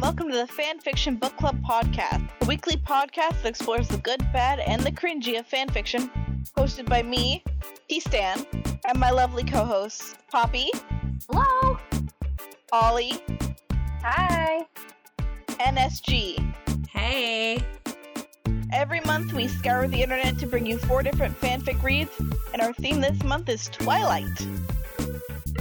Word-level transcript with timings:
and 0.00 0.16
welcome 0.16 0.30
to 0.30 0.36
the 0.36 0.46
Fan 0.46 0.78
Fiction 0.78 1.16
Book 1.16 1.36
Club 1.36 1.60
podcast, 1.62 2.26
a 2.40 2.46
weekly 2.46 2.76
podcast 2.76 3.42
that 3.42 3.46
explores 3.50 3.86
the 3.88 3.98
good, 3.98 4.20
bad, 4.32 4.58
and 4.60 4.82
the 4.82 4.90
cringy 4.90 5.38
of 5.38 5.46
fan 5.46 5.68
fiction, 5.68 6.10
hosted 6.56 6.88
by 6.88 7.02
me, 7.02 7.44
T 7.88 8.00
Stan, 8.00 8.46
and 8.86 8.98
my 8.98 9.10
lovely 9.10 9.44
co 9.44 9.62
hosts, 9.64 10.14
Poppy, 10.30 10.70
Hello. 11.28 11.78
Ollie, 12.72 13.22
Hi. 14.02 14.66
and 15.60 15.76
SG. 15.76 16.54
Hey. 16.88 17.62
Every 18.72 19.00
month, 19.00 19.34
we 19.34 19.48
scour 19.48 19.86
the 19.86 20.02
internet 20.02 20.38
to 20.38 20.46
bring 20.46 20.64
you 20.64 20.78
four 20.78 21.02
different 21.02 21.38
fanfic 21.40 21.82
reads, 21.82 22.12
and 22.54 22.62
our 22.62 22.72
theme 22.72 23.00
this 23.02 23.22
month 23.22 23.50
is 23.50 23.68
Twilight. 23.68 24.46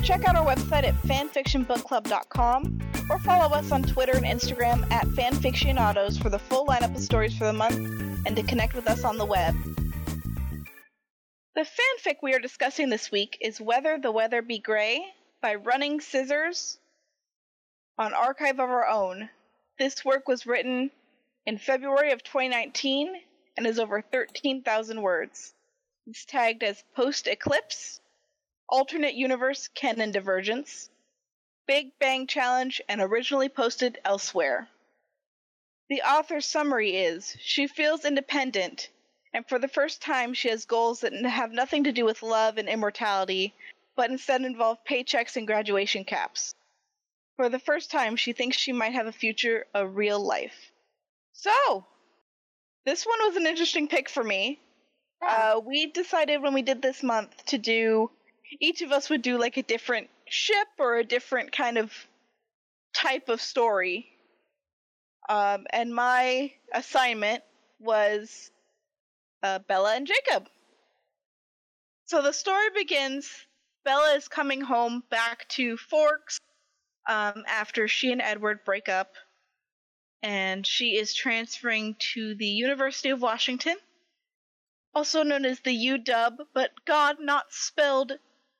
Check 0.01 0.23
out 0.23 0.37
our 0.37 0.45
website 0.45 0.83
at 0.85 0.95
fanfictionbookclub.com 1.01 2.79
or 3.09 3.19
follow 3.19 3.55
us 3.55 3.71
on 3.71 3.81
Twitter 3.83 4.15
and 4.15 4.25
Instagram 4.25 4.89
at 4.91 5.05
fanfictionados 5.07 6.21
for 6.21 6.29
the 6.29 6.39
full 6.39 6.65
lineup 6.67 6.95
of 6.95 7.01
stories 7.01 7.35
for 7.37 7.45
the 7.45 7.53
month 7.53 7.75
and 8.25 8.35
to 8.35 8.43
connect 8.43 8.75
with 8.75 8.87
us 8.87 9.03
on 9.03 9.17
the 9.17 9.25
web. 9.25 9.55
The 11.55 11.65
fanfic 11.65 12.17
we 12.21 12.33
are 12.33 12.39
discussing 12.39 12.89
this 12.89 13.11
week 13.11 13.37
is 13.41 13.59
Whether 13.59 13.97
the 13.97 14.11
Weather 14.11 14.41
Be 14.41 14.59
Grey 14.59 15.03
by 15.41 15.55
Running 15.55 15.99
Scissors 15.99 16.77
on 17.97 18.13
Archive 18.13 18.59
of 18.59 18.69
Our 18.69 18.87
Own. 18.87 19.29
This 19.77 20.05
work 20.05 20.27
was 20.27 20.45
written 20.45 20.91
in 21.45 21.57
February 21.57 22.11
of 22.11 22.23
2019 22.23 23.13
and 23.57 23.65
is 23.65 23.79
over 23.79 24.01
13,000 24.01 25.01
words. 25.01 25.53
It's 26.07 26.25
tagged 26.25 26.63
as 26.63 26.83
post 26.95 27.27
eclipse, 27.27 27.99
alternate 28.69 29.15
universe 29.15 29.67
canon 29.67 30.11
divergence, 30.11 30.89
Big 31.69 31.99
Bang 31.99 32.25
Challenge, 32.25 32.81
and 32.89 32.99
originally 32.99 33.47
posted 33.47 33.99
elsewhere. 34.03 34.67
The 35.87 36.01
author's 36.01 36.47
summary 36.47 36.95
is 36.95 37.37
she 37.39 37.67
feels 37.67 38.05
independent, 38.05 38.89
and 39.35 39.47
for 39.47 39.59
the 39.59 39.67
first 39.67 40.01
time, 40.01 40.33
she 40.33 40.49
has 40.49 40.65
goals 40.65 41.01
that 41.01 41.13
have 41.13 41.51
nothing 41.51 41.83
to 41.83 41.91
do 41.91 42.05
with 42.05 42.23
love 42.23 42.57
and 42.57 42.67
immortality, 42.67 43.53
but 43.95 44.09
instead 44.09 44.41
involve 44.41 44.83
paychecks 44.83 45.37
and 45.37 45.45
graduation 45.45 46.03
caps. 46.05 46.55
For 47.35 47.49
the 47.49 47.59
first 47.59 47.91
time, 47.91 48.15
she 48.15 48.33
thinks 48.33 48.57
she 48.57 48.71
might 48.71 48.93
have 48.93 49.05
a 49.05 49.11
future 49.11 49.67
of 49.75 49.95
real 49.95 50.19
life. 50.19 50.71
So, 51.33 51.85
this 52.83 53.05
one 53.05 53.19
was 53.27 53.35
an 53.35 53.45
interesting 53.45 53.87
pick 53.87 54.09
for 54.09 54.23
me. 54.23 54.59
Uh, 55.21 55.61
we 55.63 55.85
decided 55.85 56.41
when 56.41 56.55
we 56.55 56.63
did 56.63 56.81
this 56.81 57.03
month 57.03 57.45
to 57.45 57.59
do, 57.59 58.09
each 58.59 58.81
of 58.81 58.91
us 58.91 59.07
would 59.11 59.21
do 59.21 59.37
like 59.37 59.57
a 59.57 59.61
different 59.61 60.09
ship 60.31 60.67
or 60.77 60.95
a 60.97 61.03
different 61.03 61.51
kind 61.51 61.77
of 61.77 61.91
type 62.93 63.29
of 63.29 63.41
story. 63.41 64.07
Um, 65.27 65.65
and 65.71 65.93
my 65.93 66.53
assignment 66.73 67.43
was 67.79 68.51
uh, 69.43 69.59
Bella 69.59 69.95
and 69.95 70.07
Jacob. 70.07 70.47
So 72.05 72.21
the 72.21 72.33
story 72.33 72.69
begins. 72.75 73.29
Bella 73.85 74.15
is 74.15 74.27
coming 74.27 74.61
home 74.61 75.03
back 75.09 75.47
to 75.49 75.77
Forks 75.77 76.39
um, 77.07 77.43
after 77.47 77.87
she 77.87 78.11
and 78.11 78.21
Edward 78.21 78.65
break 78.65 78.89
up 78.89 79.13
and 80.21 80.65
she 80.65 80.97
is 80.97 81.13
transferring 81.13 81.95
to 82.13 82.35
the 82.35 82.47
University 82.47 83.09
of 83.09 83.21
Washington, 83.21 83.75
also 84.93 85.23
known 85.23 85.45
as 85.45 85.59
the 85.61 85.71
UW, 85.71 86.39
but 86.53 86.71
God, 86.85 87.17
not 87.19 87.45
spelled 87.53 88.13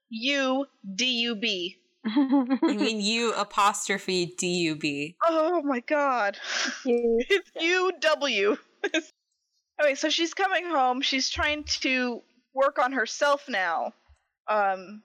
U 0.09 0.65
D 0.95 1.05
U 1.21 1.35
B. 1.35 1.77
You 2.05 2.57
mean 2.61 3.01
U 3.01 3.33
apostrophe 3.33 4.33
D 4.37 4.47
U 4.47 4.75
B? 4.75 5.15
Oh 5.25 5.61
my 5.63 5.81
God, 5.81 6.37
it's 6.85 7.51
U 7.59 7.91
W. 7.99 8.57
okay, 9.81 9.95
so 9.95 10.09
she's 10.09 10.33
coming 10.33 10.65
home. 10.65 11.01
She's 11.01 11.29
trying 11.29 11.63
to 11.81 12.21
work 12.53 12.79
on 12.79 12.93
herself 12.93 13.47
now. 13.47 13.93
Um, 14.47 15.03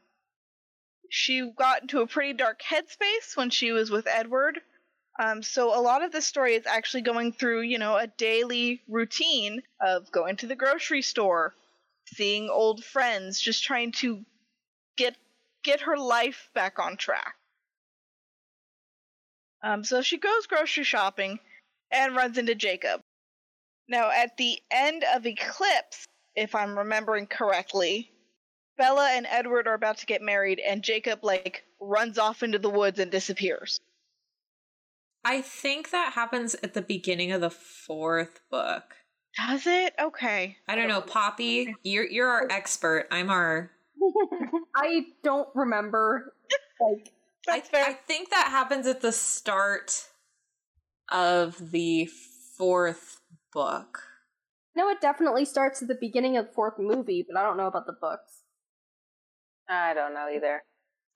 she 1.10 1.50
got 1.56 1.82
into 1.82 2.00
a 2.00 2.06
pretty 2.06 2.32
dark 2.32 2.60
headspace 2.62 3.36
when 3.36 3.50
she 3.50 3.72
was 3.72 3.90
with 3.90 4.06
Edward. 4.06 4.60
Um, 5.22 5.42
so 5.42 5.78
a 5.78 5.80
lot 5.80 6.02
of 6.02 6.10
the 6.10 6.20
story 6.20 6.54
is 6.54 6.66
actually 6.66 7.02
going 7.02 7.32
through, 7.32 7.62
you 7.62 7.78
know, 7.78 7.96
a 7.96 8.08
daily 8.08 8.82
routine 8.88 9.62
of 9.80 10.10
going 10.10 10.36
to 10.38 10.46
the 10.46 10.56
grocery 10.56 11.02
store, 11.02 11.54
seeing 12.06 12.48
old 12.50 12.84
friends, 12.84 13.40
just 13.40 13.62
trying 13.62 13.92
to 13.92 14.24
get 14.96 15.16
get 15.62 15.82
her 15.82 15.96
life 15.96 16.50
back 16.54 16.78
on 16.78 16.96
track. 16.96 17.34
Um, 19.62 19.82
so 19.82 20.02
she 20.02 20.18
goes 20.18 20.46
grocery 20.46 20.84
shopping 20.84 21.38
and 21.90 22.14
runs 22.14 22.36
into 22.36 22.54
Jacob. 22.54 23.00
Now, 23.88 24.10
at 24.10 24.36
the 24.36 24.58
end 24.70 25.04
of 25.14 25.26
Eclipse, 25.26 26.06
if 26.36 26.54
I'm 26.54 26.78
remembering 26.78 27.26
correctly, 27.26 28.10
Bella 28.76 29.10
and 29.12 29.26
Edward 29.26 29.66
are 29.66 29.74
about 29.74 29.98
to 29.98 30.06
get 30.06 30.20
married, 30.20 30.60
and 30.60 30.82
Jacob 30.82 31.20
like 31.22 31.64
runs 31.80 32.18
off 32.18 32.42
into 32.42 32.58
the 32.58 32.70
woods 32.70 32.98
and 32.98 33.10
disappears. 33.10 33.80
I 35.24 35.40
think 35.40 35.90
that 35.90 36.12
happens 36.14 36.54
at 36.62 36.74
the 36.74 36.82
beginning 36.82 37.32
of 37.32 37.40
the 37.40 37.50
fourth 37.50 38.40
book. 38.50 38.96
Does 39.38 39.66
it? 39.66 39.94
Okay. 40.00 40.58
I 40.68 40.74
don't 40.74 40.88
know, 40.88 41.00
Poppy. 41.00 41.74
You're 41.82 42.06
you're 42.06 42.28
our 42.28 42.48
expert. 42.50 43.08
I'm 43.10 43.30
our. 43.30 43.70
I 44.76 45.06
don't 45.22 45.48
remember. 45.54 46.34
Like, 46.80 47.12
I, 47.48 47.60
fair. 47.60 47.84
I 47.84 47.92
think 47.92 48.30
that 48.30 48.48
happens 48.50 48.86
at 48.86 49.00
the 49.00 49.12
start 49.12 50.08
of 51.12 51.70
the 51.70 52.06
fourth 52.56 53.20
book. 53.52 54.02
no, 54.76 54.88
it 54.88 55.00
definitely 55.00 55.44
starts 55.44 55.82
at 55.82 55.88
the 55.88 55.94
beginning 55.94 56.36
of 56.36 56.46
the 56.46 56.52
fourth 56.52 56.78
movie, 56.78 57.24
but 57.28 57.38
I 57.38 57.42
don't 57.44 57.56
know 57.56 57.66
about 57.66 57.86
the 57.86 57.92
books. 57.92 58.42
I 59.68 59.94
don't 59.94 60.14
know 60.14 60.28
either. 60.34 60.62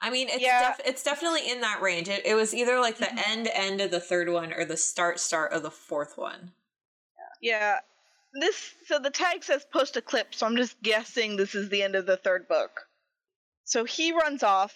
I 0.01 0.11
mean, 0.11 0.29
it's 0.29 0.41
Yeah. 0.41 0.69
def- 0.77 0.87
it's 0.87 1.03
definitely 1.03 1.51
in 1.51 1.61
that 1.63 1.83
range. 1.83 2.09
It, 2.09 2.25
it 2.25 2.35
was 2.35 2.55
either 2.55 2.79
like 2.79 2.99
the 2.99 3.07
mm-hmm. 3.07 3.31
end 3.31 3.49
end 3.53 3.81
of 3.81 3.91
the 3.91 4.01
third 4.01 4.29
one 4.29 4.53
or 4.53 4.65
the 4.65 4.77
start 4.77 5.19
start 5.19 5.53
of 5.53 5.63
the 5.63 5.71
fourth 5.71 6.17
one. 6.17 6.53
yeah. 7.41 7.81
This 8.35 8.75
so 8.87 8.99
the 8.99 9.11
tag 9.11 9.43
says 9.43 9.65
post 9.73 9.97
eclipse, 9.97 10.39
so 10.39 10.47
I'm 10.47 10.57
just 10.57 10.81
guessing 10.83 11.37
this 11.37 11.55
is 11.55 11.69
the 11.69 11.83
end 11.83 11.95
of 11.95 12.07
the 12.07 12.17
third 12.17 12.47
book. 12.49 12.87
So 13.65 13.85
he 13.85 14.13
runs 14.13 14.43
off, 14.43 14.75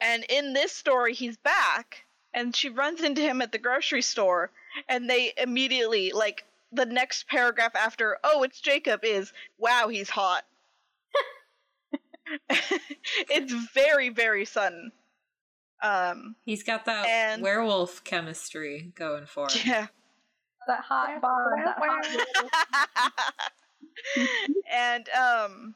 and 0.00 0.24
in 0.28 0.52
this 0.52 0.72
story, 0.72 1.14
he's 1.14 1.36
back, 1.38 2.04
and 2.34 2.54
she 2.54 2.68
runs 2.68 3.02
into 3.02 3.20
him 3.22 3.40
at 3.42 3.52
the 3.52 3.58
grocery 3.58 4.02
store, 4.02 4.50
and 4.88 5.08
they 5.08 5.32
immediately 5.36 6.12
like 6.12 6.44
the 6.72 6.86
next 6.86 7.26
paragraph 7.28 7.74
after, 7.74 8.18
"Oh, 8.22 8.42
it's 8.42 8.60
Jacob," 8.60 9.00
is, 9.04 9.32
"Wow, 9.58 9.88
he's 9.88 10.10
hot." 10.10 10.44
it's 12.50 13.52
very 13.72 14.08
very 14.10 14.44
sudden. 14.44 14.92
Um, 15.82 16.36
He's 16.44 16.62
got 16.62 16.86
that 16.86 17.06
And- 17.06 17.42
werewolf 17.42 18.02
chemistry 18.04 18.92
going 18.94 19.26
for 19.26 19.48
him. 19.50 19.60
yeah. 19.64 19.86
That 20.66 20.80
hot 20.80 21.20
bond. 21.20 21.66
That 21.66 21.76
hot 21.78 23.04
and 24.72 25.08
um 25.10 25.74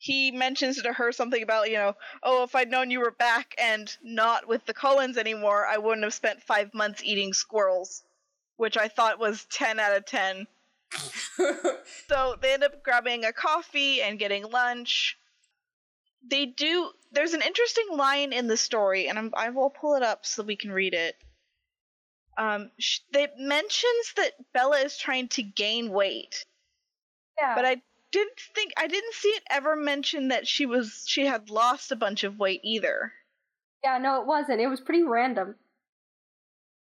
he 0.00 0.30
mentions 0.30 0.80
to 0.82 0.94
her 0.94 1.12
something 1.12 1.42
about, 1.42 1.68
you 1.68 1.76
know, 1.76 1.94
oh, 2.22 2.42
if 2.44 2.54
I'd 2.54 2.70
known 2.70 2.90
you 2.90 3.00
were 3.00 3.10
back 3.10 3.54
and 3.58 3.94
not 4.02 4.48
with 4.48 4.64
the 4.64 4.72
Cullens 4.72 5.18
anymore, 5.18 5.66
I 5.66 5.76
wouldn't 5.76 6.04
have 6.04 6.14
spent 6.14 6.42
five 6.42 6.72
months 6.72 7.04
eating 7.04 7.34
squirrels, 7.34 8.02
which 8.56 8.78
I 8.78 8.88
thought 8.88 9.18
was 9.18 9.44
10 9.50 9.78
out 9.78 9.96
of 9.96 10.06
10. 10.06 10.46
So 12.08 12.36
they 12.40 12.54
end 12.54 12.64
up 12.64 12.82
grabbing 12.82 13.24
a 13.24 13.32
coffee 13.32 14.02
and 14.02 14.18
getting 14.18 14.50
lunch. 14.50 15.16
They 16.28 16.46
do. 16.46 16.90
There's 17.12 17.34
an 17.34 17.42
interesting 17.42 17.86
line 17.92 18.32
in 18.32 18.48
the 18.48 18.56
story, 18.56 19.08
and 19.08 19.18
I'm, 19.18 19.30
I 19.34 19.50
will 19.50 19.70
pull 19.70 19.94
it 19.94 20.02
up 20.02 20.26
so 20.26 20.42
we 20.42 20.56
can 20.56 20.72
read 20.72 20.92
it. 20.92 21.14
Um, 22.40 22.70
sh- 22.78 23.00
it 23.12 23.32
mentions 23.38 24.14
that 24.16 24.32
Bella 24.54 24.78
is 24.78 24.96
trying 24.96 25.28
to 25.28 25.42
gain 25.42 25.90
weight, 25.90 26.44
yeah. 27.38 27.54
but 27.54 27.66
I 27.66 27.82
didn't 28.12 28.40
think 28.54 28.72
I 28.78 28.86
didn't 28.86 29.12
see 29.14 29.28
it 29.28 29.42
ever 29.50 29.76
mention 29.76 30.28
that 30.28 30.48
she 30.48 30.64
was 30.64 31.04
she 31.06 31.26
had 31.26 31.50
lost 31.50 31.92
a 31.92 31.96
bunch 31.96 32.24
of 32.24 32.38
weight 32.38 32.60
either. 32.64 33.12
yeah, 33.84 33.98
no, 33.98 34.20
it 34.22 34.26
wasn't. 34.26 34.60
It 34.60 34.68
was 34.68 34.80
pretty 34.80 35.02
random. 35.02 35.54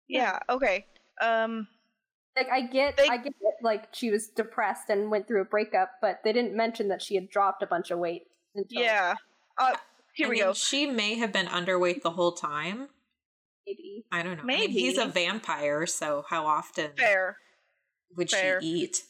Yeah. 0.08 0.38
Okay. 0.48 0.86
Um. 1.20 1.68
Like 2.36 2.48
I 2.50 2.62
get, 2.62 2.96
They- 2.96 3.08
I 3.08 3.16
get 3.18 3.34
it, 3.40 3.54
like 3.62 3.94
she 3.94 4.10
was 4.10 4.26
depressed 4.28 4.88
and 4.88 5.10
went 5.10 5.28
through 5.28 5.42
a 5.42 5.44
breakup, 5.44 5.92
but 6.00 6.20
they 6.24 6.32
didn't 6.32 6.56
mention 6.56 6.88
that 6.88 7.00
she 7.00 7.14
had 7.14 7.28
dropped 7.30 7.62
a 7.62 7.66
bunch 7.66 7.90
of 7.90 7.98
weight. 7.98 8.22
Until 8.54 8.82
Yeah. 8.82 9.14
Uh. 9.58 9.76
Here 10.14 10.26
I 10.26 10.30
we 10.30 10.36
mean, 10.36 10.44
go. 10.44 10.52
She 10.54 10.86
may 10.86 11.16
have 11.16 11.32
been 11.32 11.46
underweight 11.46 12.02
the 12.02 12.12
whole 12.12 12.32
time. 12.32 12.88
Maybe. 13.66 14.04
I 14.12 14.22
don't 14.22 14.36
know. 14.36 14.42
I 14.42 14.46
mean, 14.46 14.58
Maybe. 14.60 14.72
he's 14.72 14.98
a 14.98 15.06
vampire, 15.06 15.86
so 15.86 16.24
how 16.28 16.46
often 16.46 16.90
Fair. 16.96 17.36
would 18.16 18.30
fair. 18.30 18.60
she 18.60 18.66
eat? 18.68 19.02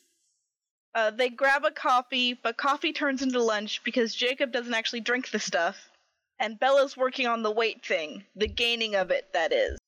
Uh, 0.95 1.11
they 1.11 1.29
grab 1.29 1.65
a 1.65 1.71
coffee, 1.73 2.35
but 2.35 2.57
coffee 2.57 2.93
turns 2.93 3.21
into 3.23 3.43
lunch 3.43 3.83
because 3.85 4.15
Jacob 4.15 4.53
doesn't 4.53 4.75
actually 4.75 5.01
drink 5.01 5.31
the 5.31 5.41
stuff. 5.41 5.77
and 6.41 6.59
Bella's 6.59 6.97
working 6.97 7.27
on 7.27 7.43
the 7.43 7.51
weight 7.51 7.85
thing, 7.87 8.25
the 8.37 8.49
gaining 8.49 8.95
of 8.97 9.11
it. 9.11 9.33
That 9.33 9.53
is. 9.53 9.79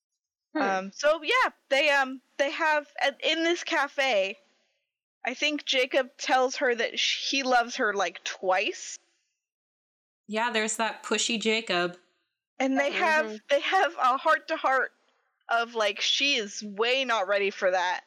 Hmm. 0.54 0.62
Um, 0.62 0.92
so 0.94 1.20
yeah, 1.22 1.50
they 1.70 1.90
um 1.90 2.20
they 2.38 2.50
have 2.50 2.86
in 3.22 3.44
this 3.44 3.62
cafe. 3.64 4.36
I 5.26 5.34
think 5.34 5.64
Jacob 5.64 6.10
tells 6.18 6.56
her 6.56 6.72
that 6.74 6.94
he 6.94 7.42
loves 7.42 7.76
her 7.76 7.92
like 7.94 8.22
twice, 8.22 8.96
Yeah, 10.28 10.50
there's 10.52 10.76
that 10.76 11.02
pushy 11.02 11.40
Jacob. 11.40 11.96
And 12.58 12.78
they 12.78 12.90
have 12.92 13.26
Mhm. 13.26 13.40
they 13.48 13.60
have 13.60 13.94
a 13.96 14.16
heart 14.16 14.48
to 14.48 14.56
heart 14.56 14.92
of 15.48 15.74
like 15.74 16.00
she 16.00 16.36
is 16.36 16.62
way 16.62 17.04
not 17.04 17.28
ready 17.28 17.50
for 17.50 17.70
that, 17.70 18.04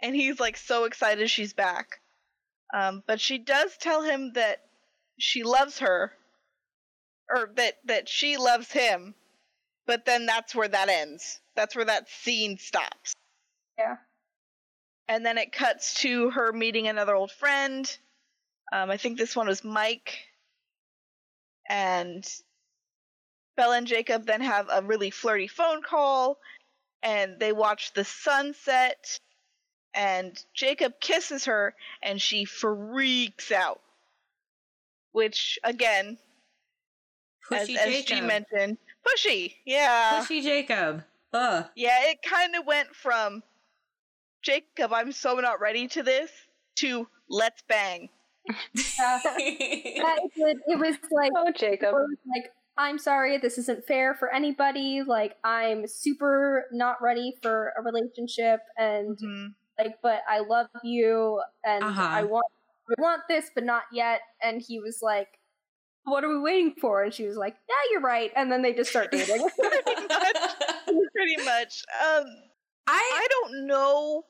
and 0.00 0.14
he's 0.14 0.40
like 0.40 0.56
so 0.56 0.84
excited 0.84 1.30
she's 1.30 1.52
back. 1.52 2.00
Um, 2.74 3.02
but 3.06 3.20
she 3.20 3.38
does 3.38 3.76
tell 3.76 4.02
him 4.02 4.32
that 4.32 4.66
she 5.18 5.42
loves 5.42 5.78
her, 5.80 6.16
or 7.28 7.50
that 7.56 7.78
that 7.84 8.08
she 8.08 8.36
loves 8.36 8.72
him, 8.72 9.14
but 9.86 10.04
then 10.04 10.26
that's 10.26 10.54
where 10.54 10.68
that 10.68 10.88
ends. 10.88 11.40
That's 11.54 11.76
where 11.76 11.84
that 11.84 12.08
scene 12.08 12.56
stops. 12.58 13.14
Yeah. 13.76 13.96
And 15.08 15.26
then 15.26 15.36
it 15.36 15.52
cuts 15.52 16.00
to 16.00 16.30
her 16.30 16.52
meeting 16.52 16.88
another 16.88 17.14
old 17.14 17.30
friend. 17.32 17.98
Um, 18.72 18.90
I 18.90 18.96
think 18.96 19.18
this 19.18 19.36
one 19.36 19.46
was 19.48 19.62
Mike. 19.62 20.18
And 21.68 22.24
Bella 23.56 23.76
and 23.78 23.86
Jacob 23.86 24.26
then 24.26 24.40
have 24.40 24.68
a 24.70 24.82
really 24.82 25.10
flirty 25.10 25.48
phone 25.48 25.82
call, 25.82 26.38
and 27.02 27.38
they 27.38 27.52
watch 27.52 27.92
the 27.92 28.04
sunset. 28.04 29.18
And 29.94 30.42
Jacob 30.54 30.94
kisses 31.00 31.44
her, 31.44 31.74
and 32.02 32.20
she 32.20 32.44
freaks 32.46 33.52
out. 33.52 33.80
Which, 35.12 35.58
again, 35.62 36.16
as, 37.52 37.68
Pushy 37.68 37.76
as 37.76 37.86
G 37.94 38.02
Jacob. 38.04 38.24
mentioned, 38.26 38.78
pushy. 39.06 39.54
Yeah. 39.66 40.20
pushy 40.24 40.42
Jacob. 40.42 41.04
Ugh. 41.34 41.66
Yeah, 41.74 42.10
it 42.10 42.22
kind 42.22 42.56
of 42.56 42.64
went 42.66 42.94
from 42.94 43.42
Jacob, 44.42 44.92
I'm 44.92 45.12
so 45.12 45.34
not 45.34 45.60
ready 45.60 45.88
to 45.88 46.02
this, 46.02 46.30
to 46.76 47.06
let's 47.28 47.62
bang. 47.68 48.08
Yeah. 48.48 48.54
That 49.24 50.18
is 50.24 50.32
it. 50.36 50.56
It 50.66 50.78
was 50.78 50.96
like 51.10 51.32
Oh, 51.36 51.52
Jacob. 51.54 51.90
it 51.90 51.92
was 51.94 52.16
like 52.34 52.50
I'm 52.78 52.98
sorry, 52.98 53.38
this 53.38 53.58
isn't 53.58 53.84
fair 53.86 54.14
for 54.14 54.32
anybody. 54.34 55.02
Like 55.02 55.36
I'm 55.44 55.86
super 55.86 56.66
not 56.72 57.02
ready 57.02 57.34
for 57.42 57.72
a 57.78 57.82
relationship, 57.82 58.60
and 58.78 59.18
Mhm. 59.18 59.54
like, 59.78 60.00
but 60.02 60.22
I 60.28 60.40
love 60.40 60.68
you, 60.82 61.42
and 61.64 61.84
Uh-huh. 61.84 62.02
I 62.02 62.22
want 62.24 62.46
I 62.90 63.00
want 63.00 63.22
this, 63.28 63.50
but 63.54 63.64
not 63.64 63.84
yet. 63.92 64.20
And 64.42 64.60
he 64.60 64.80
was 64.80 65.00
like, 65.02 65.38
"What 66.04 66.24
are 66.24 66.28
we 66.28 66.38
waiting 66.40 66.74
for?" 66.80 67.02
And 67.04 67.14
she 67.14 67.26
was 67.26 67.36
like, 67.36 67.56
"Yeah, 67.68 67.74
you're 67.92 68.00
right." 68.00 68.32
And 68.36 68.50
then 68.52 68.62
they 68.62 68.72
just 68.74 68.90
start 68.90 69.10
dating. 69.12 69.48
Pretty 69.50 70.06
much. 70.08 70.36
Pretty 71.14 71.36
much. 71.44 71.84
Um, 72.02 72.24
I 72.86 72.98
I 73.22 73.26
don't 73.30 73.66
know. 73.66 74.24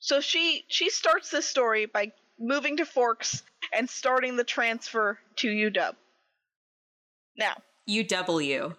So 0.00 0.20
she 0.20 0.64
she 0.68 0.90
starts 0.90 1.30
this 1.30 1.46
story 1.46 1.86
by 1.86 2.12
moving 2.38 2.76
to 2.78 2.86
Forks 2.86 3.42
and 3.72 3.88
starting 3.90 4.36
the 4.36 4.44
transfer 4.44 5.18
to 5.36 5.48
UW. 5.48 5.96
Now, 7.38 7.54
UW. 7.88 8.74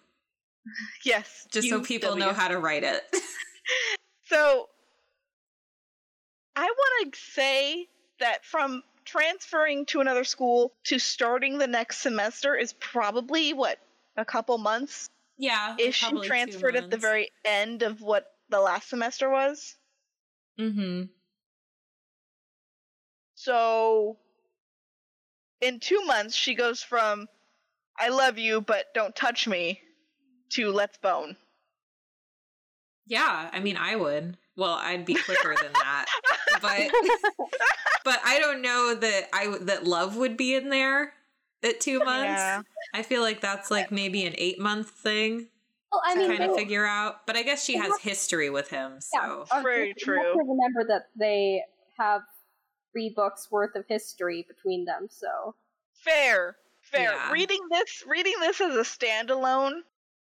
yes, 1.06 1.48
Just 1.52 1.70
so 1.70 1.82
people 1.82 2.16
know 2.18 2.34
how 2.34 2.48
to 2.50 2.60
write 2.60 2.84
it. 2.84 3.04
So 4.26 4.70
I 6.56 6.62
want 6.66 7.14
to 7.14 7.20
say 7.20 7.88
that 8.20 8.46
from 8.46 8.84
transferring 9.06 9.88
to 9.88 10.02
another 10.02 10.24
school 10.24 10.72
to 10.84 11.00
starting 11.00 11.58
the 11.58 11.66
next 11.66 11.98
semester 12.02 12.56
is 12.56 12.74
probably 12.74 13.54
what 13.54 13.80
a 14.18 14.26
couple 14.26 14.58
months. 14.60 15.10
yeah. 15.40 15.76
If 15.80 15.96
she 15.96 16.22
transferred 16.22 16.76
at 16.76 16.92
the 16.92 16.98
very 16.98 17.32
end 17.44 17.82
of 17.82 18.02
what 18.02 18.32
the 18.50 18.60
last 18.60 18.90
semester 18.90 19.32
was? 19.32 19.76
Mm-hmm. 20.60 21.06
So 23.34 24.18
in 25.62 25.80
two 25.80 26.04
months, 26.06 26.36
she 26.36 26.54
goes 26.54 26.84
from 26.84 27.28
"I 28.00 28.10
love 28.10 28.38
you, 28.38 28.62
but 28.62 28.86
don't 28.94 29.16
touch 29.16 29.48
me" 29.48 29.82
to 30.52 30.72
"Let's 30.72 30.98
bone." 30.98 31.38
Yeah, 33.06 33.50
I 33.52 33.60
mean, 33.60 33.76
I 33.78 33.96
would. 33.96 34.38
Well, 34.56 34.74
I'd 34.74 35.06
be 35.06 35.16
quicker 35.16 35.56
than 35.62 35.72
that, 35.74 36.06
but 36.62 36.92
but 38.04 38.20
I 38.26 38.40
don't 38.40 38.62
know 38.62 38.94
that 38.96 39.30
I 39.34 39.58
that 39.62 39.86
love 39.86 40.16
would 40.18 40.38
be 40.38 40.54
in 40.56 40.70
there 40.70 41.14
at 41.64 41.80
two 41.80 42.00
months. 42.00 42.26
Yeah. 42.26 42.62
I 42.94 43.02
feel 43.04 43.22
like 43.22 43.42
that's 43.42 43.72
like 43.72 43.92
maybe 43.92 44.26
an 44.26 44.34
eight 44.38 44.60
month 44.60 44.90
thing 44.90 45.48
well, 45.92 46.02
I 46.06 46.14
to 46.14 46.20
mean, 46.20 46.38
kind 46.38 46.50
of 46.52 46.56
figure 46.58 46.86
out. 46.86 47.26
But 47.26 47.36
I 47.36 47.44
guess 47.44 47.64
she 47.64 47.78
has 47.78 47.88
have- 47.88 48.02
history 48.02 48.50
with 48.50 48.70
him, 48.70 49.00
so 49.00 49.46
uh, 49.52 49.62
Very 49.62 49.88
you 49.88 49.94
have 49.94 49.98
true. 49.98 50.34
to 50.34 50.40
remember 50.40 50.86
that 50.88 51.08
they 51.18 51.64
have 51.98 52.22
three 52.92 53.14
books 53.16 53.50
worth 53.50 53.76
of 53.76 53.86
history 53.88 54.46
between 54.48 54.86
them, 54.86 55.08
so 55.10 55.56
Fair, 56.04 56.58
fair. 56.90 57.12
Yeah. 57.14 57.32
Reading 57.32 57.62
this, 57.70 58.04
reading 58.08 58.36
this 58.40 58.62
as 58.62 58.76
a 58.76 58.82
standalone, 58.82 59.82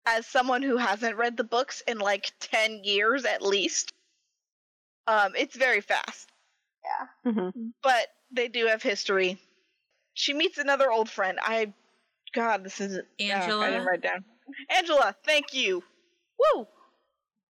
as 0.05 0.25
someone 0.25 0.61
who 0.61 0.77
hasn't 0.77 1.17
read 1.17 1.37
the 1.37 1.43
books 1.43 1.81
in 1.87 1.99
like 1.99 2.31
ten 2.39 2.83
years 2.83 3.25
at 3.25 3.41
least, 3.41 3.93
um, 5.07 5.33
it's 5.35 5.55
very 5.55 5.81
fast. 5.81 6.29
Mhm. 7.25 7.73
But 7.83 8.07
they 8.31 8.47
do 8.47 8.65
have 8.67 8.81
history. 8.81 9.39
She 10.13 10.33
meets 10.33 10.57
another 10.57 10.91
old 10.91 11.09
friend. 11.09 11.39
I, 11.41 11.73
God, 12.33 12.63
this 12.63 12.81
isn't 12.81 13.07
yeah, 13.17 13.41
Angela? 13.41 13.65
I 13.65 13.69
didn't 13.69 13.85
write 13.85 14.01
down. 14.01 14.25
Angela, 14.69 15.15
thank 15.25 15.53
you. 15.53 15.83
Woo! 16.39 16.67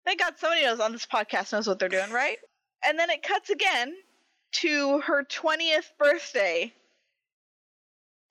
Thank 0.05 0.19
God 0.19 0.37
somebody 0.37 0.63
knows 0.63 0.79
on 0.79 0.91
this 0.91 1.05
podcast 1.05 1.53
knows 1.53 1.67
what 1.67 1.79
they're 1.79 1.89
doing, 1.89 2.11
right? 2.11 2.37
And 2.85 2.99
then 2.99 3.09
it 3.09 3.23
cuts 3.23 3.49
again 3.49 3.95
to 4.61 4.99
her 5.01 5.23
twentieth 5.23 5.91
birthday, 5.97 6.73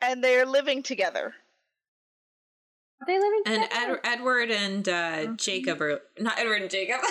and 0.02 0.22
they're 0.22 0.46
living 0.46 0.82
together. 0.82 1.34
are 3.00 3.06
they 3.06 3.18
living 3.18 3.42
and 3.46 3.62
together? 3.62 4.00
Ed- 4.04 4.08
Edward 4.12 4.50
and 4.50 4.88
uh, 4.88 5.26
Jacob 5.36 5.80
are 5.80 6.00
not 6.18 6.38
Edward 6.38 6.62
and 6.62 6.70
Jacob. 6.70 7.00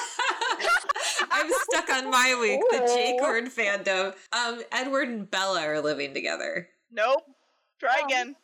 I'm 1.32 1.50
stuck 1.70 1.90
on 1.90 2.10
my 2.10 2.38
week. 2.40 2.60
The 2.72 2.84
Ooh. 2.84 2.96
Jacob 2.96 3.52
fandom. 3.52 4.14
Um, 4.34 4.62
Edward 4.72 5.08
and 5.10 5.30
Bella 5.32 5.62
are 5.66 5.82
living 5.82 6.14
together. 6.14 6.70
Nope. 6.92 7.24
Try 7.80 8.00
Oh. 8.02 8.06
again. 8.06 8.36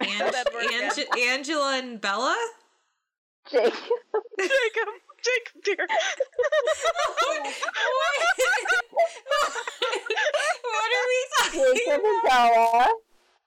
An- 0.00 0.08
Edward 0.34 0.64
again. 0.66 0.90
Ange- 0.96 1.18
Angela 1.28 1.78
and 1.78 2.00
Bella. 2.00 2.36
Jacob. 3.50 3.72
Jacob, 4.38 4.88
Jacob, 5.26 5.62
dear. 5.64 5.86
what 10.62 10.90
are 10.92 11.06
we 11.08 11.20
talking 11.38 11.66
Jacob 11.74 12.00
and 12.04 12.24
about? 12.24 12.54
Bella. 12.54 12.86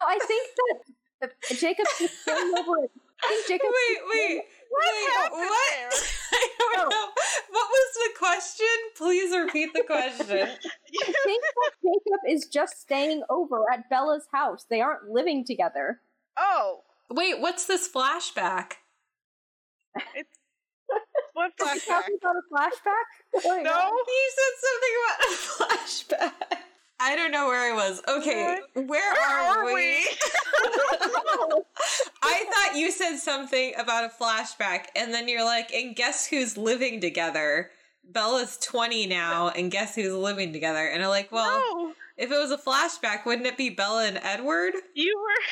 Oh, 0.02 0.06
I 0.08 0.20
think 0.26 0.44
that 1.22 1.32
Jacob 1.58 1.86
is 2.02 2.12
staying 2.22 2.54
over. 2.58 2.88
I 3.24 3.28
think 3.28 3.48
Jacob. 3.48 3.68
Wait, 3.70 4.00
wait, 4.14 4.42
wait. 4.72 5.12
happened 5.14 5.40
What? 5.42 5.72
there? 5.78 5.90
I 6.34 6.50
don't 6.60 6.76
Oh. 6.78 6.90
know. 6.90 7.08
What 7.50 7.68
was 7.70 7.94
the 7.96 8.10
question? 8.18 8.76
Please 8.98 9.36
repeat 9.36 9.74
the 9.74 9.84
question. 9.84 10.48
I 10.48 11.14
think 11.26 11.44
that 11.44 11.72
Jacob 11.84 12.22
is 12.30 12.46
just 12.48 12.80
staying 12.82 13.24
over 13.30 13.64
at 13.74 13.90
Bella's 13.90 14.28
house. 14.32 14.66
They 14.70 14.82
aren't 14.82 15.10
living 15.10 15.44
together. 15.46 16.02
oh, 16.38 16.82
Wait, 17.12 17.40
what's 17.42 17.66
this 17.66 17.90
flashback? 17.92 18.74
what 21.34 21.52
Is 21.62 21.72
he 21.72 21.80
flashback? 21.80 21.86
talking 21.88 22.18
about 22.22 22.36
a 22.36 22.54
flashback? 22.54 23.44
Oh 23.46 23.62
No. 23.62 23.72
God. 23.72 23.92
You 24.08 24.32
said 24.38 24.56
something 24.66 24.96
about 25.04 25.20
a 25.26 26.34
flashback. 26.36 26.58
I 27.02 27.16
don't 27.16 27.32
know 27.32 27.48
where 27.48 27.72
I 27.72 27.76
was. 27.76 28.02
Okay, 28.10 28.60
where, 28.74 28.86
Where 28.86 29.14
are, 29.14 29.60
are 29.60 29.66
we? 29.66 29.74
we? 29.74 30.08
I 32.22 32.44
thought 32.46 32.76
you 32.78 32.92
said 32.92 33.18
something 33.18 33.74
about 33.78 34.04
a 34.04 34.10
flashback, 34.24 34.88
and 34.98 35.14
then 35.14 35.30
you're 35.30 35.46
like, 35.46 35.72
and 35.74 35.96
guess 35.96 36.28
who's 36.28 36.58
living 36.58 37.00
together? 37.00 37.72
Bella's 38.04 38.58
20 38.58 39.08
now, 39.08 39.48
and 39.50 39.72
guess 39.72 39.96
who's 39.96 40.14
living 40.14 40.52
together? 40.52 40.86
And 40.88 41.02
I'm 41.04 41.10
like, 41.10 41.32
well, 41.32 41.62
no, 41.74 41.94
if 42.18 42.32
it 42.32 42.38
was 42.38 42.52
a 42.52 42.58
flashback, 42.58 43.26
wouldn't 43.26 43.48
it 43.48 43.56
be 43.56 43.70
Bella 43.70 44.06
and 44.06 44.20
Edward? 44.22 44.74
you 44.94 45.16
were 45.18 45.44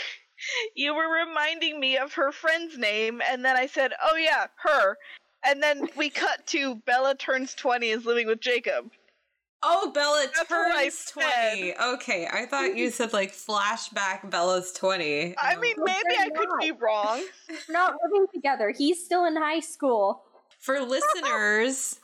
you 0.76 0.94
were 0.94 1.08
reminding 1.26 1.80
me 1.80 1.98
of 1.98 2.14
her 2.14 2.32
friend's 2.32 2.78
name, 2.78 3.22
and 3.28 3.44
then 3.46 3.56
I 3.56 3.68
said, 3.68 3.92
"Oh 4.04 4.16
yeah, 4.18 4.48
her." 4.64 4.98
And 5.46 5.62
then 5.64 5.88
we 5.96 6.10
cut 6.10 6.46
to 6.48 6.76
Bella 6.86 7.16
turns 7.16 7.54
twenty, 7.54 7.90
is 7.90 8.06
living 8.06 8.28
with 8.28 8.40
Jacob. 8.42 8.92
Oh, 9.64 9.92
Bella 9.92 10.28
That's 10.36 10.48
turns 10.48 11.06
20. 11.12 11.74
Okay, 11.96 12.28
I 12.32 12.46
thought 12.46 12.78
you 12.78 12.92
said 12.92 13.12
like 13.12 13.34
flashback 13.34 14.30
Bella's 14.30 14.72
20. 14.74 15.36
I 15.38 15.56
mean, 15.56 15.74
Well, 15.78 15.86
maybe 15.88 16.16
I 16.16 16.28
they're 16.30 16.38
could 16.38 16.50
not. 16.50 16.60
be 16.62 16.72
wrong. 16.74 17.24
They're 17.48 17.58
not 17.70 17.96
living 18.06 18.28
together. 18.34 18.70
He's 18.78 19.04
still 19.04 19.26
in 19.26 19.36
high 19.36 19.62
school. 19.62 20.22
for 20.60 20.80
listeners 20.82 22.00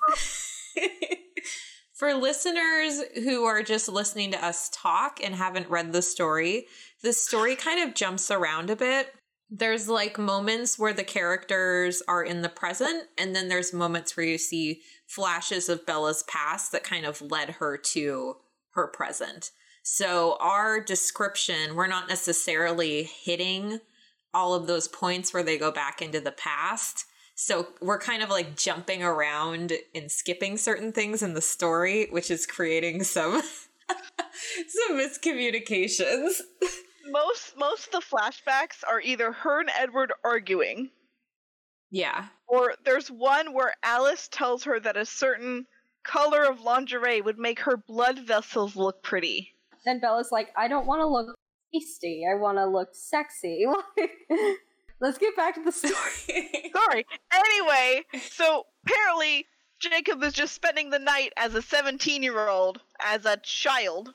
For 1.94 2.16
listeners 2.16 3.02
who 3.24 3.46
are 3.46 3.62
just 3.62 3.88
listening 3.88 4.32
to 4.32 4.44
us 4.44 4.70
talk 4.74 5.20
and 5.24 5.36
haven't 5.36 5.70
read 5.70 5.94
the 5.94 6.02
story, 6.02 6.66
the 7.02 7.14
story 7.14 7.56
kind 7.56 7.88
of 7.88 7.94
jumps 7.96 8.32
around 8.32 8.70
a 8.72 8.76
bit. 8.76 9.14
There's 9.50 9.88
like 9.88 10.18
moments 10.18 10.80
where 10.80 10.94
the 10.94 11.04
characters 11.04 12.02
are 12.08 12.24
in 12.24 12.42
the 12.42 12.50
present, 12.50 13.06
and 13.18 13.36
then 13.36 13.50
there's 13.50 13.74
moments 13.74 14.18
where 14.18 14.26
you 14.26 14.38
see 14.38 14.82
flashes 15.06 15.70
of 15.70 15.86
Bella's 15.86 16.24
past 16.24 16.72
that 16.72 16.84
kind 16.84 17.06
of 17.06 17.22
led 17.22 17.52
her 17.52 17.78
to 17.78 18.38
her 18.72 18.88
present. 18.88 19.52
So, 19.84 20.38
our 20.40 20.80
description, 20.80 21.76
we're 21.76 21.88
not 21.88 22.08
necessarily 22.08 23.04
hitting 23.04 23.80
all 24.34 24.54
of 24.54 24.66
those 24.66 24.88
points 24.88 25.34
where 25.34 25.44
they 25.44 25.58
go 25.58 25.72
back 25.72 26.02
into 26.02 26.20
the 26.20 26.32
past. 26.32 27.06
So, 27.36 27.68
we're 27.82 28.00
kind 28.00 28.24
of 28.24 28.30
like 28.30 28.56
jumping 28.56 29.04
around 29.04 29.74
and 29.94 30.10
skipping 30.10 30.58
certain 30.58 30.94
things 30.94 31.22
in 31.22 31.34
the 31.34 31.42
story, 31.42 32.08
which 32.10 32.32
is 32.32 32.46
creating 32.46 33.04
some 33.04 33.42
some 33.90 34.98
miscommunications. 34.98 36.42
Most 37.14 37.56
most 37.58 37.86
of 37.88 37.92
the 37.92 38.00
flashbacks 38.16 38.84
are 38.88 39.00
either 39.00 39.32
her 39.32 39.60
and 39.60 39.70
Edward 39.78 40.12
arguing, 40.24 40.90
Yeah. 41.92 42.28
or 42.48 42.74
there's 42.84 43.12
one 43.12 43.54
where 43.54 43.76
Alice 43.84 44.28
tells 44.28 44.64
her 44.64 44.80
that 44.80 44.98
a 44.98 45.06
certain 45.06 45.68
color 46.04 46.44
of 46.44 46.62
lingerie 46.62 47.22
would 47.22 47.38
make 47.38 47.60
her 47.60 47.78
blood 47.78 48.20
vessels 48.20 48.76
look 48.76 49.04
pretty. 49.04 49.54
Then 49.86 50.00
Bella's 50.00 50.32
like, 50.32 50.50
I 50.58 50.68
don't 50.68 50.88
want 50.88 51.02
to 51.02 51.08
look 51.08 51.36
tasty. 51.74 52.24
I 52.30 52.34
want 52.36 52.58
to 52.58 52.66
look 52.66 52.90
sexy. 52.94 53.66
Let's 55.00 55.18
get 55.18 55.36
back 55.36 55.56
to 55.56 55.64
the 55.64 55.72
story. 55.72 56.72
Sorry. 56.76 57.06
Anyway, 57.32 58.04
so 58.32 58.66
apparently 58.86 59.46
Jacob 59.80 60.24
is 60.24 60.34
just 60.34 60.56
spending 60.56 60.90
the 60.90 61.00
night 61.00 61.32
as 61.38 61.54
a 61.54 61.62
17 61.62 62.24
year 62.24 62.48
old, 62.48 62.82
as 63.02 63.26
a 63.26 63.38
child. 63.38 64.14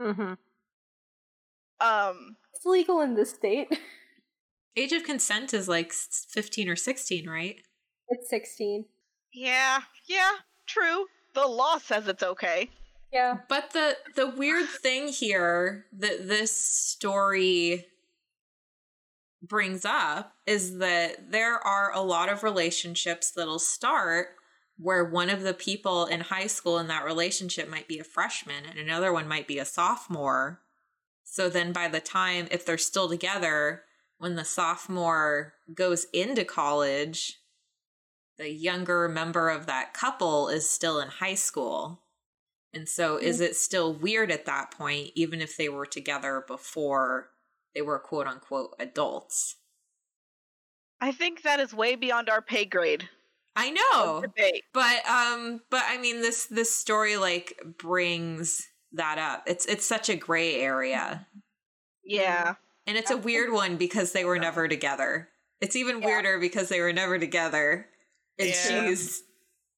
Mm-hmm. 0.00 0.34
Um, 1.80 2.36
It's 2.54 2.64
legal 2.64 3.00
in 3.00 3.14
this 3.14 3.30
state. 3.30 3.68
Age 4.76 4.92
of 4.92 5.04
consent 5.04 5.54
is 5.54 5.68
like 5.68 5.92
15 5.92 6.68
or 6.68 6.76
16, 6.76 7.28
right? 7.28 7.56
It's 8.08 8.28
16. 8.30 8.84
yeah, 9.32 9.80
yeah, 10.06 10.30
true. 10.66 11.06
The 11.34 11.46
law 11.46 11.78
says 11.78 12.06
it's 12.08 12.22
okay. 12.22 12.70
Yeah. 13.12 13.38
But 13.48 13.70
the 13.72 13.96
the 14.14 14.28
weird 14.28 14.68
thing 14.82 15.08
here 15.08 15.86
that 15.98 16.28
this 16.28 16.52
story 16.52 17.86
brings 19.42 19.84
up 19.84 20.34
is 20.46 20.78
that 20.78 21.30
there 21.30 21.58
are 21.58 21.92
a 21.92 22.00
lot 22.00 22.28
of 22.28 22.42
relationships 22.42 23.30
that'll 23.30 23.58
start 23.58 24.28
where 24.78 25.04
one 25.04 25.30
of 25.30 25.42
the 25.42 25.54
people 25.54 26.06
in 26.06 26.20
high 26.20 26.46
school 26.46 26.78
in 26.78 26.88
that 26.88 27.04
relationship 27.04 27.68
might 27.68 27.88
be 27.88 27.98
a 27.98 28.04
freshman 28.04 28.64
and 28.68 28.78
another 28.78 29.12
one 29.12 29.28
might 29.28 29.46
be 29.48 29.58
a 29.58 29.64
sophomore. 29.64 30.60
So 31.28 31.48
then 31.48 31.72
by 31.72 31.88
the 31.88 32.00
time 32.00 32.46
if 32.50 32.64
they're 32.64 32.78
still 32.78 33.08
together 33.08 33.82
when 34.16 34.36
the 34.36 34.44
sophomore 34.44 35.54
goes 35.74 36.06
into 36.12 36.44
college, 36.44 37.40
the 38.38 38.48
younger 38.48 39.08
member 39.08 39.50
of 39.50 39.66
that 39.66 39.92
couple 39.92 40.48
is 40.48 40.70
still 40.70 41.00
in 41.00 41.08
high 41.08 41.34
school. 41.34 42.02
And 42.72 42.88
so, 42.88 43.16
is 43.16 43.40
it 43.40 43.56
still 43.56 43.92
weird 43.92 44.30
at 44.30 44.44
that 44.46 44.70
point, 44.70 45.10
even 45.14 45.40
if 45.40 45.56
they 45.56 45.68
were 45.68 45.86
together 45.86 46.44
before 46.46 47.30
they 47.74 47.82
were 47.82 47.98
quote 47.98 48.26
unquote 48.26 48.74
adults? 48.78 49.56
I 51.00 51.12
think 51.12 51.42
that 51.42 51.60
is 51.60 51.74
way 51.74 51.96
beyond 51.96 52.28
our 52.28 52.42
pay 52.42 52.64
grade. 52.64 53.08
I 53.54 53.70
know, 53.70 54.22
but 54.74 55.06
um, 55.06 55.62
but 55.70 55.82
I 55.86 55.96
mean, 55.98 56.20
this 56.20 56.46
this 56.46 56.74
story 56.74 57.16
like 57.16 57.58
brings 57.78 58.68
that 58.92 59.18
up. 59.18 59.44
It's 59.46 59.66
it's 59.66 59.84
such 59.84 60.08
a 60.08 60.16
gray 60.16 60.60
area, 60.60 61.26
Yeah. 62.04 62.54
and 62.86 62.96
it's 62.96 63.10
a 63.10 63.16
weird 63.16 63.52
one 63.52 63.76
because 63.76 64.12
they 64.12 64.24
were 64.24 64.38
never 64.38 64.68
together. 64.68 65.28
It's 65.60 65.76
even 65.76 66.00
weirder 66.00 66.38
because 66.38 66.68
they 66.68 66.80
were 66.80 66.92
never 66.92 67.18
together. 67.18 67.88
And 68.38 68.48
Yeah. 68.48 68.86
she's 68.88 69.22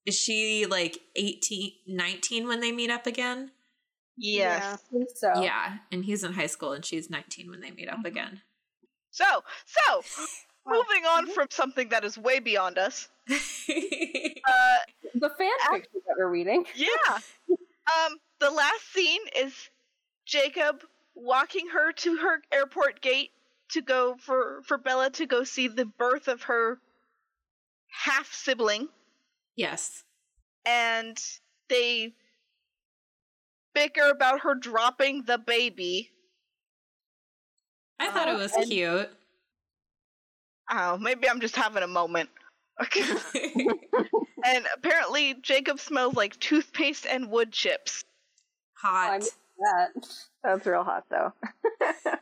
is 0.07 0.15
she 0.19 0.67
like 0.67 0.99
18, 1.17 1.73
19 1.87 2.49
when 2.49 2.61
they 2.61 2.73
meet 2.73 2.91
up 2.91 3.07
again? 3.07 3.50
Yes. 4.17 4.62
Yeah, 4.62 4.73
I 4.73 4.77
think 4.93 5.09
so. 5.15 5.43
Yeah, 5.43 5.77
and 5.93 6.05
he's 6.05 6.25
in 6.25 6.33
high 6.33 6.47
school 6.47 6.73
and 6.73 6.85
she's 6.85 7.09
19 7.11 7.50
when 7.50 7.61
they 7.61 7.71
meet 7.71 7.88
up 7.88 8.05
again. 8.05 8.41
So, 9.11 9.25
so, 9.67 10.03
moving 10.67 11.05
on 11.05 11.27
from 11.29 11.47
something 11.50 11.88
that 11.91 12.05
is 12.05 12.17
way 12.19 12.38
beyond 12.41 12.79
us. 12.79 13.09
Uh, 14.49 14.79
The 15.15 15.29
fiction 15.31 15.83
that 16.07 16.15
we're 16.17 16.29
reading. 16.31 16.65
yeah. 16.75 17.19
Um, 17.88 18.18
the 18.40 18.50
last 18.50 18.92
scene 18.92 19.21
is 19.37 19.52
Jacob 20.26 20.83
walking 21.14 21.68
her 21.73 21.92
to 21.92 22.16
her 22.18 22.42
airport 22.52 23.00
gate 23.00 23.30
to 23.71 23.83
go 23.83 24.16
for 24.18 24.62
for 24.66 24.78
Bella 24.78 25.11
to 25.11 25.26
go 25.26 25.45
see 25.45 25.68
the 25.68 25.85
birth 25.85 26.28
of 26.28 26.42
her 26.45 26.78
half 28.04 28.33
sibling, 28.33 28.88
yes. 29.57 30.04
and 30.66 31.16
they 31.68 32.12
bicker 33.75 34.11
about 34.11 34.40
her 34.40 34.54
dropping 34.54 35.23
the 35.25 35.38
baby. 35.38 36.11
I 38.00 38.11
thought 38.11 38.28
it 38.28 38.35
Uh, 38.37 38.38
was 38.38 38.54
and- 38.54 38.66
cute. 38.66 39.11
Oh, 40.71 40.99
maybe 40.99 41.28
I'm 41.28 41.40
just 41.40 41.57
having 41.57 41.83
a 41.83 41.87
moment. 41.88 42.28
and 44.45 44.66
apparently, 44.76 45.35
Jacob 45.35 45.78
smells 45.80 46.14
like 46.14 46.38
toothpaste 46.40 47.07
and 47.07 47.30
wood 47.30 47.52
chips. 47.52 48.04
Hot. 48.75 49.11
I'm 49.11 49.21
that. 49.21 50.09
That's 50.45 50.66
real 50.66 50.85
hot 50.85 51.04
though. 51.11 51.33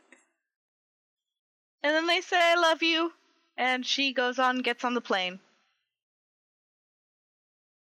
And 1.83 1.95
then 1.95 2.07
they 2.07 2.21
say, 2.21 2.37
I 2.37 2.55
love 2.55 2.83
you. 2.83 3.13
And 3.55 3.85
she 3.85 4.11
goes 4.11 4.39
on 4.39 4.55
and 4.57 4.63
gets 4.63 4.83
on 4.83 4.93
the 4.93 4.99
plane. 5.01 5.39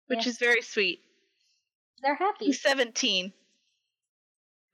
Which 0.07 0.19
Yes. 0.19 0.27
is 0.27 0.37
very 0.37 0.61
sweet. 0.61 1.01
They're 2.01 2.15
happy. 2.15 2.45
He's 2.45 2.61
17. 2.61 3.33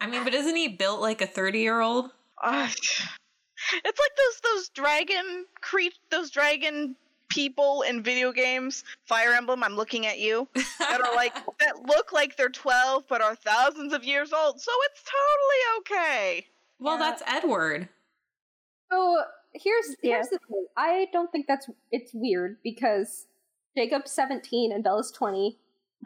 I 0.01 0.07
mean, 0.07 0.23
but 0.25 0.33
isn't 0.33 0.55
he 0.55 0.67
built 0.67 0.99
like 0.99 1.21
a 1.21 1.27
30 1.27 1.59
year 1.59 1.79
old? 1.79 2.11
Ah, 2.41 2.69
it's 2.69 3.07
like 3.71 4.15
those 4.17 4.41
those 4.43 4.69
dragon 4.69 5.45
cre- 5.61 5.95
those 6.09 6.29
dragon 6.29 6.97
people 7.33 7.81
in 7.83 8.03
video 8.03 8.31
games. 8.31 8.83
Fire 9.05 9.33
Emblem, 9.33 9.63
I'm 9.63 9.75
looking 9.75 10.05
at 10.05 10.19
you. 10.19 10.47
That 10.79 11.01
are 11.01 11.15
like 11.15 11.33
that 11.59 11.81
look 11.85 12.11
like 12.13 12.37
they're 12.37 12.49
12 12.49 13.05
but 13.09 13.21
are 13.21 13.35
thousands 13.35 13.93
of 13.93 14.03
years 14.03 14.31
old. 14.33 14.61
So 14.61 14.71
it's 14.91 15.03
totally 15.03 15.97
okay. 15.99 16.45
well, 16.79 16.95
Yeah. 16.97 17.09
that's 17.09 17.23
Edward. 17.25 17.89
So 18.91 19.21
here's 19.53 19.95
Yeah. 20.01 20.15
here's 20.15 20.29
the 20.29 20.39
thing. 20.47 20.65
I 20.77 21.07
don't 21.11 21.31
think 21.31 21.47
that's 21.47 21.69
it's 21.91 22.11
weird 22.13 22.57
because 22.63 23.25
Jacob's 23.75 24.11
17 24.11 24.71
and 24.71 24.83
Bella's 24.83 25.11
20. 25.11 25.57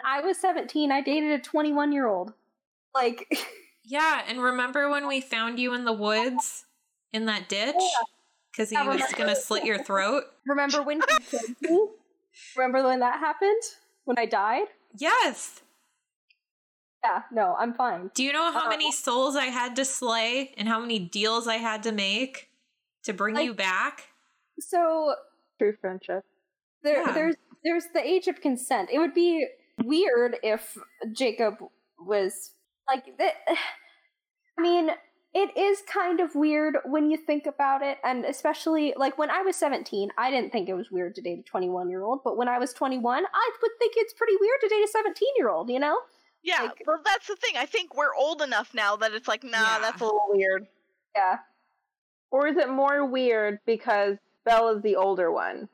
I 0.05 0.21
was 0.21 0.37
17. 0.39 0.91
I 0.91 1.01
dated 1.01 1.31
a 1.31 1.39
21 1.39 1.91
year 1.91 2.07
old. 2.07 2.33
Like, 2.95 3.27
Yeah, 3.83 4.21
and 4.27 4.41
remember 4.43 4.89
when 4.89 5.07
we 5.07 5.21
found 5.21 5.59
you 5.59 5.73
in 5.73 5.85
the 5.85 5.93
woods 5.93 6.65
in 7.13 7.25
that 7.27 7.47
ditch? 7.47 7.75
Because 8.57 8.71
he 8.71 8.77
was 8.77 9.13
going 9.13 9.29
to 9.29 9.35
slit 9.35 9.65
your 9.65 9.77
throat? 9.83 10.23
remember 10.47 10.81
when 10.81 10.99
he 11.31 11.37
me? 11.61 11.87
Remember 12.55 12.83
when 12.87 12.99
that 13.01 13.19
happened? 13.19 13.61
When 14.05 14.17
I 14.17 14.25
died? 14.25 14.65
Yes. 14.97 15.61
Yeah, 17.03 17.21
no, 17.31 17.55
I'm 17.59 17.75
fine. 17.75 18.09
Do 18.15 18.23
you 18.23 18.33
know 18.33 18.51
how 18.51 18.65
Uh, 18.65 18.69
many 18.69 18.91
souls 18.91 19.35
I 19.35 19.45
had 19.45 19.75
to 19.75 19.85
slay 19.85 20.55
and 20.57 20.67
how 20.67 20.79
many 20.79 20.97
deals 20.97 21.47
I 21.47 21.57
had 21.57 21.83
to 21.83 21.91
make 21.91 22.49
to 23.03 23.13
bring 23.13 23.35
Like- 23.35 23.45
you 23.45 23.53
back? 23.53 24.07
So 24.59 25.13
True 25.59 25.75
friendship. 25.79 26.25
there 26.81 27.01
Yeah. 27.05 27.11
there's 27.11 27.35
there's 27.63 27.85
the 27.93 28.03
age 28.05 28.27
of 28.27 28.41
consent. 28.41 28.89
It 28.91 28.97
would 28.99 29.13
be 29.13 29.45
weird 29.83 30.37
if 30.41 30.77
Jacob 31.11 31.57
was 31.99 32.51
like 32.87 33.17
that. 33.17 33.35
I 34.57 34.61
mean, 34.61 34.89
it 35.37 35.55
is 35.55 35.83
kind 35.83 36.19
of 36.19 36.33
weird 36.33 36.77
when 36.85 37.11
you 37.11 37.17
think 37.17 37.45
about 37.45 37.83
it, 37.83 37.99
and 38.03 38.25
especially 38.25 38.93
like 38.97 39.17
when 39.19 39.29
I 39.29 39.43
was 39.43 39.55
17, 39.55 40.09
I 40.17 40.31
didn't 40.31 40.51
think 40.51 40.67
it 40.67 40.73
was 40.73 40.89
weird 40.89 41.13
to 41.15 41.21
date 41.21 41.39
a 41.39 41.43
21 41.43 41.89
year 41.89 42.01
old, 42.03 42.23
but 42.23 42.37
when 42.37 42.47
I 42.47 42.57
was 42.57 42.73
21, 42.73 43.23
I 43.23 43.51
would 43.61 43.71
think 43.79 43.93
it's 43.97 44.13
pretty 44.13 44.33
weird 44.39 44.59
to 44.61 44.67
date 44.67 44.83
a 44.83 44.87
17 44.87 45.27
year 45.37 45.49
old. 45.49 45.69
You 45.69 45.79
know? 45.79 45.99
Yeah, 46.41 46.63
Like- 46.63 46.83
well 46.87 47.01
that's 47.05 47.27
the 47.27 47.35
thing. 47.35 47.55
I 47.55 47.65
think 47.67 47.95
we're 47.95 48.15
old 48.15 48.41
enough 48.41 48.73
now 48.73 48.95
that 48.95 49.11
it's 49.13 49.27
like, 49.27 49.43
nah, 49.43 49.51
Yeah. 49.59 49.79
that's 49.79 50.01
a 50.01 50.05
little 50.05 50.27
weird. 50.29 50.67
Yeah. 51.15 51.37
Or 52.31 52.47
is 52.47 52.57
it 52.57 52.69
more 52.69 53.05
weird 53.05 53.59
because 53.65 54.17
Bella's 54.43 54.81
the 54.81 54.95
older 54.95 55.31
one? 55.31 55.69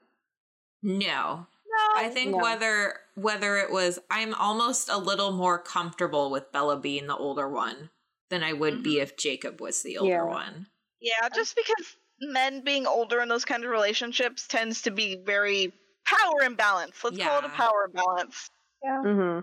No. 0.81 1.47
No. 1.65 1.95
I 1.95 2.09
think 2.09 2.31
No. 2.31 2.37
whether 2.37 2.99
whether 3.15 3.57
it 3.57 3.71
was 3.71 3.99
I'm 4.11 4.33
almost 4.33 4.89
a 4.89 4.97
little 4.97 5.31
more 5.31 5.57
comfortable 5.59 6.29
with 6.29 6.51
Bella 6.51 6.77
being 6.77 7.07
the 7.07 7.15
older 7.15 7.47
one 7.47 7.89
than 8.33 8.43
I 8.43 8.53
would 8.53 8.81
be 8.83 8.99
if 8.99 9.15
Jacob 9.15 9.61
was 9.61 9.81
the 9.83 9.97
older 9.99 10.11
Yeah. 10.11 10.23
one. 10.23 10.67
Yeah, 10.99 11.29
just 11.33 11.55
because 11.55 11.95
men 12.19 12.63
being 12.63 12.87
older 12.87 13.21
in 13.21 13.29
those 13.29 13.45
kind 13.45 13.63
of 13.63 13.69
relationships 13.69 14.47
tends 14.47 14.81
to 14.83 14.91
be 14.91 15.17
very 15.23 15.71
power 16.05 16.41
imbalance. 16.43 17.03
Let's 17.03 17.17
call 17.17 17.39
it 17.39 17.45
a 17.45 17.49
power 17.49 17.85
imbalance. 17.87 18.49
Yeah. 18.83 19.01
Mm-hmm. 19.05 19.39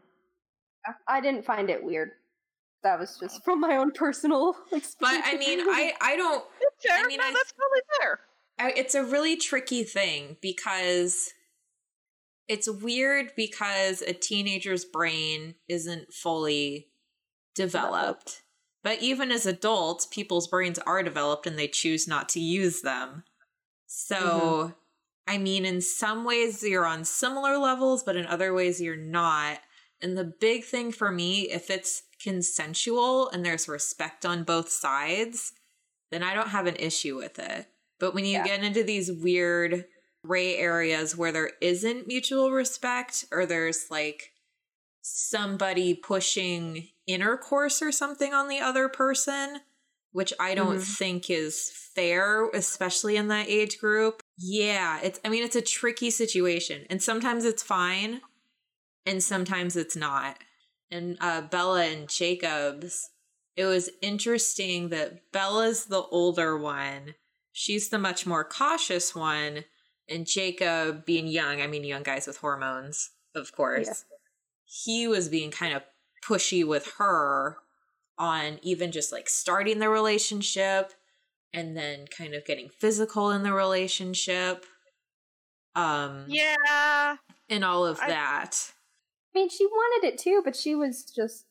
I 1.06 1.20
didn't 1.20 1.44
find 1.44 1.70
it 1.70 1.82
weird. 1.84 2.10
That 2.82 2.98
was 2.98 3.18
just 3.20 3.44
from 3.44 3.60
my 3.60 3.76
own 3.76 3.92
personal 3.92 4.56
experience. 4.72 4.96
But 5.00 5.20
I 5.24 5.36
mean, 5.36 5.60
I 5.60 5.92
I 6.00 6.16
don't. 6.16 6.44
It's 6.60 6.86
fair. 6.86 7.04
I 7.04 7.06
mean, 7.06 7.18
no, 7.18 7.24
I- 7.26 7.32
that's 7.32 7.52
totally 7.52 7.82
fair. 8.00 8.20
I, 8.58 8.72
it's 8.76 8.94
a 8.94 9.04
really 9.04 9.36
tricky 9.36 9.84
thing 9.84 10.36
because 10.42 11.32
it's 12.48 12.68
weird 12.68 13.32
because 13.36 14.02
a 14.02 14.12
teenager's 14.12 14.84
brain 14.84 15.54
isn't 15.68 16.12
fully 16.12 16.88
developed. 17.54 18.42
But 18.82 19.02
even 19.02 19.30
as 19.30 19.46
adults, 19.46 20.06
people's 20.06 20.48
brains 20.48 20.78
are 20.80 21.02
developed 21.02 21.46
and 21.46 21.58
they 21.58 21.68
choose 21.68 22.08
not 22.08 22.28
to 22.30 22.40
use 22.40 22.80
them. 22.80 23.24
So, 23.86 24.16
mm-hmm. 24.16 24.72
I 25.26 25.38
mean, 25.38 25.64
in 25.64 25.80
some 25.80 26.24
ways 26.24 26.62
you're 26.62 26.86
on 26.86 27.04
similar 27.04 27.58
levels, 27.58 28.02
but 28.02 28.16
in 28.16 28.26
other 28.26 28.54
ways 28.54 28.80
you're 28.80 28.96
not. 28.96 29.58
And 30.00 30.16
the 30.16 30.32
big 30.40 30.64
thing 30.64 30.92
for 30.92 31.10
me, 31.10 31.42
if 31.42 31.68
it's 31.68 32.02
consensual 32.22 33.28
and 33.28 33.44
there's 33.44 33.68
respect 33.68 34.24
on 34.24 34.44
both 34.44 34.70
sides, 34.70 35.52
then 36.10 36.22
I 36.22 36.34
don't 36.34 36.48
have 36.48 36.66
an 36.66 36.76
issue 36.76 37.16
with 37.16 37.38
it. 37.38 37.66
But 37.98 38.14
when 38.14 38.24
you 38.24 38.32
Yeah. 38.38 38.44
get 38.44 38.64
into 38.64 38.82
these 38.82 39.12
weird 39.12 39.86
gray 40.24 40.56
areas 40.56 41.16
where 41.16 41.32
there 41.32 41.52
isn't 41.60 42.06
mutual 42.06 42.50
respect 42.50 43.24
or 43.30 43.46
there's 43.46 43.90
like 43.90 44.32
somebody 45.02 45.94
pushing 45.94 46.88
intercourse 47.06 47.82
or 47.82 47.90
something 47.92 48.32
on 48.34 48.48
the 48.48 48.58
other 48.60 48.88
person, 48.88 49.60
which 50.12 50.32
I 50.38 50.54
don't 50.54 50.78
Mhm. 50.78 50.96
think 50.98 51.30
is 51.30 51.70
fair, 51.70 52.48
especially 52.50 53.16
in 53.16 53.28
that 53.28 53.48
age 53.48 53.78
group. 53.78 54.22
Yeah, 54.38 55.00
it's 55.02 55.20
I 55.24 55.28
mean 55.28 55.42
it's 55.44 55.56
a 55.56 55.62
tricky 55.62 56.10
situation 56.10 56.86
and 56.90 57.02
sometimes 57.02 57.44
it's 57.44 57.62
fine 57.62 58.20
and 59.06 59.22
sometimes 59.22 59.76
it's 59.76 59.96
not. 59.96 60.38
And 60.90 61.16
uh 61.20 61.42
Bella 61.42 61.84
and 61.84 62.08
Jacobs, 62.08 63.10
it 63.56 63.64
was 63.66 63.90
interesting 64.02 64.88
that 64.90 65.30
Bella's 65.32 65.86
the 65.86 66.02
older 66.02 66.56
one. 66.58 67.14
She's 67.52 67.88
the 67.88 67.98
much 67.98 68.26
more 68.26 68.44
cautious 68.44 69.14
one 69.14 69.64
and 70.08 70.26
Jacob 70.26 71.04
being 71.06 71.26
young, 71.28 71.60
I 71.62 71.66
mean 71.68 71.84
young 71.84 72.02
guys 72.02 72.26
with 72.26 72.38
hormones, 72.38 73.10
of 73.34 73.52
course. 73.52 74.04
Yeah. 74.86 74.92
He 74.92 75.08
was 75.08 75.28
being 75.28 75.50
kind 75.50 75.74
of 75.74 75.82
pushy 76.24 76.66
with 76.66 76.92
her 76.98 77.56
on 78.18 78.58
even 78.62 78.92
just 78.92 79.10
like 79.12 79.28
starting 79.28 79.78
the 79.78 79.88
relationship 79.88 80.92
and 81.52 81.76
then 81.76 82.06
kind 82.06 82.34
of 82.34 82.44
getting 82.44 82.68
physical 82.68 83.30
in 83.30 83.42
the 83.42 83.52
relationship 83.52 84.66
um 85.74 86.24
Yeah. 86.28 87.16
and 87.48 87.64
all 87.64 87.86
of 87.86 87.98
I- 88.00 88.08
that 88.08 88.72
I 89.34 89.38
mean, 89.38 89.48
she 89.48 89.64
wanted 89.64 90.08
it 90.08 90.18
too, 90.18 90.42
but 90.44 90.56
she 90.56 90.74
was 90.74 91.04
just 91.04 91.46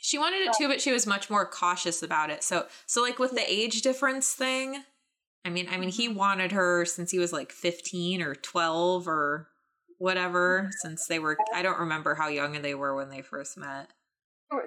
she 0.00 0.18
wanted 0.18 0.42
it 0.42 0.52
too 0.56 0.68
but 0.68 0.80
she 0.80 0.92
was 0.92 1.06
much 1.06 1.28
more 1.30 1.44
cautious 1.46 2.02
about 2.02 2.30
it 2.30 2.44
so 2.44 2.66
so 2.84 3.02
like 3.02 3.18
with 3.18 3.32
the 3.32 3.42
age 3.50 3.80
difference 3.82 4.32
thing 4.32 4.84
i 5.44 5.48
mean 5.50 5.66
i 5.70 5.76
mean 5.78 5.88
he 5.88 6.06
wanted 6.06 6.52
her 6.52 6.84
since 6.84 7.10
he 7.10 7.18
was 7.18 7.32
like 7.32 7.50
15 7.50 8.22
or 8.22 8.34
12 8.36 9.08
or 9.08 9.48
whatever 9.98 10.70
since 10.80 11.06
they 11.06 11.18
were 11.18 11.36
i 11.54 11.62
don't 11.62 11.78
remember 11.78 12.14
how 12.14 12.28
young 12.28 12.60
they 12.62 12.74
were 12.74 12.94
when 12.94 13.08
they 13.08 13.22
first 13.22 13.56
met 13.56 13.90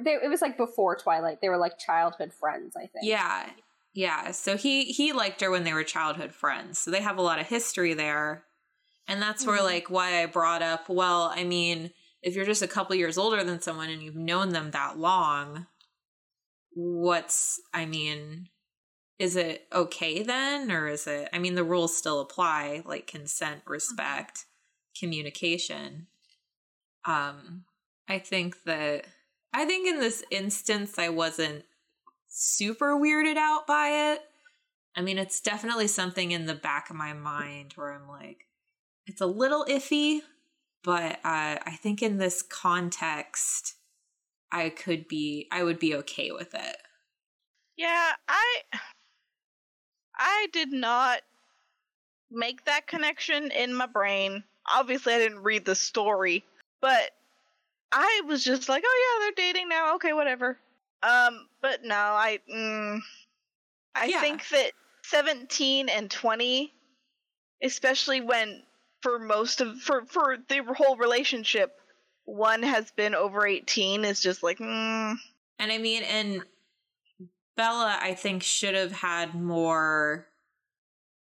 they, 0.02 0.14
it 0.14 0.30
was 0.30 0.42
like 0.42 0.58
before 0.58 0.96
Twilight. 0.96 1.40
They 1.42 1.50
were 1.50 1.58
like 1.58 1.78
childhood 1.78 2.34
friends, 2.34 2.76
I 2.76 2.82
think. 2.82 3.04
Yeah. 3.04 3.50
Yeah. 3.94 4.32
So 4.32 4.58
he 4.58 4.86
he 4.86 5.14
liked 5.14 5.42
her 5.42 5.50
when 5.50 5.64
they 5.64 5.74
were 5.74 5.84
childhood 5.84 6.34
friends. 6.34 6.80
So 6.80 6.92
they 6.92 7.02
have 7.02 7.18
a 7.18 7.22
lot 7.24 7.40
of 7.40 7.48
history 7.48 7.94
there. 7.94 8.46
And 9.08 9.22
that's 9.22 9.46
where 9.46 9.60
Mhm. 9.60 9.64
like 9.64 9.90
why 9.90 10.22
I 10.22 10.26
brought 10.28 10.62
up, 10.62 10.88
well, 10.90 11.32
I 11.34 11.44
mean, 11.44 11.92
if 12.22 12.36
you're 12.36 12.46
just 12.46 12.62
a 12.62 12.68
couple 12.68 12.96
years 12.96 13.18
older 13.18 13.44
than 13.44 13.62
someone 13.62 13.90
and 13.90 14.04
you've 14.04 14.16
known 14.16 14.50
them 14.50 14.72
that 14.72 15.00
long, 15.00 15.66
what's 16.74 17.60
I 17.74 17.86
mean, 17.86 18.50
is 19.18 19.36
it 19.36 19.68
okay 19.74 20.24
then 20.24 20.72
or 20.72 20.88
is 20.88 21.08
it 21.08 21.30
I 21.34 21.39
mean 21.39 21.56
the 21.56 21.63
rules 21.63 21.96
still 21.98 22.20
apply 22.22 22.84
like 22.86 23.08
consent, 23.08 23.63
respect, 23.65 24.46
communication. 25.00 26.08
Um 27.06 27.66
I 28.08 28.20
think 28.20 28.64
that 28.64 29.06
I 29.54 29.66
think 29.66 29.88
in 29.88 30.00
this 30.00 30.24
instance 30.32 31.00
I 31.00 31.10
wasn't 31.10 31.64
super 32.28 32.98
weirded 32.98 33.38
out 33.38 33.66
by 33.68 34.14
it. 34.14 34.22
I 34.96 35.02
mean, 35.02 35.18
it's 35.18 35.40
definitely 35.40 35.88
something 35.88 36.32
in 36.32 36.46
the 36.46 36.56
back 36.56 36.90
of 36.90 36.96
my 36.96 37.14
mind 37.14 37.74
where 37.76 37.94
I'm 37.94 38.08
like, 38.08 38.46
it's 39.06 39.22
a 39.22 39.26
little 39.26 39.66
iffy, 39.66 40.20
but 40.84 41.14
uh, 41.24 41.58
I 41.64 41.78
think 41.82 42.02
in 42.02 42.18
this 42.18 42.42
context, 42.42 43.76
I 44.52 44.70
could 44.70 45.08
be, 45.08 45.48
I 45.52 45.64
would 45.64 45.80
be 45.80 45.96
okay 45.96 46.32
with 46.32 46.54
it. 46.54 46.78
Yeah, 47.78 48.12
I 48.28 48.62
I 50.16 50.48
did 50.52 50.74
not 50.74 51.22
make 52.30 52.66
that 52.66 52.88
connection 52.88 53.52
in 53.52 53.74
my 53.74 53.86
brain. 53.86 54.44
Obviously, 54.73 55.13
I 55.13 55.19
didn't 55.19 55.43
read 55.43 55.65
the 55.65 55.75
story, 55.75 56.43
but 56.82 57.12
I 57.91 58.21
was 58.25 58.43
just 58.43 58.69
like, 58.69 58.84
"Oh 58.86 59.19
yeah, 59.19 59.25
they're 59.25 59.45
dating 59.45 59.69
now. 59.69 59.95
Okay, 59.95 60.13
whatever." 60.13 60.58
Um, 61.03 61.47
but 61.62 61.84
no, 61.84 61.95
I 61.95 62.39
mm, 62.51 62.99
I 63.95 64.05
Yeah. 64.05 64.21
think 64.21 64.47
that 64.49 64.71
17 65.03 65.89
and 65.89 66.10
20, 66.12 66.73
especially 67.63 68.21
when 68.21 68.63
for 69.01 69.19
most 69.19 69.62
of 69.62 69.79
for 69.82 70.05
for 70.05 70.38
the 70.47 70.63
whole 70.77 70.97
relationship, 70.97 71.79
one 72.25 72.63
has 72.63 72.91
been 72.91 73.15
over 73.15 73.45
18 73.47 74.05
is 74.05 74.21
just 74.21 74.43
like, 74.43 74.60
mm, 74.60 75.15
And 75.58 75.71
I 75.71 75.77
mean, 75.77 76.03
and 76.03 76.43
Bella, 77.55 77.97
I 78.01 78.13
think, 78.13 78.43
should 78.43 78.75
have 78.75 78.91
had 78.93 79.36
more 79.36 80.29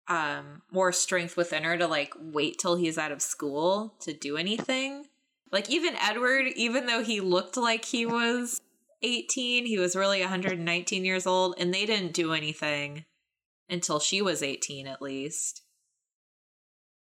um 0.07 0.61
more 0.71 0.91
strength 0.91 1.37
within 1.37 1.63
her 1.63 1.77
to 1.77 1.87
like 1.87 2.13
wait 2.19 2.59
till 2.59 2.75
he's 2.75 2.97
out 2.97 3.11
of 3.11 3.21
school 3.21 3.95
to 4.01 4.13
do 4.13 4.37
anything. 4.37 5.05
Like 5.51 5.69
even 5.69 5.95
Edward, 5.95 6.47
even 6.55 6.87
though 6.87 7.03
he 7.03 7.19
looked 7.21 7.57
like 7.57 7.85
he 7.85 8.05
was 8.05 8.59
18, 9.03 9.65
he 9.65 9.77
was 9.77 9.95
really 9.95 10.21
119 10.21 11.05
years 11.05 11.27
old, 11.27 11.55
and 11.57 11.73
they 11.73 11.85
didn't 11.85 12.13
do 12.13 12.33
anything 12.33 13.05
until 13.69 13.99
she 13.99 14.21
was 14.21 14.41
18 14.41 14.87
at 14.87 15.01
least. 15.01 15.61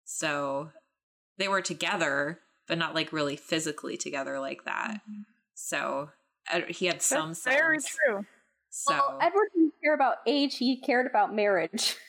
So 0.03 0.71
they 1.37 1.47
were 1.47 1.61
together, 1.61 2.39
but 2.67 2.77
not 2.77 2.93
like 2.93 3.13
really 3.13 3.35
physically 3.35 3.97
together 3.97 4.39
like 4.39 4.65
that. 4.65 5.01
So 5.53 6.09
Ed- 6.51 6.69
he 6.69 6.87
had 6.87 7.01
some 7.01 7.29
that's 7.29 7.43
very 7.43 7.79
sense. 7.79 7.97
true. 8.05 8.25
So 8.69 8.93
Well, 8.93 9.19
Edward 9.21 9.49
didn't 9.55 9.73
care 9.81 9.93
about 9.93 10.17
age; 10.27 10.57
he 10.57 10.79
cared 10.81 11.07
about 11.07 11.33
marriage. 11.33 11.95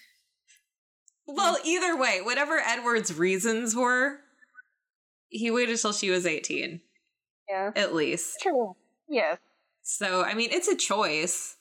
Well, 1.27 1.57
either 1.65 1.97
way, 1.97 2.21
whatever 2.21 2.59
Edward's 2.59 3.15
reasons 3.17 3.75
were, 3.77 4.19
he 5.29 5.51
waited 5.51 5.79
till 5.79 5.93
she 5.93 6.11
was 6.11 6.27
18, 6.27 6.81
Yeah. 7.49 7.71
at 7.77 7.95
least. 7.95 8.41
True. 8.41 8.77
Yes. 9.09 9.39
So, 9.83 10.23
I 10.23 10.35
mean, 10.35 10.51
it's 10.53 10.69
a 10.69 10.77
choice. 10.77 11.57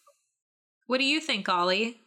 What 0.87 0.97
do 0.99 1.05
you 1.05 1.19
think, 1.19 1.47
Ollie? 1.47 2.01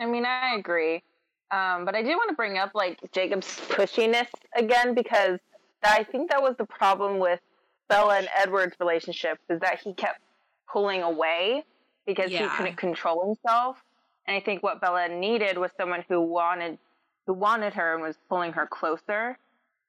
I 0.00 0.06
mean, 0.06 0.24
I 0.26 0.56
agree. 0.56 1.02
Um, 1.50 1.84
but 1.84 1.94
I 1.94 2.02
do 2.02 2.08
want 2.10 2.28
to 2.30 2.34
bring 2.34 2.58
up 2.58 2.72
like 2.74 2.98
Jacob's 3.12 3.46
pushiness 3.68 4.26
again 4.56 4.94
because 4.94 5.38
I 5.82 6.02
think 6.02 6.30
that 6.30 6.42
was 6.42 6.56
the 6.58 6.66
problem 6.66 7.18
with 7.18 7.40
Bella 7.88 8.16
and 8.18 8.28
Edward's 8.36 8.74
relationship 8.80 9.38
is 9.48 9.60
that 9.60 9.78
he 9.78 9.94
kept 9.94 10.18
pulling 10.70 11.02
away 11.02 11.62
because 12.04 12.30
Yeah. 12.32 12.50
he 12.50 12.56
couldn't 12.56 12.76
control 12.76 13.24
himself. 13.26 13.80
And 14.26 14.36
I 14.36 14.40
think 14.40 14.62
what 14.62 14.80
Bella 14.80 15.08
needed 15.08 15.56
was 15.58 15.70
someone 15.76 16.04
who 16.08 16.20
wanted 16.20 16.78
who 17.26 17.32
wanted 17.32 17.74
her 17.74 17.94
and 17.94 18.02
was 18.02 18.16
pulling 18.28 18.52
her 18.52 18.66
closer. 18.66 19.38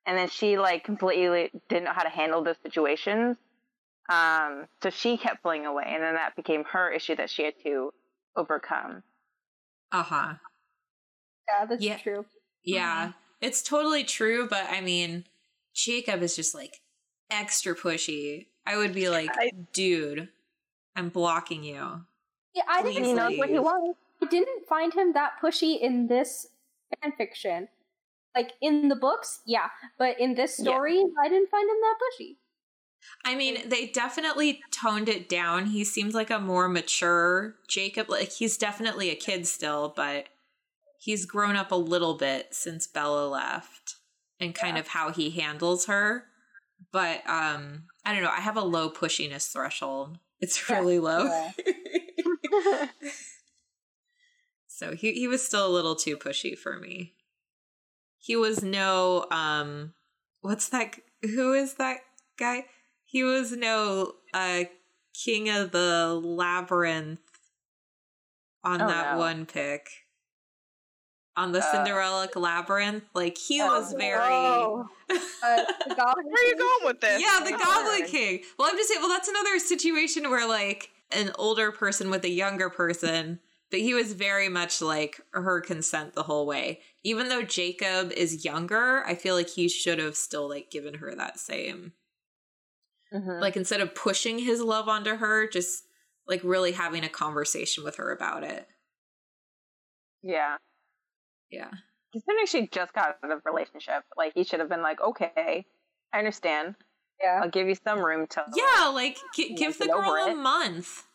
And 0.06 0.18
then 0.18 0.30
she 0.30 0.58
like 0.58 0.84
completely 0.84 1.52
didn't 1.70 1.86
know 1.86 1.94
how 1.94 2.04
to 2.04 2.10
handle 2.10 2.44
those 2.44 2.56
situations. 2.64 3.38
Um, 4.10 4.68
so 4.82 4.90
she 4.90 5.18
kept 5.18 5.44
pulling 5.44 5.66
away, 5.66 5.84
and 5.86 6.02
then 6.02 6.16
that 6.16 6.36
became 6.36 6.64
her 6.64 6.90
issue 6.92 7.16
that 7.18 7.30
she 7.30 7.44
had 7.44 7.56
to 7.64 7.92
overcome. 8.38 9.04
Uh 9.92 10.04
huh. 10.04 10.34
Yeah, 11.50 11.66
that's 11.66 11.82
Yeah. 11.84 11.98
true. 11.98 12.26
Yeah, 12.64 13.14
it's 13.42 13.62
totally 13.62 14.04
true, 14.04 14.48
but 14.48 14.66
I 14.70 14.82
mean, 14.82 15.26
Jacob 15.74 16.22
is 16.22 16.36
just 16.36 16.56
like 16.56 16.82
extra 17.30 17.76
pushy. 17.76 18.48
I 18.66 18.78
would 18.78 18.94
be 18.94 19.10
like, 19.10 19.30
I- 19.34 19.52
dude, 19.74 20.30
I'm 20.96 21.10
blocking 21.10 21.64
you. 21.64 22.06
Yeah, 22.54 22.64
I 22.68 22.82
Please 22.82 22.96
didn't. 22.96 23.08
He 23.10 23.14
knows 23.14 23.38
what 23.38 23.50
he 23.50 23.60
wants. 23.60 24.00
I 24.22 24.26
didn't 24.28 24.68
find 24.68 24.94
him 24.94 25.14
that 25.14 25.40
pushy 25.42 25.80
in 25.80 26.08
this 26.08 26.48
fan 27.02 27.14
fiction. 27.18 27.70
Like 28.36 28.54
in 28.62 28.90
the 28.90 28.96
books, 28.96 29.42
yeah, 29.46 29.70
but 29.98 30.20
in 30.20 30.36
this 30.36 30.58
Yeah. 30.58 30.78
story, 30.78 31.04
I 31.20 31.30
didn't 31.30 31.50
find 31.50 31.70
him 31.70 31.78
that 31.82 32.00
pushy. 32.02 32.38
I 33.26 33.36
mean, 33.36 33.68
they 33.70 33.88
definitely 33.88 34.66
toned 34.72 35.10
it 35.10 35.30
down. 35.30 35.68
He 35.68 35.84
seems 35.84 36.14
like 36.14 36.30
a 36.30 36.40
more 36.40 36.68
mature 36.70 37.56
Jacob. 37.68 38.10
Like 38.10 38.32
he's 38.32 38.58
definitely 38.58 39.10
a 39.10 39.16
kid 39.16 39.48
still, 39.48 39.90
but 39.96 40.30
he's 40.98 41.26
grown 41.26 41.56
up 41.56 41.72
a 41.72 41.76
little 41.78 42.16
bit 42.16 42.54
since 42.54 42.88
Bella 42.88 43.28
left 43.30 43.98
and 44.40 44.56
kind 44.56 44.78
of 44.78 44.90
how 44.90 45.12
he 45.12 45.32
handles 45.32 45.88
her. 45.88 46.28
But 46.92 47.28
um 47.30 47.90
I 48.06 48.14
don't 48.14 48.24
know. 48.24 48.32
I 48.32 48.42
have 48.42 48.58
a 48.58 48.62
low 48.64 48.90
pushiness 48.92 49.52
threshold. 49.52 50.20
It's 50.42 50.70
Yeah, 50.70 50.80
really 50.80 51.00
low. 51.00 51.30
yeah. 54.82 54.90
so 54.90 54.96
he 54.96 55.14
he 55.14 55.28
was 55.28 55.46
still 55.46 55.68
a 55.68 55.70
little 55.74 55.96
too 55.96 56.18
pushy 56.18 56.58
for 56.58 56.78
me. 56.80 57.14
He 58.20 58.36
was 58.36 58.64
no 58.64 59.26
um 59.32 59.94
what's 60.42 60.70
that 60.70 60.96
who 61.22 61.54
is 61.54 61.76
that 61.76 61.98
guy? 62.38 62.66
He 63.06 63.24
was 63.24 63.52
no 63.52 64.14
uh 64.34 64.64
king 65.14 65.50
of 65.50 65.72
the 65.72 66.20
labyrinth 66.24 67.20
on 68.64 68.82
Oh, 68.82 68.88
that 68.88 69.14
no. 69.14 69.20
one 69.20 69.46
pick. 69.46 69.90
On 71.36 71.52
the 71.52 71.60
Uh, 71.60 71.72
Cinderella 71.72 72.28
labyrinth, 72.36 73.04
like 73.14 73.38
he 73.38 73.62
Oh, 73.62 73.68
was 73.68 73.94
very 73.94 74.34
Oh, 74.34 74.90
uh, 75.12 75.16
Where 75.44 76.44
are 76.44 76.44
you 76.44 76.56
going 76.58 76.86
with 76.86 77.00
this? 77.00 77.22
yeah, 77.22 77.40
the 77.44 77.52
Yeah. 77.52 77.58
Goblin 77.58 78.06
King. 78.08 78.44
Well, 78.58 78.70
I'm 78.70 78.76
just 78.76 78.90
saying. 78.90 79.02
Well, 79.02 79.10
that's 79.12 79.28
another 79.28 79.60
situation 79.60 80.30
where 80.32 80.48
like 80.48 80.90
an 81.12 81.32
older 81.38 81.72
person 81.72 82.10
with 82.10 82.24
a 82.26 82.30
younger 82.30 82.70
person, 82.72 83.40
but 83.70 83.80
he 83.80 83.94
was 83.94 84.14
very 84.14 84.50
much 84.50 84.82
like 84.82 85.20
her 85.32 85.60
consent 85.62 86.14
the 86.14 86.24
whole 86.24 86.46
way. 86.46 86.82
Even 87.04 87.30
though 87.30 87.42
Jacob 87.44 88.12
is 88.12 88.44
younger, 88.46 89.04
I 89.06 89.16
feel 89.16 89.36
like 89.36 89.50
he 89.50 89.68
should 89.70 90.00
have 90.00 90.16
still 90.16 90.48
like 90.50 90.70
given 90.72 90.96
her 90.96 91.14
that 91.16 91.40
same 91.40 91.94
Mhm. 93.14 93.40
like 93.42 93.56
instead 93.56 93.80
of 93.80 93.96
pushing 93.96 94.40
his 94.40 94.62
love 94.62 94.90
onto 94.90 95.16
her, 95.16 95.48
just 95.48 95.86
like 96.28 96.42
really 96.44 96.74
having 96.74 97.06
a 97.06 97.10
conversation 97.10 97.84
with 97.86 97.96
her 97.96 98.12
about 98.12 98.44
it. 98.44 98.68
yeah. 100.24 100.58
Yeah. 101.50 101.72
Considering 102.12 102.46
she 102.48 102.68
just 102.68 102.92
got 102.94 103.18
out 103.24 103.32
of 103.32 103.40
a 103.46 103.50
relationship, 103.50 104.04
like 104.18 104.34
he 104.36 104.44
should 104.44 104.60
have 104.60 104.68
been 104.70 104.82
like, 104.82 105.00
okay, 105.02 105.66
I 106.14 106.18
understand. 106.20 106.76
Yeah. 107.22 107.40
I'll 107.42 107.50
give 107.50 107.68
you 107.70 107.76
some 107.76 108.00
room 108.00 108.28
to. 108.28 108.44
Yeah, 108.54 108.88
like 108.90 109.18
gi- 109.34 109.52
Yeah, 109.52 109.56
give 109.56 109.78
the 109.78 109.86
girl 109.88 110.14
a 110.16 110.32
it. 110.32 110.36
month. 110.36 111.07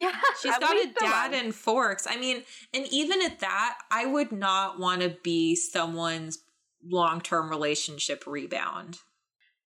Yeah. 0.00 0.12
she's 0.42 0.56
got 0.58 0.72
a 0.72 0.74
least 0.74 0.98
dad 0.98 1.30
month. 1.30 1.42
and 1.42 1.54
forks. 1.54 2.06
I 2.08 2.16
mean, 2.16 2.42
and 2.72 2.86
even 2.90 3.22
at 3.22 3.40
that, 3.40 3.78
I 3.90 4.06
would 4.06 4.32
not 4.32 4.78
want 4.78 5.02
to 5.02 5.16
be 5.22 5.56
someone's 5.56 6.38
long 6.86 7.20
term 7.20 7.48
relationship 7.48 8.24
rebound. 8.26 8.98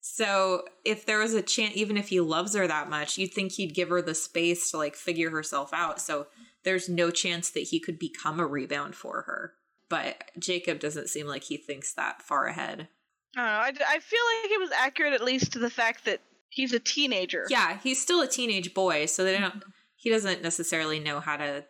So 0.00 0.62
if 0.84 1.04
there 1.04 1.18
was 1.18 1.34
a 1.34 1.42
chance, 1.42 1.76
even 1.76 1.96
if 1.96 2.08
he 2.08 2.20
loves 2.20 2.54
her 2.54 2.66
that 2.66 2.88
much, 2.88 3.18
you'd 3.18 3.34
think 3.34 3.52
he'd 3.52 3.74
give 3.74 3.90
her 3.90 4.00
the 4.00 4.14
space 4.14 4.70
to 4.70 4.78
like 4.78 4.96
figure 4.96 5.30
herself 5.30 5.70
out. 5.72 6.00
So 6.00 6.28
there's 6.64 6.88
no 6.88 7.10
chance 7.10 7.50
that 7.50 7.60
he 7.64 7.80
could 7.80 7.98
become 7.98 8.40
a 8.40 8.46
rebound 8.46 8.94
for 8.94 9.22
her. 9.22 9.54
But 9.88 10.30
Jacob 10.38 10.80
doesn't 10.80 11.08
seem 11.08 11.26
like 11.26 11.44
he 11.44 11.56
thinks 11.56 11.94
that 11.94 12.22
far 12.22 12.46
ahead. 12.46 12.88
I 13.36 13.40
don't 13.40 13.46
know. 13.46 13.60
I, 13.60 13.70
d- 13.70 13.84
I 13.86 13.98
feel 13.98 14.20
like 14.42 14.52
it 14.52 14.60
was 14.60 14.70
accurate 14.78 15.14
at 15.14 15.24
least 15.24 15.52
to 15.52 15.58
the 15.58 15.70
fact 15.70 16.04
that 16.04 16.20
he's 16.48 16.72
a 16.72 16.80
teenager. 16.80 17.46
Yeah, 17.48 17.78
he's 17.82 18.00
still 18.00 18.20
a 18.20 18.28
teenage 18.28 18.74
boy, 18.74 19.06
so 19.06 19.24
they 19.24 19.34
mm-hmm. 19.34 19.58
don't. 19.58 19.64
He 19.98 20.10
doesn't 20.10 20.42
necessarily 20.42 21.00
know 21.00 21.18
how 21.18 21.36
to 21.36 21.64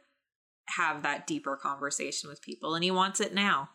have 0.76 1.02
that 1.02 1.26
deeper 1.26 1.56
conversation 1.56 2.28
with 2.28 2.42
people, 2.42 2.74
and 2.74 2.84
he 2.84 2.90
wants 2.90 3.20
it 3.20 3.34
now. 3.34 3.70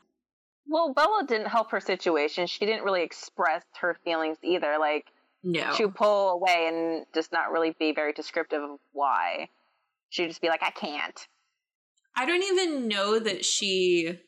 Well, 0.67 0.93
Bella 0.93 1.25
didn't 1.27 1.47
help 1.47 1.71
her 1.71 1.79
situation. 1.79 2.45
She 2.47 2.65
didn't 2.65 2.83
really 2.83 3.01
express 3.01 3.63
her 3.81 3.97
feelings 4.05 4.37
either. 4.43 4.77
Like 4.79 5.07
No, 5.43 5.73
she 5.75 5.85
would 5.85 5.95
pull 5.95 6.29
away 6.29 6.67
and 6.67 7.05
just 7.13 7.31
not 7.31 7.51
really 7.51 7.75
be 7.77 7.93
very 7.93 8.13
descriptive 8.13 8.61
of 8.61 8.79
why. 8.91 9.49
She'd 10.09 10.27
just 10.27 10.41
be 10.41 10.49
like, 10.49 10.63
I 10.63 10.69
can't. 10.69 11.27
I 12.15 12.27
don't 12.27 12.43
even 12.43 12.87
know 12.87 13.17
that 13.17 13.43
she 13.43 14.19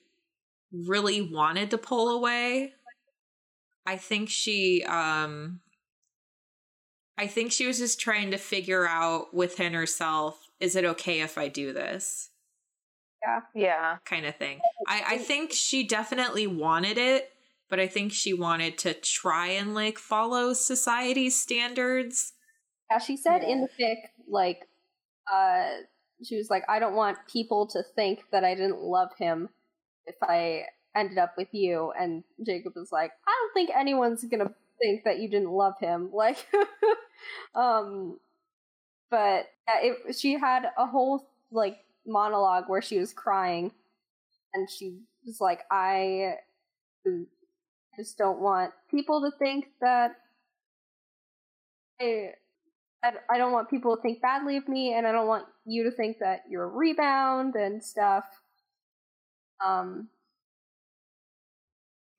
really 0.71 1.21
wanted 1.21 1.69
to 1.69 1.77
pull 1.77 2.09
away. 2.09 2.73
I 3.85 3.97
think 3.97 4.29
she 4.29 4.83
um 4.83 5.61
I 7.17 7.27
think 7.27 7.51
she 7.51 7.65
was 7.65 7.79
just 7.79 7.99
trying 7.99 8.31
to 8.31 8.37
figure 8.37 8.87
out 8.87 9.33
within 9.33 9.73
herself, 9.73 10.49
is 10.59 10.75
it 10.75 10.85
okay 10.85 11.21
if 11.21 11.37
I 11.37 11.47
do 11.47 11.73
this? 11.73 12.29
Yeah. 13.23 13.39
Yeah. 13.55 13.97
Kind 14.05 14.25
of 14.25 14.35
thing. 14.35 14.59
I, 14.87 15.03
I 15.07 15.17
think 15.17 15.51
she 15.51 15.87
definitely 15.87 16.45
wanted 16.47 16.97
it, 16.97 17.31
but 17.69 17.79
I 17.79 17.87
think 17.87 18.11
she 18.11 18.33
wanted 18.33 18.77
to 18.79 18.93
try 18.93 19.47
and 19.47 19.73
like 19.73 19.97
follow 19.97 20.53
society's 20.53 21.39
standards. 21.39 22.33
Yeah, 22.91 22.99
she 22.99 23.17
said 23.17 23.43
in 23.43 23.61
the 23.61 23.69
fic, 23.79 23.95
like, 24.29 24.67
uh, 25.31 25.69
she 26.23 26.37
was 26.37 26.49
like, 26.49 26.63
I 26.69 26.79
don't 26.79 26.95
want 26.95 27.17
people 27.31 27.67
to 27.67 27.81
think 27.95 28.19
that 28.31 28.43
I 28.43 28.53
didn't 28.53 28.81
love 28.81 29.09
him 29.17 29.49
if 30.05 30.15
I 30.21 30.65
ended 30.95 31.17
up 31.17 31.33
with 31.37 31.47
you. 31.51 31.91
And 31.99 32.23
Jacob 32.45 32.73
was 32.75 32.91
like, 32.91 33.11
I 33.27 33.31
don't 33.31 33.53
think 33.53 33.75
anyone's 33.75 34.23
gonna 34.25 34.53
think 34.81 35.03
that 35.05 35.19
you 35.19 35.29
didn't 35.29 35.51
love 35.51 35.75
him. 35.79 36.09
Like, 36.13 36.45
um, 37.55 38.19
but 39.11 39.47
yeah, 39.67 39.81
it, 40.07 40.15
she 40.15 40.33
had 40.39 40.67
a 40.77 40.85
whole 40.87 41.27
like 41.51 41.77
monologue 42.05 42.65
where 42.67 42.81
she 42.81 42.99
was 42.99 43.13
crying, 43.13 43.71
and 44.53 44.69
she 44.69 44.99
was 45.25 45.41
like, 45.41 45.61
I 45.71 46.35
just 47.95 48.17
don't 48.17 48.39
want 48.39 48.73
people 48.91 49.21
to 49.21 49.31
think 49.37 49.67
that 49.81 50.15
I, 51.99 52.31
I, 53.03 53.13
I 53.31 53.39
don't 53.39 53.53
want 53.53 53.69
people 53.69 53.95
to 53.95 54.01
think 54.03 54.21
badly 54.21 54.57
of 54.57 54.67
me, 54.67 54.93
and 54.93 55.07
I 55.07 55.13
don't 55.13 55.27
want 55.27 55.47
you 55.65 55.83
to 55.85 55.91
think 55.91 56.19
that 56.19 56.43
you're 56.49 56.65
a 56.65 56.67
rebound 56.67 57.55
and 57.55 57.83
stuff. 57.83 58.25
Um, 59.65 60.09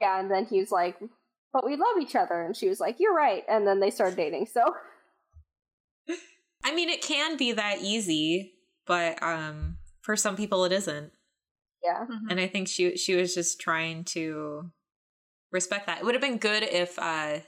yeah, 0.00 0.20
and 0.20 0.30
then 0.30 0.46
he 0.46 0.60
was 0.60 0.70
like, 0.70 0.96
"But 1.56 1.64
we 1.64 1.74
love 1.76 1.96
each 2.02 2.14
other," 2.14 2.42
and 2.42 2.54
she 2.54 2.68
was 2.68 2.80
like, 2.80 2.96
"You're 3.00 3.14
right," 3.14 3.42
and 3.48 3.66
then 3.66 3.80
they 3.80 3.88
started 3.90 4.16
dating. 4.16 4.44
So 4.46 4.60
I 6.62 6.74
mean, 6.74 6.90
it 6.90 7.00
can 7.00 7.38
be 7.38 7.52
that 7.52 7.80
easy, 7.80 8.52
but 8.86 9.22
um 9.22 9.78
for 10.02 10.16
some 10.16 10.36
people 10.36 10.66
it 10.66 10.72
isn't. 10.72 11.12
yeah, 11.82 12.04
Mhm. 12.10 12.30
And 12.30 12.40
I 12.40 12.46
think 12.46 12.68
she 12.68 12.96
she 12.98 13.14
was 13.14 13.34
just 13.34 13.58
trying 13.58 14.04
to 14.16 14.70
respect 15.50 15.86
that. 15.86 15.98
It 16.00 16.04
would 16.04 16.14
have 16.14 16.20
been 16.20 16.36
good 16.38 16.62
if 16.62 16.98
uh 16.98 17.40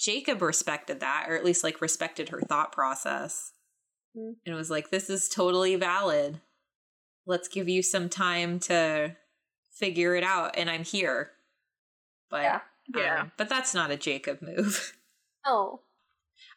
Jacob 0.00 0.42
respected 0.42 0.98
that, 1.00 1.26
or 1.28 1.36
at 1.36 1.44
least 1.44 1.62
like 1.62 1.80
respected 1.80 2.30
her 2.30 2.40
thought 2.40 2.72
process. 2.72 3.52
Mm. 4.16 4.36
And 4.44 4.54
it 4.54 4.58
was 4.58 4.70
like, 4.70 4.90
this 4.90 5.08
is 5.08 5.28
totally 5.28 5.76
valid. 5.76 6.40
Let's 7.26 7.46
give 7.48 7.68
you 7.68 7.80
some 7.82 8.08
time 8.08 8.58
to 8.60 9.16
figure 9.70 10.16
it 10.16 10.24
out, 10.24 10.56
and 10.56 10.68
I'm 10.68 10.82
here. 10.84 11.32
But 12.28 12.42
Yeah. 12.42 12.60
Yeah. 12.94 13.22
um, 13.22 13.32
but 13.36 13.48
that's 13.48 13.74
not 13.74 13.90
a 13.90 13.96
Jacob 13.96 14.42
move. 14.42 14.96
oh, 15.46 15.80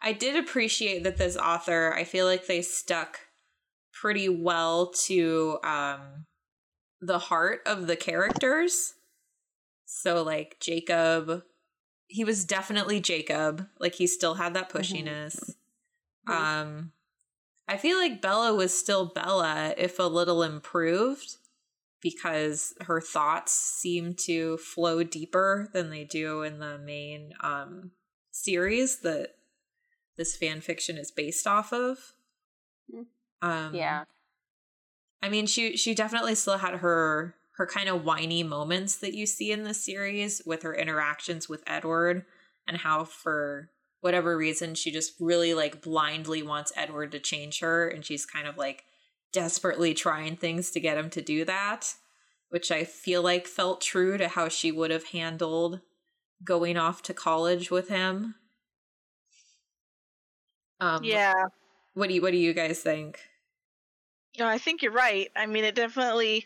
I 0.01 0.13
did 0.13 0.35
appreciate 0.35 1.03
that 1.03 1.17
this 1.17 1.37
author, 1.37 1.93
I 1.95 2.03
feel 2.03 2.25
like 2.25 2.47
they 2.47 2.61
stuck 2.61 3.19
pretty 3.93 4.29
well 4.29 4.91
to 5.05 5.57
um 5.63 6.25
the 7.01 7.19
heart 7.19 7.61
of 7.65 7.87
the 7.87 7.95
characters. 7.95 8.93
So 9.85 10.23
like 10.23 10.57
Jacob, 10.59 11.43
he 12.07 12.23
was 12.23 12.45
definitely 12.45 12.99
Jacob. 12.99 13.67
Like 13.79 13.95
he 13.95 14.07
still 14.07 14.35
had 14.35 14.53
that 14.55 14.69
pushiness. 14.71 15.55
Mhm. 16.27 16.33
Um 16.33 16.91
I 17.67 17.77
feel 17.77 17.97
like 17.97 18.21
Bella 18.21 18.53
was 18.55 18.77
still 18.77 19.05
Bella 19.07 19.73
if 19.77 19.99
a 19.99 20.03
little 20.03 20.43
improved 20.43 21.37
because 22.01 22.73
her 22.81 23.01
thoughts 23.01 23.53
seem 23.53 24.13
to 24.13 24.57
flow 24.57 25.03
deeper 25.03 25.69
than 25.73 25.89
they 25.89 26.03
do 26.03 26.43
in 26.43 26.59
the 26.59 26.77
main 26.77 27.33
um 27.41 27.91
series 28.31 28.99
that 28.99 29.35
this 30.15 30.35
fan 30.35 30.61
fiction 30.61 30.97
is 30.97 31.11
based 31.11 31.47
off 31.47 31.73
of. 31.73 32.13
Mm. 32.93 33.05
Um 33.41 33.75
Yeah. 33.75 34.03
I 35.21 35.29
mean 35.29 35.47
she 35.47 35.75
she 35.77 35.95
definitely 35.95 36.35
still 36.35 36.57
had 36.57 36.75
her 36.75 37.35
her 37.57 37.65
kind 37.65 37.89
of 37.89 38.05
whiny 38.05 38.43
moments 38.43 38.97
that 38.97 39.15
you 39.15 39.25
see 39.25 39.51
in 39.51 39.63
the 39.63 39.73
series 39.73 40.41
with 40.45 40.61
her 40.61 40.75
interactions 40.75 41.49
with 41.49 41.63
Edward 41.65 42.23
and 42.67 42.77
how 42.77 43.03
for 43.03 43.71
whatever 44.01 44.37
reason 44.37 44.75
she 44.75 44.91
just 44.91 45.13
really 45.19 45.55
like 45.55 45.81
blindly 45.81 46.43
wants 46.43 46.71
Edward 46.75 47.11
to 47.11 47.19
change 47.19 47.59
her 47.59 47.87
and 47.87 48.05
she's 48.05 48.27
kind 48.27 48.47
of 48.47 48.57
like 48.57 48.83
desperately 49.31 49.93
trying 49.93 50.35
things 50.35 50.71
to 50.71 50.79
get 50.79 50.97
him 50.97 51.09
to 51.11 51.21
do 51.21 51.45
that, 51.45 51.95
which 52.49 52.71
I 52.71 52.83
feel 52.83 53.21
like 53.21 53.47
felt 53.47 53.81
true 53.81 54.17
to 54.17 54.27
how 54.29 54.49
she 54.49 54.71
would 54.71 54.91
have 54.91 55.05
handled 55.05 55.81
going 56.43 56.77
off 56.77 57.01
to 57.03 57.13
college 57.13 57.71
with 57.71 57.89
him. 57.89 58.35
Um 60.79 61.03
Yeah. 61.03 61.33
what 61.93 62.07
do 62.09 62.15
you 62.15 62.21
what 62.21 62.31
do 62.31 62.37
you 62.37 62.53
guys 62.53 62.79
think? 62.81 63.19
You 64.33 64.43
know, 64.43 64.49
I 64.49 64.57
think 64.57 64.81
you're 64.81 64.91
right. 64.91 65.31
I 65.35 65.45
mean, 65.47 65.63
it 65.63 65.75
definitely. 65.75 66.45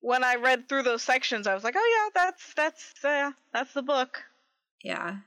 When 0.00 0.24
I 0.24 0.36
read 0.36 0.68
through 0.68 0.82
those 0.82 1.02
sections, 1.02 1.46
I 1.46 1.54
was 1.54 1.62
like, 1.64 1.76
"Oh 1.76 2.10
yeah, 2.14 2.22
that's 2.22 2.54
that's 2.54 3.04
uh, 3.04 3.32
that's 3.52 3.72
the 3.74 3.82
book." 3.82 4.24
Yeah. 4.82 5.18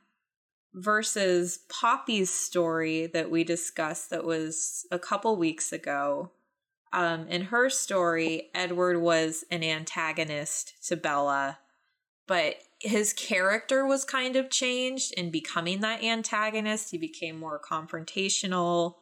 Versus 0.74 1.60
Poppy's 1.70 2.32
story 2.32 3.06
that 3.08 3.30
we 3.30 3.44
discussed 3.44 4.10
that 4.10 4.24
was 4.26 4.86
a 4.92 5.00
couple 5.00 5.36
weeks 5.38 5.72
ago. 5.72 6.32
Um, 6.94 7.28
in 7.28 7.46
her 7.46 7.72
story, 7.72 8.52
Edward 8.54 9.02
was 9.02 9.44
an 9.50 9.64
antagonist 9.64 10.76
to 10.88 10.96
Bella, 10.96 11.58
but 12.28 12.58
his 12.80 13.14
character 13.14 13.86
was 13.86 14.06
kind 14.06 14.36
of 14.36 14.52
changed 14.52 15.12
in 15.14 15.32
becoming 15.32 15.82
that 15.82 16.04
antagonist. 16.04 16.92
He 16.92 17.00
became 17.00 17.40
more 17.40 17.60
confrontational. 17.60 18.96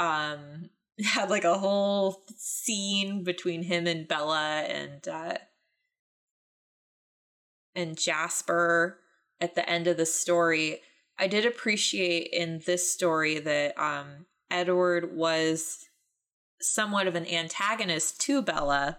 Um, 0.00 0.70
had 1.04 1.30
like 1.30 1.44
a 1.44 1.58
whole 1.58 2.24
scene 2.36 3.22
between 3.22 3.62
him 3.62 3.86
and 3.86 4.08
Bella 4.08 4.64
and 4.68 5.06
uh, 5.06 5.38
and 7.74 7.96
Jasper 7.96 8.98
at 9.40 9.54
the 9.54 9.68
end 9.68 9.86
of 9.86 9.96
the 9.96 10.06
story. 10.06 10.80
I 11.18 11.28
did 11.28 11.46
appreciate 11.46 12.30
in 12.32 12.62
this 12.66 12.90
story 12.92 13.38
that 13.38 13.78
um, 13.78 14.26
Edward 14.50 15.14
was 15.14 15.89
somewhat 16.60 17.06
of 17.06 17.14
an 17.14 17.26
antagonist 17.26 18.20
to 18.22 18.42
Bella, 18.42 18.98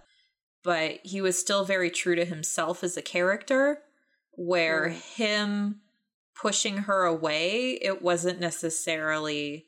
but 0.64 1.00
he 1.04 1.22
was 1.22 1.40
still 1.40 1.66
very 1.66 1.90
true 1.90 2.16
to 2.16 2.26
himself 2.26 2.84
as 2.84 2.98
a 2.98 3.02
character, 3.02 3.80
where 4.32 4.90
mm. 4.90 5.16
him 5.16 5.82
pushing 6.36 6.80
her 6.80 7.06
away, 7.06 7.74
it 7.82 8.02
wasn't 8.02 8.40
necessarily 8.40 9.68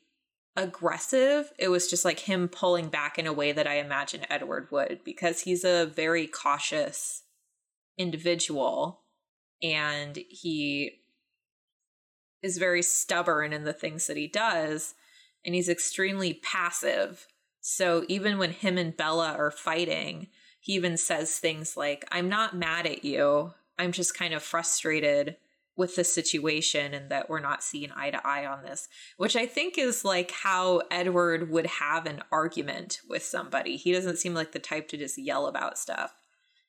aggressive. 0.56 1.52
It 1.58 1.68
was 1.68 1.88
just 1.88 2.04
like 2.04 2.20
him 2.20 2.48
pulling 2.48 2.88
back 2.88 3.18
in 3.18 3.26
a 3.26 3.32
way 3.32 3.52
that 3.52 3.66
I 3.66 3.78
imagine 3.78 4.26
Edward 4.30 4.68
would, 4.70 5.00
because 5.04 5.40
he's 5.40 5.64
a 5.64 5.86
very 5.86 6.26
cautious 6.26 7.22
individual 7.98 9.02
and 9.62 10.18
he 10.28 11.02
is 12.42 12.58
very 12.58 12.82
stubborn 12.82 13.52
in 13.52 13.64
the 13.64 13.72
things 13.72 14.06
that 14.06 14.16
he 14.16 14.26
does 14.26 14.94
and 15.44 15.54
he's 15.54 15.68
extremely 15.68 16.34
passive. 16.34 17.26
So 17.66 18.04
even 18.08 18.36
when 18.36 18.50
him 18.50 18.76
and 18.76 18.94
Bella 18.94 19.32
are 19.38 19.50
fighting, 19.50 20.28
he 20.60 20.74
even 20.74 20.98
says 20.98 21.38
things 21.38 21.78
like, 21.78 22.04
I'm 22.12 22.28
not 22.28 22.54
mad 22.54 22.84
at 22.84 23.06
you. 23.06 23.54
I'm 23.78 23.90
just 23.90 24.14
kind 24.14 24.34
of 24.34 24.42
frustrated 24.42 25.38
with 25.74 25.96
the 25.96 26.04
situation 26.04 26.92
and 26.92 27.10
that 27.10 27.30
we're 27.30 27.40
not 27.40 27.64
seeing 27.64 27.90
eye 27.96 28.10
to 28.10 28.20
eye 28.22 28.44
on 28.44 28.64
this, 28.64 28.86
which 29.16 29.34
I 29.34 29.46
think 29.46 29.78
is 29.78 30.04
like 30.04 30.30
how 30.30 30.82
Edward 30.90 31.48
would 31.48 31.64
have 31.66 32.04
an 32.04 32.20
argument 32.30 33.00
with 33.08 33.22
somebody. 33.22 33.78
He 33.78 33.92
doesn't 33.92 34.18
seem 34.18 34.34
like 34.34 34.52
the 34.52 34.58
type 34.58 34.86
to 34.88 34.98
just 34.98 35.16
yell 35.16 35.46
about 35.46 35.78
stuff. 35.78 36.14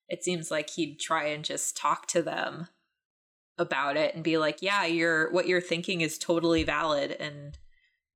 It 0.07 0.23
seems 0.23 0.49
like 0.49 0.69
he'd 0.69 0.97
try 0.97 1.25
and 1.25 1.43
just 1.43 1.75
talk 1.75 2.07
to 2.07 2.21
them 2.21 2.69
about 3.57 3.97
it 3.97 4.15
and 4.15 4.23
be 4.23 4.37
like, 4.37 4.61
"Yeah, 4.61 4.85
you're 4.85 5.29
what 5.31 5.45
you're 5.45 5.59
thinking 5.59 5.99
is 5.99 6.17
totally 6.17 6.63
valid 6.63 7.11
and 7.11 7.57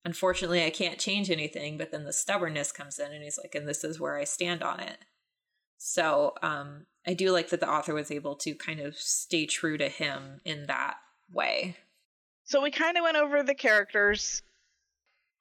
unfortunately 0.06 0.64
I 0.64 0.70
can't 0.70 1.00
change 1.00 1.30
anything." 1.30 1.78
But 1.78 1.92
then 1.92 2.06
the 2.06 2.14
stubbornness 2.14 2.72
comes 2.72 3.00
in 3.00 3.12
and 3.12 3.24
he's 3.24 3.38
like, 3.38 3.56
"And 3.56 3.68
this 3.68 3.84
is 3.84 4.00
where 4.00 4.18
I 4.18 4.24
stand 4.24 4.64
on 4.64 4.80
it." 4.80 5.00
So 5.78 6.34
um, 6.42 6.86
I 7.08 7.14
do 7.14 7.32
like 7.32 7.50
that 7.50 7.62
the 7.62 7.70
author 7.70 7.94
was 7.94 8.12
able 8.12 8.36
to 8.38 8.54
kind 8.54 8.82
of 8.82 8.98
stay 8.98 9.46
true 9.46 9.78
to 9.78 9.88
him 9.88 10.42
in 10.44 10.66
that 10.68 10.98
way. 11.34 11.78
So 12.44 12.62
we 12.62 12.72
kind 12.72 12.98
of 12.98 13.04
went 13.04 13.18
over 13.18 13.44
the 13.44 13.56
characters, 13.56 14.42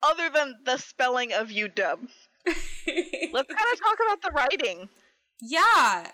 other 0.03 0.31
than 0.31 0.55
the 0.65 0.77
spelling 0.77 1.33
of 1.33 1.49
UW. 1.49 2.09
let's 2.47 3.49
kind 3.49 3.73
of 3.73 3.81
talk 3.81 3.99
about 4.07 4.23
the 4.23 4.31
writing. 4.35 4.89
Yeah, 5.41 6.11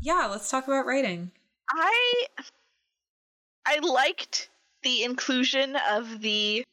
yeah. 0.00 0.28
Let's 0.30 0.50
talk 0.50 0.66
about 0.66 0.86
writing. 0.86 1.32
I 1.70 2.26
I 3.66 3.78
liked 3.80 4.50
the 4.82 5.02
inclusion 5.02 5.76
of 5.90 6.20
the 6.20 6.64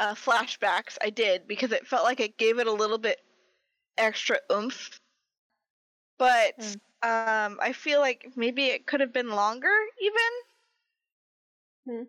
uh, 0.00 0.14
flashbacks. 0.14 0.98
I 1.00 1.10
did 1.10 1.46
because 1.46 1.70
it 1.70 1.86
felt 1.86 2.02
like 2.02 2.18
it 2.18 2.36
gave 2.36 2.58
it 2.58 2.66
a 2.66 2.72
little 2.72 2.98
bit 2.98 3.20
extra 3.96 4.38
oomph 4.50 5.00
but 6.20 6.58
mm. 6.60 6.76
um, 7.02 7.58
I 7.62 7.72
feel 7.72 7.98
like 7.98 8.30
maybe 8.36 8.66
it 8.66 8.86
could 8.86 9.00
have 9.00 9.12
been 9.12 9.30
longer, 9.30 9.74
even. 10.02 10.30
Hmm. 11.88 12.02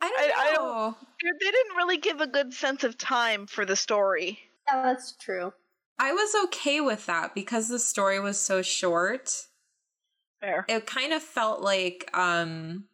I 0.00 0.08
don't 0.08 0.20
I, 0.20 0.26
know. 0.26 0.34
I 0.38 0.54
don't, 0.54 0.96
they 1.22 1.50
didn't 1.50 1.76
really 1.76 1.98
give 1.98 2.20
a 2.22 2.26
good 2.26 2.54
sense 2.54 2.84
of 2.84 2.96
time 2.96 3.46
for 3.46 3.66
the 3.66 3.76
story. 3.76 4.38
Yeah, 4.66 4.82
that's 4.82 5.12
true. 5.16 5.52
I 5.98 6.12
was 6.12 6.34
okay 6.46 6.80
with 6.80 7.04
that 7.04 7.34
because 7.34 7.68
the 7.68 7.78
story 7.78 8.18
was 8.18 8.40
so 8.40 8.62
short. 8.62 9.46
Fair. 10.40 10.64
It 10.66 10.86
kind 10.86 11.12
of 11.12 11.22
felt 11.22 11.60
like 11.60 12.08
um, 12.14 12.84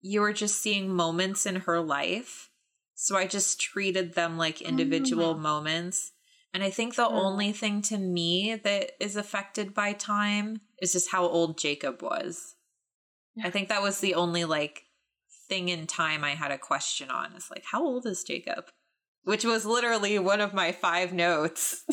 you 0.00 0.20
were 0.20 0.32
just 0.32 0.60
seeing 0.60 0.92
moments 0.92 1.46
in 1.46 1.56
her 1.56 1.80
life. 1.80 2.50
So 2.94 3.16
I 3.16 3.26
just 3.26 3.60
treated 3.60 4.14
them 4.14 4.38
like 4.38 4.60
individual 4.60 5.34
mm-hmm. 5.34 5.42
moments. 5.42 6.12
And 6.54 6.62
I 6.62 6.70
think 6.70 6.94
the 6.94 7.04
mm. 7.04 7.12
only 7.12 7.52
thing 7.52 7.82
to 7.82 7.98
me 7.98 8.60
that 8.62 8.92
is 9.00 9.16
affected 9.16 9.74
by 9.74 9.92
time 9.92 10.60
is 10.80 10.92
just 10.92 11.10
how 11.10 11.26
old 11.26 11.58
Jacob 11.58 12.02
was. 12.02 12.54
Yeah. 13.34 13.46
I 13.46 13.50
think 13.50 13.68
that 13.68 13.82
was 13.82 14.00
the 14.00 14.14
only 14.14 14.44
like 14.44 14.82
thing 15.48 15.68
in 15.68 15.86
time 15.86 16.24
I 16.24 16.30
had 16.30 16.50
a 16.50 16.58
question 16.58 17.10
on. 17.10 17.32
Is 17.32 17.50
like, 17.50 17.64
how 17.70 17.82
old 17.82 18.06
is 18.06 18.22
Jacob? 18.22 18.66
Which 19.24 19.44
was 19.44 19.64
literally 19.64 20.18
one 20.18 20.40
of 20.40 20.52
my 20.52 20.72
five 20.72 21.12
notes 21.12 21.84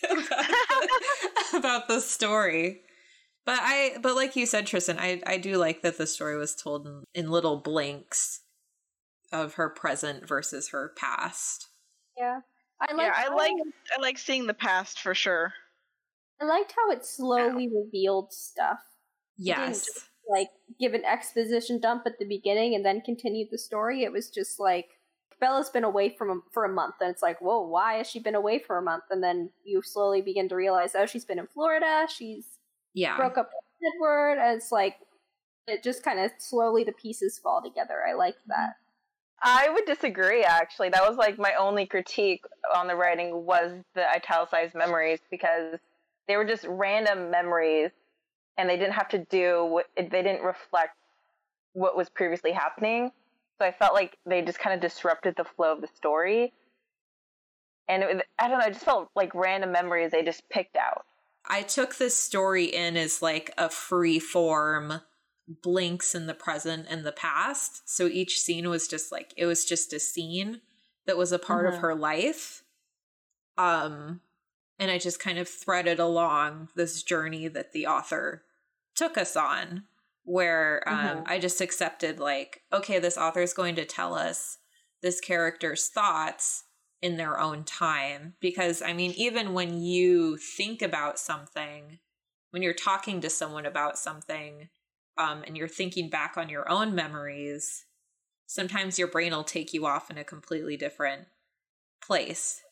about, 0.10 0.46
about 1.54 1.88
the 1.88 2.00
story. 2.00 2.80
But 3.44 3.58
I, 3.60 3.98
but 4.00 4.16
like 4.16 4.34
you 4.34 4.46
said, 4.46 4.66
Tristan, 4.66 4.98
I, 4.98 5.20
I 5.26 5.36
do 5.36 5.56
like 5.56 5.82
that 5.82 5.98
the 5.98 6.06
story 6.06 6.36
was 6.36 6.54
told 6.54 6.86
in, 6.86 7.04
in 7.14 7.30
little 7.30 7.60
blinks 7.60 8.40
of 9.32 9.54
her 9.54 9.68
present 9.68 10.26
versus 10.28 10.68
her 10.70 10.92
past. 10.96 11.68
Yeah. 12.16 12.40
I 12.80 12.92
like. 12.92 13.06
Yeah, 13.06 13.14
I 13.16 13.34
like. 13.34 13.52
I 13.96 14.00
like 14.00 14.18
seeing 14.18 14.46
the 14.46 14.54
past 14.54 15.00
for 15.00 15.14
sure. 15.14 15.52
I 16.40 16.44
liked 16.44 16.74
how 16.76 16.90
it 16.90 17.04
slowly 17.04 17.68
revealed 17.68 18.32
stuff. 18.32 18.80
Yes. 19.38 19.86
Just, 19.86 20.08
like 20.28 20.48
give 20.80 20.92
an 20.92 21.04
exposition 21.04 21.80
dump 21.80 22.02
at 22.04 22.18
the 22.18 22.26
beginning 22.26 22.74
and 22.74 22.84
then 22.84 23.00
continue 23.00 23.46
the 23.48 23.58
story. 23.58 24.02
It 24.02 24.12
was 24.12 24.28
just 24.28 24.58
like 24.58 24.86
Bella's 25.40 25.70
been 25.70 25.84
away 25.84 26.14
from 26.16 26.42
for 26.52 26.64
a 26.64 26.72
month, 26.72 26.96
and 27.00 27.10
it's 27.10 27.22
like, 27.22 27.40
whoa, 27.40 27.60
why 27.60 27.94
has 27.94 28.08
she 28.08 28.18
been 28.18 28.34
away 28.34 28.58
for 28.58 28.78
a 28.78 28.82
month? 28.82 29.04
And 29.10 29.22
then 29.22 29.50
you 29.64 29.82
slowly 29.82 30.22
begin 30.22 30.48
to 30.48 30.56
realize, 30.56 30.94
oh, 30.94 31.06
she's 31.06 31.24
been 31.24 31.38
in 31.38 31.46
Florida. 31.46 32.06
She's 32.08 32.46
yeah 32.94 33.16
broke 33.16 33.38
up 33.38 33.50
with 33.50 33.92
Edward, 33.94 34.38
and 34.40 34.56
it's 34.56 34.72
like 34.72 34.96
it 35.66 35.82
just 35.82 36.02
kind 36.02 36.20
of 36.20 36.30
slowly 36.38 36.84
the 36.84 36.92
pieces 36.92 37.38
fall 37.38 37.62
together. 37.62 37.98
I 38.08 38.14
like 38.14 38.36
that. 38.48 38.74
I 39.42 39.68
would 39.68 39.84
disagree 39.84 40.42
actually. 40.42 40.88
That 40.90 41.06
was 41.08 41.16
like 41.16 41.38
my 41.38 41.54
only 41.58 41.86
critique 41.86 42.44
on 42.74 42.86
the 42.86 42.94
writing 42.94 43.44
was 43.44 43.72
the 43.94 44.08
italicized 44.08 44.74
memories 44.74 45.20
because 45.30 45.78
they 46.26 46.36
were 46.36 46.44
just 46.44 46.64
random 46.68 47.30
memories 47.30 47.90
and 48.58 48.68
they 48.68 48.76
didn't 48.76 48.94
have 48.94 49.08
to 49.10 49.18
do 49.30 49.64
what 49.64 49.86
they 49.96 50.22
didn't 50.22 50.42
reflect 50.42 50.96
what 51.74 51.96
was 51.96 52.08
previously 52.08 52.52
happening. 52.52 53.12
So 53.58 53.66
I 53.66 53.72
felt 53.72 53.94
like 53.94 54.16
they 54.26 54.42
just 54.42 54.58
kind 54.58 54.74
of 54.74 54.80
disrupted 54.80 55.34
the 55.36 55.44
flow 55.44 55.72
of 55.72 55.80
the 55.80 55.88
story. 55.94 56.52
And 57.88 58.02
it, 58.02 58.08
was—I 58.08 58.48
don't 58.48 58.58
know, 58.58 58.64
I 58.64 58.70
just 58.70 58.84
felt 58.84 59.10
like 59.14 59.34
random 59.34 59.72
memories 59.72 60.10
they 60.10 60.22
just 60.22 60.48
picked 60.48 60.76
out. 60.76 61.04
I 61.48 61.62
took 61.62 61.96
this 61.96 62.18
story 62.18 62.64
in 62.64 62.96
as 62.96 63.22
like 63.22 63.52
a 63.56 63.68
free 63.68 64.18
form 64.18 65.00
blinks 65.48 66.14
in 66.14 66.26
the 66.26 66.34
present 66.34 66.86
and 66.88 67.04
the 67.04 67.12
past. 67.12 67.88
So 67.88 68.06
each 68.06 68.40
scene 68.40 68.68
was 68.68 68.88
just 68.88 69.12
like 69.12 69.32
it 69.36 69.46
was 69.46 69.64
just 69.64 69.92
a 69.92 70.00
scene 70.00 70.60
that 71.06 71.16
was 71.16 71.32
a 71.32 71.38
part 71.38 71.66
mm-hmm. 71.66 71.74
of 71.74 71.80
her 71.80 71.94
life. 71.94 72.62
Um 73.56 74.20
and 74.78 74.90
I 74.90 74.98
just 74.98 75.20
kind 75.20 75.38
of 75.38 75.48
threaded 75.48 75.98
along 75.98 76.68
this 76.74 77.02
journey 77.02 77.48
that 77.48 77.72
the 77.72 77.86
author 77.86 78.42
took 78.94 79.16
us 79.16 79.36
on 79.36 79.84
where 80.24 80.82
um, 80.86 80.98
mm-hmm. 80.98 81.22
I 81.26 81.38
just 81.38 81.60
accepted 81.60 82.18
like 82.18 82.62
okay 82.72 82.98
this 82.98 83.16
author 83.16 83.42
is 83.42 83.52
going 83.52 83.76
to 83.76 83.84
tell 83.84 84.14
us 84.14 84.58
this 85.02 85.20
character's 85.20 85.88
thoughts 85.88 86.64
in 87.00 87.16
their 87.16 87.38
own 87.38 87.62
time 87.64 88.34
because 88.40 88.82
I 88.82 88.92
mean 88.92 89.12
even 89.16 89.54
when 89.54 89.80
you 89.80 90.36
think 90.36 90.82
about 90.82 91.18
something 91.18 91.98
when 92.50 92.62
you're 92.62 92.74
talking 92.74 93.20
to 93.20 93.30
someone 93.30 93.66
about 93.66 93.98
something 93.98 94.68
um, 95.18 95.42
and 95.46 95.56
you're 95.56 95.68
thinking 95.68 96.08
back 96.08 96.36
on 96.36 96.48
your 96.48 96.70
own 96.70 96.94
memories, 96.94 97.84
sometimes 98.46 98.98
your 98.98 99.08
brain 99.08 99.32
will 99.32 99.44
take 99.44 99.72
you 99.72 99.86
off 99.86 100.10
in 100.10 100.18
a 100.18 100.24
completely 100.24 100.76
different 100.76 101.26
place. 102.02 102.62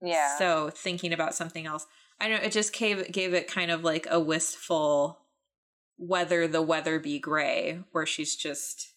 Yeah. 0.00 0.36
So 0.38 0.70
thinking 0.70 1.12
about 1.12 1.34
something 1.34 1.66
else, 1.66 1.86
I 2.20 2.28
know 2.28 2.36
it 2.36 2.52
just 2.52 2.72
gave 2.72 3.10
gave 3.12 3.34
it 3.34 3.48
kind 3.48 3.70
of 3.70 3.84
like 3.84 4.06
a 4.10 4.20
wistful 4.20 5.18
whether 5.96 6.48
the 6.48 6.62
weather 6.62 6.98
be 6.98 7.18
gray, 7.18 7.80
where 7.92 8.06
she's 8.06 8.34
just 8.34 8.94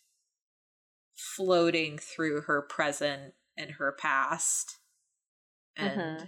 floating 1.14 1.98
through 1.98 2.42
her 2.42 2.62
present 2.62 3.34
and 3.58 3.72
her 3.72 3.92
past 3.92 4.78
and 5.78 6.02
mm-hmm. 6.02 6.26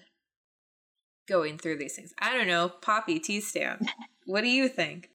going 1.27 1.57
through 1.57 1.77
these 1.77 1.95
things. 1.95 2.13
I 2.19 2.33
don't 2.33 2.47
know, 2.47 2.69
Poppy 2.69 3.19
T 3.19 3.41
Stan. 3.41 3.87
what 4.25 4.41
do 4.41 4.49
you 4.49 4.67
think? 4.69 5.09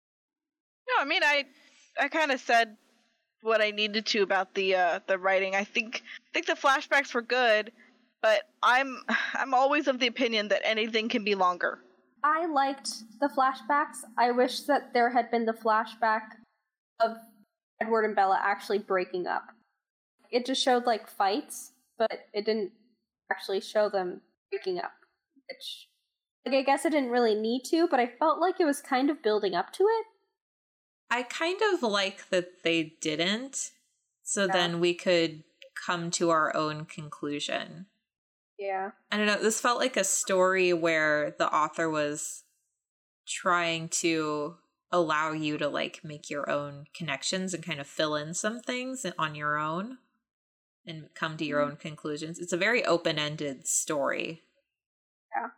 No, 0.88 1.03
I 1.03 1.05
mean 1.05 1.23
I 1.23 1.45
I 2.01 2.09
kind 2.09 2.33
of 2.33 2.40
said 2.40 2.77
what 3.42 3.61
I 3.61 3.71
needed 3.71 4.07
to 4.07 4.23
about 4.23 4.55
the 4.55 4.77
uh, 4.77 5.01
the 5.07 5.18
writing. 5.18 5.55
I 5.55 5.64
think 5.64 6.03
I 6.05 6.31
think 6.33 6.47
the 6.47 6.55
flashbacks 6.55 7.12
were 7.12 7.23
good, 7.23 7.73
but 8.23 8.42
I'm 8.62 9.03
I'm 9.35 9.55
always 9.55 9.88
of 9.88 9.99
the 9.99 10.07
opinion 10.07 10.49
that 10.49 10.62
anything 10.64 11.09
can 11.09 11.25
be 11.25 11.35
longer. 11.35 11.81
I 12.25 12.47
liked 12.47 12.88
the 13.21 13.29
flashbacks. 13.29 14.05
I 14.16 14.31
wish 14.31 14.61
that 14.62 14.95
there 14.95 15.11
had 15.11 15.31
been 15.31 15.45
the 15.45 15.53
flashback 15.53 16.23
of 17.01 17.16
Edward 17.81 18.05
and 18.05 18.14
Bella 18.14 18.40
actually 18.42 18.79
breaking 18.79 19.27
up. 19.27 19.45
It 20.31 20.47
just 20.47 20.62
showed 20.62 20.87
like 20.87 21.09
fights, 21.09 21.73
but 21.99 22.27
it 22.33 22.47
didn't 22.47 22.71
actually 23.31 23.61
show 23.61 23.88
them 23.88 24.21
breaking 24.51 24.79
up. 24.79 24.92
Which, 25.49 25.88
like, 26.47 26.55
I 26.55 26.62
guess 26.62 26.85
it 26.85 26.90
didn't 26.90 27.11
really 27.11 27.35
need 27.35 27.64
to, 27.71 27.88
but 27.88 27.99
I 27.99 28.07
felt 28.07 28.40
like 28.40 28.61
it 28.61 28.64
was 28.64 28.81
kind 28.81 29.11
of 29.11 29.23
building 29.23 29.55
up 29.55 29.73
to 29.75 29.83
it. 29.83 30.07
I 31.12 31.25
kind 31.25 31.61
of 31.75 31.83
like 31.83 32.31
that 32.31 32.62
they 32.62 32.85
didn't, 33.03 33.72
so 34.22 34.46
Yeah. 34.46 34.53
then 34.53 34.81
we 34.81 34.94
could 34.94 35.44
come 35.75 36.11
to 36.12 36.31
our 36.31 36.57
own 36.57 36.87
conclusion. 36.87 37.87
Yeah. 38.59 38.92
I 39.11 39.18
don't 39.18 39.27
know. 39.27 39.37
This 39.37 39.61
felt 39.61 39.79
like 39.79 39.98
a 39.98 40.05
story 40.05 40.72
where 40.72 41.33
the 41.33 41.53
author 41.55 41.90
was 41.90 42.44
trying 43.27 43.90
to 43.90 44.57
allow 44.90 45.33
you 45.33 45.59
to 45.59 45.68
like 45.68 46.03
make 46.03 46.31
your 46.31 46.48
own 46.48 46.87
connections 46.94 47.53
and 47.53 47.62
kind 47.62 47.79
of 47.81 47.87
fill 47.87 48.16
in 48.16 48.33
some 48.33 48.61
things 48.61 49.05
on 49.18 49.35
your 49.35 49.59
own 49.59 49.98
and 50.87 51.12
come 51.14 51.37
to 51.37 51.44
your 51.44 51.61
Mhm. 51.61 51.70
own 51.72 51.77
conclusions. 51.77 52.38
It's 52.38 52.53
a 52.55 52.57
very 52.57 52.85
open-ended 52.87 53.66
story. 53.66 54.44
Yeah. 55.37 55.51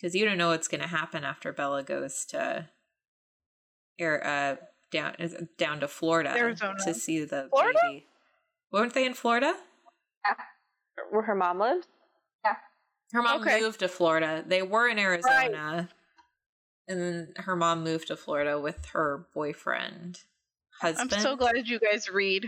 Cuz 0.00 0.14
you 0.14 0.26
don't 0.26 0.38
know 0.38 0.48
what's 0.50 0.68
going 0.68 0.82
to 0.82 0.86
happen 0.86 1.24
after 1.24 1.50
Bella 1.50 1.82
goes 1.82 2.26
to 2.26 2.68
air 3.98 4.26
uh 4.26 4.56
down 4.90 5.14
down 5.58 5.80
to 5.80 5.88
Florida 5.88 6.34
Arizona. 6.36 6.74
to 6.84 6.94
see 6.94 7.20
the 7.24 7.48
Florida? 7.50 7.78
baby. 7.82 8.06
Weren't 8.72 8.94
they 8.94 9.04
in 9.06 9.14
Florida? 9.14 9.54
Where 11.10 11.22
her 11.22 11.34
mom 11.34 11.58
lives? 11.58 11.86
Her 13.12 13.22
mom 13.22 13.40
Okay. 13.42 13.60
moved 13.60 13.80
to 13.80 13.88
Florida. 13.88 14.44
They 14.46 14.62
were 14.62 14.88
in 14.88 14.98
Arizona. 14.98 15.88
And 16.86 17.00
then 17.00 17.32
her 17.38 17.56
mom 17.56 17.82
moved 17.84 18.08
to 18.08 18.16
Florida 18.16 18.60
with 18.60 18.84
her 18.92 19.26
boyfriend, 19.34 20.20
husband. 20.80 21.12
I'm 21.14 21.20
so 21.20 21.36
glad 21.36 21.68
you 21.68 21.78
guys 21.78 22.08
read. 22.08 22.46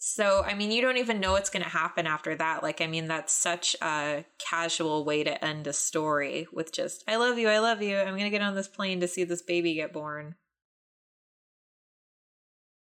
So, 0.00 0.44
I 0.44 0.54
mean, 0.54 0.70
you 0.70 0.80
don't 0.80 0.96
even 0.96 1.18
know 1.18 1.32
what's 1.32 1.50
going 1.50 1.64
to 1.64 1.68
happen 1.68 2.06
after 2.06 2.36
that. 2.36 2.62
Like, 2.62 2.80
I 2.80 2.86
mean, 2.86 3.06
that's 3.08 3.32
such 3.32 3.74
a 3.82 4.24
casual 4.38 5.04
way 5.04 5.24
to 5.24 5.44
end 5.44 5.66
a 5.66 5.72
story 5.72 6.46
with 6.52 6.72
just, 6.72 7.02
I 7.08 7.16
love 7.16 7.36
you, 7.36 7.48
I 7.48 7.58
love 7.58 7.82
you. 7.82 7.98
I'm 7.98 8.10
going 8.14 8.22
to 8.24 8.30
get 8.30 8.42
on 8.42 8.54
this 8.54 8.68
plane 8.68 9.00
to 9.00 9.08
see 9.08 9.24
this 9.24 9.42
baby 9.42 9.74
get 9.74 9.92
born. 9.92 10.36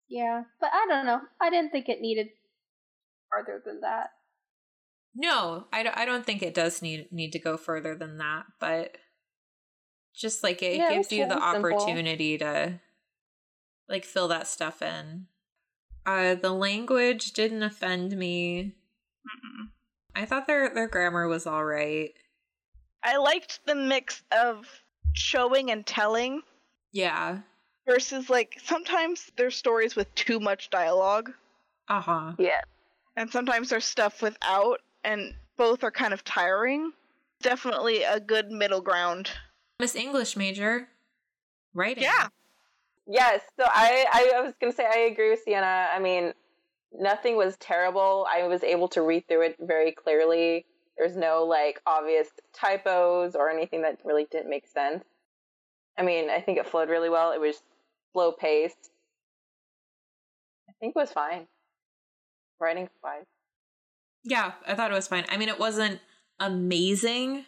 Yeah. 0.09 0.45
But 0.61 0.71
I 0.73 0.87
don't 0.89 1.07
know. 1.07 1.21
I 1.41 1.51
didn't 1.51 1.71
think 1.73 1.89
it 1.89 2.01
needed 2.01 2.29
farther 3.31 3.61
than 3.65 3.81
that. 3.81 4.11
No, 5.15 5.67
I 5.73 5.83
don't, 5.83 5.97
I 5.97 6.05
don't 6.05 6.27
think 6.27 6.43
it 6.43 6.53
does 6.55 6.83
need 6.83 7.11
need 7.11 7.33
to 7.33 7.39
go 7.39 7.57
further 7.57 7.95
than 7.95 8.19
that, 8.19 8.45
but 8.61 8.97
just 10.15 10.43
like 10.43 10.63
it 10.63 10.77
Yeah, 10.77 10.91
gives 10.91 11.09
was 11.09 11.13
you 11.13 11.27
the 11.27 11.35
short 11.35 11.53
simple. 11.55 11.73
opportunity 11.73 12.39
to 12.39 12.81
like 13.89 14.05
fill 14.05 14.29
that 14.29 14.47
stuff 14.47 14.83
in. 14.83 15.27
Uh 16.05 16.35
the 16.35 16.53
language 16.53 17.33
didn't 17.33 17.63
offend 17.63 18.17
me. 18.17 18.77
Mm-mm. 19.27 19.69
I 20.15 20.25
thought 20.27 20.47
their 20.47 20.69
their 20.73 20.89
grammar 20.89 21.29
was 21.29 21.47
all 21.47 21.65
right. 21.65 22.11
I 23.03 23.17
liked 23.17 23.61
the 23.67 23.75
mix 23.75 24.23
of 24.33 24.67
showing 25.15 25.71
and 25.71 25.87
telling 25.87 26.43
Yeah. 26.93 27.41
Versus 27.87 28.29
like 28.31 28.59
sometimes 28.65 29.31
there's 29.37 29.57
stories 29.57 29.97
with 29.97 30.13
too 30.15 30.41
much 30.41 30.71
dialogue 30.71 31.33
Uh-huh. 31.89 32.33
Yeah. 32.39 32.61
and 33.17 33.31
sometimes 33.31 33.69
there's 33.71 33.85
stuff 33.85 34.23
without 34.23 34.81
and 35.05 35.35
both 35.57 35.85
are 35.85 35.91
kind 35.91 36.13
of 36.13 36.25
tiring. 36.25 36.93
Definitely 37.43 38.03
a 38.03 38.19
good 38.21 38.51
middle 38.51 38.81
ground. 38.81 39.31
Miss 39.79 39.95
English 39.95 40.37
major. 40.37 40.89
Writing. 41.75 42.03
Yeah. 42.05 42.29
Yes. 43.07 43.43
So 43.59 43.65
I, 43.67 44.05
I, 44.13 44.33
I 44.39 44.41
was 44.43 44.55
gonna 44.61 44.73
say 44.73 44.85
I 44.87 44.99
agree 45.11 45.31
with 45.31 45.41
Sienna. 45.45 45.89
I 45.93 45.99
mean, 46.01 46.33
nothing 46.93 47.37
was 47.37 47.57
terrible. 47.59 48.27
I 48.31 48.47
was 48.49 48.63
able 48.65 48.89
to 48.89 49.03
read 49.03 49.29
through 49.29 49.43
it 49.43 49.57
very 49.61 49.93
clearly. 49.93 50.67
There's 50.99 51.17
no 51.17 51.45
like 51.45 51.81
obvious 51.87 52.29
typos 52.53 53.35
or 53.37 53.49
anything 53.51 53.83
that 53.83 53.99
really 54.05 54.27
didn't 54.31 54.51
make 54.51 54.67
sense. 54.67 55.05
I 55.99 56.03
mean, 56.03 56.29
I 56.31 56.41
think 56.41 56.59
it 56.59 56.67
flowed 56.67 56.89
really 56.89 57.09
well. 57.11 57.33
It 57.33 57.41
was 57.41 57.63
slow 58.17 58.33
paced. 58.33 58.91
I 60.69 60.73
think 60.81 60.95
it 60.97 60.99
was 60.99 61.13
fine. 61.13 61.47
Writing 62.59 62.89
fine. 63.03 63.25
Yeah, 64.25 64.53
I 64.67 64.75
thought 64.75 64.91
it 64.91 64.95
was 64.95 65.07
fine. 65.07 65.25
I 65.29 65.37
mean, 65.37 65.51
it 65.51 65.59
wasn't 65.59 66.01
amazing, 66.41 67.45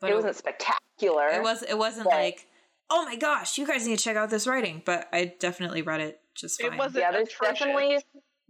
but 0.00 0.10
it 0.10 0.14
wasn't 0.14 0.36
spectacular. 0.36 1.28
It 1.28 1.42
was. 1.42 1.62
It 1.62 1.78
wasn't 1.78 2.06
Right. 2.08 2.34
like, 2.34 2.46
oh 2.90 3.06
my 3.06 3.16
gosh, 3.16 3.56
you 3.56 3.66
guys 3.66 3.86
need 3.86 3.96
to 3.98 4.04
check 4.04 4.16
out 4.16 4.28
this 4.28 4.46
writing. 4.46 4.82
But 4.84 5.08
I 5.14 5.34
definitely 5.38 5.80
read 5.80 6.00
it 6.02 6.20
just 6.34 6.60
It 6.60 6.76
wasn't- 6.76 7.02
Yeah, 7.02 7.10
there's 7.10 7.28
atrocious. 7.28 7.58
definitely 7.60 7.98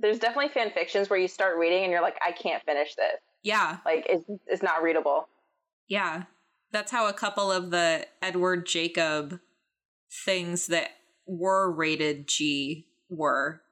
there's 0.01 0.19
definitely 0.21 0.49
fan 0.51 0.71
fictions 0.71 1.09
where 1.11 1.19
you 1.19 1.27
start 1.27 1.57
reading 1.59 1.83
and 1.85 1.91
you're 1.93 2.03
like, 2.03 2.17
I 2.25 2.31
can't 2.33 2.63
finish 2.65 2.95
this. 2.97 3.21
Yeah, 3.43 3.79
Like 3.85 4.07
it's 4.09 4.25
it's 4.47 4.63
not 4.63 4.83
readable. 4.83 5.29
yeah. 5.87 6.25
That's 6.71 6.91
how 6.93 7.07
a 7.09 7.13
couple 7.15 7.51
of 7.51 7.71
the 7.71 8.07
Edward 8.21 8.67
Jacob 8.67 9.41
things 10.11 10.67
that 10.69 10.91
were 11.27 11.71
rated 11.71 12.27
G 12.29 12.87
were, 13.09 13.63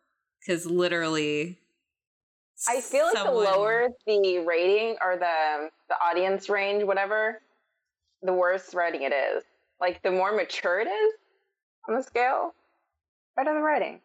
because 0.41 0.67
literally, 0.67 1.59
I 2.69 2.81
feel 2.81 3.05
like 3.07 3.15
the 3.25 3.31
lower 3.31 3.89
the 4.07 4.39
rating 4.47 4.97
or 5.03 5.17
the 5.17 5.71
the 5.89 5.95
audience 6.03 6.49
range, 6.49 6.85
whatever, 6.85 7.41
the 8.23 8.33
worse 8.33 8.75
writing 8.75 9.03
it 9.03 9.13
is. 9.13 9.43
Like 9.81 10.03
the 10.03 10.11
more 10.11 10.35
mature 10.35 10.81
it 10.81 10.89
is 10.89 11.15
on 11.89 11.95
the 11.97 12.03
scale, 12.03 12.55
better 13.37 13.53
the 13.55 13.61
writing. 13.61 14.01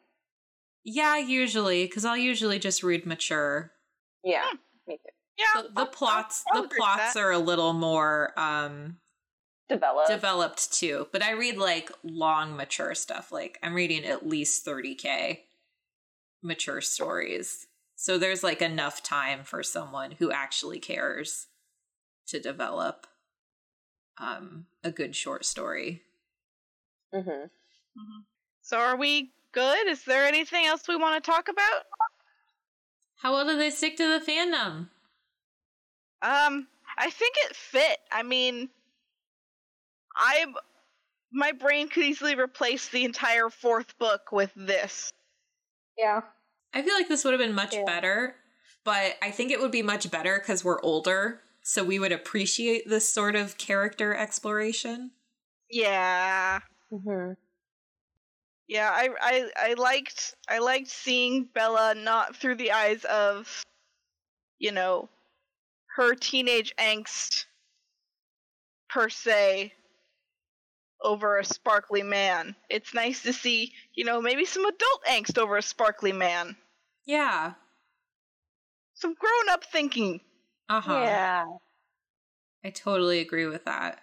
Yeah, 0.83 1.17
usually, 1.17 1.85
because 1.85 2.03
I'll 2.05 2.17
usually 2.17 2.59
just 2.59 2.83
read 2.83 3.05
mature. 3.05 3.71
Yeah, 4.23 4.43
me 4.87 4.97
too. 4.97 5.09
Yeah. 5.37 5.61
The, 5.61 5.67
the 5.69 5.79
I'll- 5.81 5.85
plots, 5.87 6.43
I'll 6.51 6.61
the 6.61 6.65
agree 6.67 6.75
with 6.75 6.85
plots 6.97 7.13
that. 7.13 7.19
are 7.19 7.31
a 7.31 7.39
little 7.39 7.73
more 7.73 8.37
um 8.37 8.97
Develop. 9.71 10.07
developed 10.07 10.73
too. 10.73 11.07
But 11.11 11.23
I 11.23 11.31
read 11.31 11.57
like 11.57 11.91
long 12.03 12.55
mature 12.55 12.93
stuff. 12.93 13.31
Like 13.31 13.57
I'm 13.63 13.73
reading 13.73 14.03
at 14.03 14.27
least 14.27 14.65
30k 14.65 15.39
mature 16.43 16.81
stories. 16.81 17.67
So 17.95 18.17
there's 18.17 18.43
like 18.43 18.61
enough 18.61 19.01
time 19.01 19.43
for 19.43 19.63
someone 19.63 20.11
who 20.11 20.31
actually 20.31 20.79
cares 20.79 21.47
to 22.27 22.39
develop 22.39 23.07
um 24.17 24.65
a 24.83 24.91
good 24.91 25.15
short 25.15 25.45
story. 25.45 26.01
mm-hmm 27.13 27.45
So 28.61 28.77
are 28.77 28.97
we 28.97 29.31
good? 29.53 29.87
Is 29.87 30.03
there 30.03 30.25
anything 30.25 30.65
else 30.65 30.87
we 30.87 30.97
want 30.97 31.23
to 31.23 31.31
talk 31.31 31.47
about? 31.47 31.83
How 33.15 33.33
well 33.33 33.45
do 33.45 33.57
they 33.57 33.69
stick 33.69 33.97
to 33.97 34.19
the 34.19 34.25
fandom? 34.25 34.89
Um, 36.23 36.67
I 36.97 37.09
think 37.09 37.35
it 37.45 37.55
fit. 37.55 37.99
I 38.11 38.23
mean, 38.23 38.69
I 40.15 40.45
my 41.31 41.51
brain 41.53 41.87
could 41.87 42.03
easily 42.03 42.35
replace 42.35 42.89
the 42.89 43.05
entire 43.05 43.49
fourth 43.49 43.97
book 43.97 44.31
with 44.31 44.51
this. 44.55 45.13
Yeah. 45.97 46.21
I 46.73 46.81
feel 46.81 46.93
like 46.93 47.07
this 47.07 47.23
would 47.23 47.33
have 47.33 47.39
been 47.39 47.53
much 47.55 47.73
Yeah. 47.73 47.85
better, 47.85 48.35
but 48.83 49.17
I 49.21 49.31
think 49.31 49.51
it 49.51 49.59
would 49.59 49.71
be 49.71 49.81
much 49.81 50.09
better 50.11 50.39
because 50.39 50.63
we're 50.63 50.81
older, 50.81 51.41
so 51.61 51.83
we 51.83 51.99
would 51.99 52.11
appreciate 52.11 52.87
this 52.87 53.07
sort 53.07 53.35
of 53.35 53.57
character 53.57 54.15
exploration. 54.15 55.11
Yeah. 55.69 56.59
hmm 56.89 57.33
Yeah, 58.67 58.89
I, 58.91 59.09
I 59.21 59.51
I 59.57 59.73
liked 59.73 60.35
I 60.49 60.59
liked 60.59 60.87
seeing 60.87 61.45
Bella 61.53 61.93
not 61.95 62.35
through 62.35 62.55
the 62.55 62.71
eyes 62.71 63.03
of 63.05 63.63
you 64.59 64.71
know 64.71 65.09
her 65.95 66.15
teenage 66.15 66.73
angst 66.77 67.45
per 68.89 69.09
se 69.09 69.73
over 71.03 71.37
a 71.37 71.45
sparkly 71.45 72.03
man. 72.03 72.55
It's 72.69 72.93
nice 72.93 73.23
to 73.23 73.33
see, 73.33 73.73
you 73.93 74.05
know, 74.05 74.21
maybe 74.21 74.45
some 74.45 74.65
adult 74.65 75.03
angst 75.09 75.37
over 75.37 75.57
a 75.57 75.61
sparkly 75.61 76.11
man. 76.11 76.55
Yeah. 77.05 77.53
Some 78.93 79.15
grown 79.15 79.49
up 79.49 79.63
thinking. 79.65 80.21
Uh-huh. 80.69 80.93
Yeah. 80.93 81.45
I 82.63 82.69
totally 82.69 83.19
agree 83.19 83.47
with 83.47 83.65
that. 83.65 83.99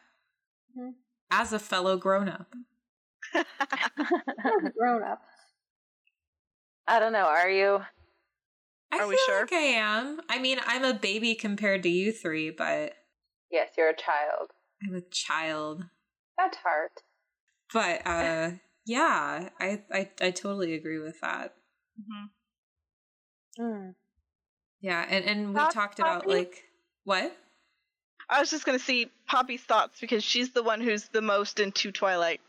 Mhm. 0.77 0.95
As 1.31 1.53
a 1.53 1.59
fellow 1.59 1.97
grown 1.97 2.29
up. 2.29 2.53
Grown 4.77 5.03
up. 5.03 5.21
I 6.87 6.99
don't 6.99 7.13
know. 7.13 7.27
Are 7.27 7.51
you? 7.51 7.81
I 8.91 8.99
Are 9.01 9.07
we 9.07 9.19
sure? 9.27 9.41
like 9.43 9.53
I 9.53 9.57
am. 9.57 10.21
I 10.31 10.39
mean, 10.39 10.59
I'm 10.67 10.85
a 10.85 10.95
baby 10.95 11.35
compared 11.35 11.83
to 11.83 11.89
you 11.91 12.11
three, 12.13 12.51
but 12.51 12.95
Yes, 13.51 13.71
you're 13.77 13.91
a 13.91 13.97
child. 13.97 14.51
I'm 14.83 14.95
a 14.95 15.03
child. 15.03 15.85
At 16.39 16.55
heart. 16.57 17.03
But 17.73 18.07
uh 18.07 18.53
yeah, 18.85 19.51
I 19.61 19.83
I, 19.91 20.11
I 20.21 20.31
totally 20.31 20.75
agree 20.75 20.99
with 20.99 21.21
that. 21.21 21.55
Mhm. 22.01 22.31
Mm. 23.59 23.95
Yeah, 24.81 25.05
and, 25.09 25.25
and 25.25 25.49
we 25.49 25.61
Pop- 25.61 25.75
talked 25.75 25.99
about 25.99 26.23
Poppy? 26.23 26.35
like 26.35 26.65
what? 27.05 27.37
I 28.31 28.41
was 28.41 28.51
just 28.51 28.65
gonna 28.65 28.79
see 28.79 29.11
Poppy's 29.27 29.63
thoughts 29.63 30.01
because 30.01 30.23
she's 30.23 30.53
the 30.53 30.63
one 30.63 30.81
who's 30.81 31.09
the 31.09 31.23
most 31.23 31.61
into 31.61 31.91
Twilight. 31.91 32.41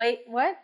Wait, 0.00 0.20
what? 0.26 0.58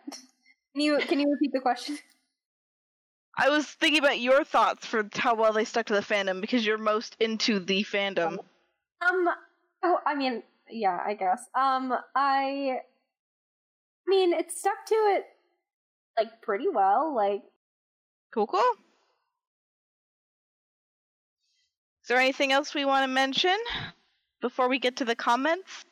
Can 0.73 0.81
you 0.81 0.99
can 0.99 1.19
you 1.19 1.31
repeat 1.31 1.51
the 1.53 1.61
question? 1.61 1.97
I 3.37 3.49
was 3.49 3.65
thinking 3.65 3.99
about 3.99 4.19
your 4.19 4.43
thoughts 4.43 4.85
for 4.85 5.07
how 5.13 5.35
well 5.35 5.53
they 5.53 5.63
stuck 5.63 5.85
to 5.87 5.93
the 5.93 6.01
fandom 6.01 6.41
because 6.41 6.65
you're 6.65 6.77
most 6.77 7.15
into 7.19 7.59
the 7.59 7.83
fandom. 7.83 8.39
Um. 9.01 9.29
Oh, 9.81 9.99
I 10.05 10.13
mean, 10.13 10.43
yeah, 10.71 10.99
I 11.05 11.13
guess. 11.13 11.43
Um, 11.55 11.93
I. 12.15 12.79
I 14.07 14.09
mean, 14.09 14.33
it 14.33 14.51
stuck 14.51 14.85
to 14.87 14.95
it 14.95 15.25
like 16.17 16.41
pretty 16.41 16.67
well. 16.67 17.15
Like, 17.15 17.43
Cool, 18.31 18.47
cool. 18.47 18.59
Is 22.03 22.07
there 22.07 22.19
anything 22.19 22.51
else 22.51 22.73
we 22.73 22.85
want 22.85 23.03
to 23.03 23.07
mention 23.07 23.57
before 24.41 24.67
we 24.67 24.79
get 24.79 24.95
to 24.97 25.05
the 25.05 25.15
comments? 25.15 25.85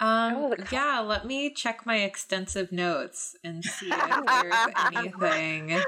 Um, 0.00 0.34
Oh, 0.36 0.54
the 0.56 0.66
yeah, 0.72 1.00
let 1.00 1.26
me 1.26 1.50
check 1.50 1.84
my 1.86 1.98
extensive 1.98 2.72
notes 2.72 3.36
and 3.44 3.64
see 3.64 3.90
if 3.90 4.26
there's 4.26 5.14
anything. 5.22 5.80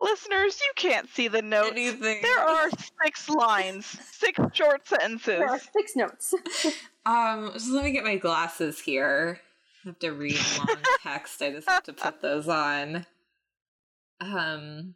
Listeners, 0.00 0.60
you 0.60 0.72
can't 0.76 1.08
see 1.10 1.28
the 1.28 1.42
notes. 1.42 1.70
Anything. 1.72 2.20
There 2.22 2.38
are 2.38 2.70
six 3.02 3.28
lines, 3.28 3.84
six 4.12 4.38
short 4.52 4.86
sentences. 4.86 5.26
there 5.26 5.48
are 5.48 5.58
six 5.58 5.96
notes. 5.96 6.34
Um, 7.06 7.58
so 7.58 7.72
let 7.72 7.84
me 7.84 7.92
get 7.92 8.04
my 8.04 8.16
glasses 8.16 8.80
here. 8.80 9.40
I 9.82 9.88
have 9.88 9.98
to 10.00 10.10
read 10.10 10.38
long 10.58 10.76
text. 11.02 11.40
I 11.40 11.52
just 11.52 11.66
have 11.66 11.84
to 11.84 11.94
put 11.94 12.20
those 12.20 12.48
on. 12.48 13.06
Um, 14.20 14.94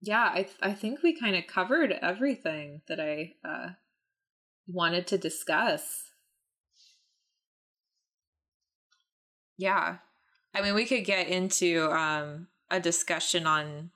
yeah, 0.00 0.24
I 0.24 0.48
I 0.60 0.72
think 0.72 1.04
we 1.04 1.16
kind 1.16 1.36
of 1.36 1.46
covered 1.46 1.92
everything 1.92 2.80
that 2.88 2.98
I 2.98 3.34
uh, 3.48 3.68
wanted 4.66 5.06
to 5.08 5.18
discuss. 5.18 6.10
Yeah, 9.56 9.98
I 10.52 10.60
mean, 10.60 10.74
we 10.74 10.86
could 10.86 11.04
get 11.04 11.28
into 11.28 11.88
um, 11.92 12.48
a 12.74 12.80
discussion 12.80 13.46
on 13.46 13.90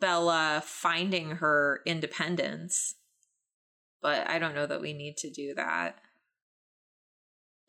Bella 0.00 0.62
finding 0.64 1.36
her 1.36 1.80
independence 1.86 2.94
but 4.00 4.28
I 4.28 4.38
don't 4.38 4.54
know 4.54 4.66
that 4.66 4.80
we 4.80 4.92
need 4.92 5.16
to 5.18 5.30
do 5.30 5.54
that. 5.54 5.96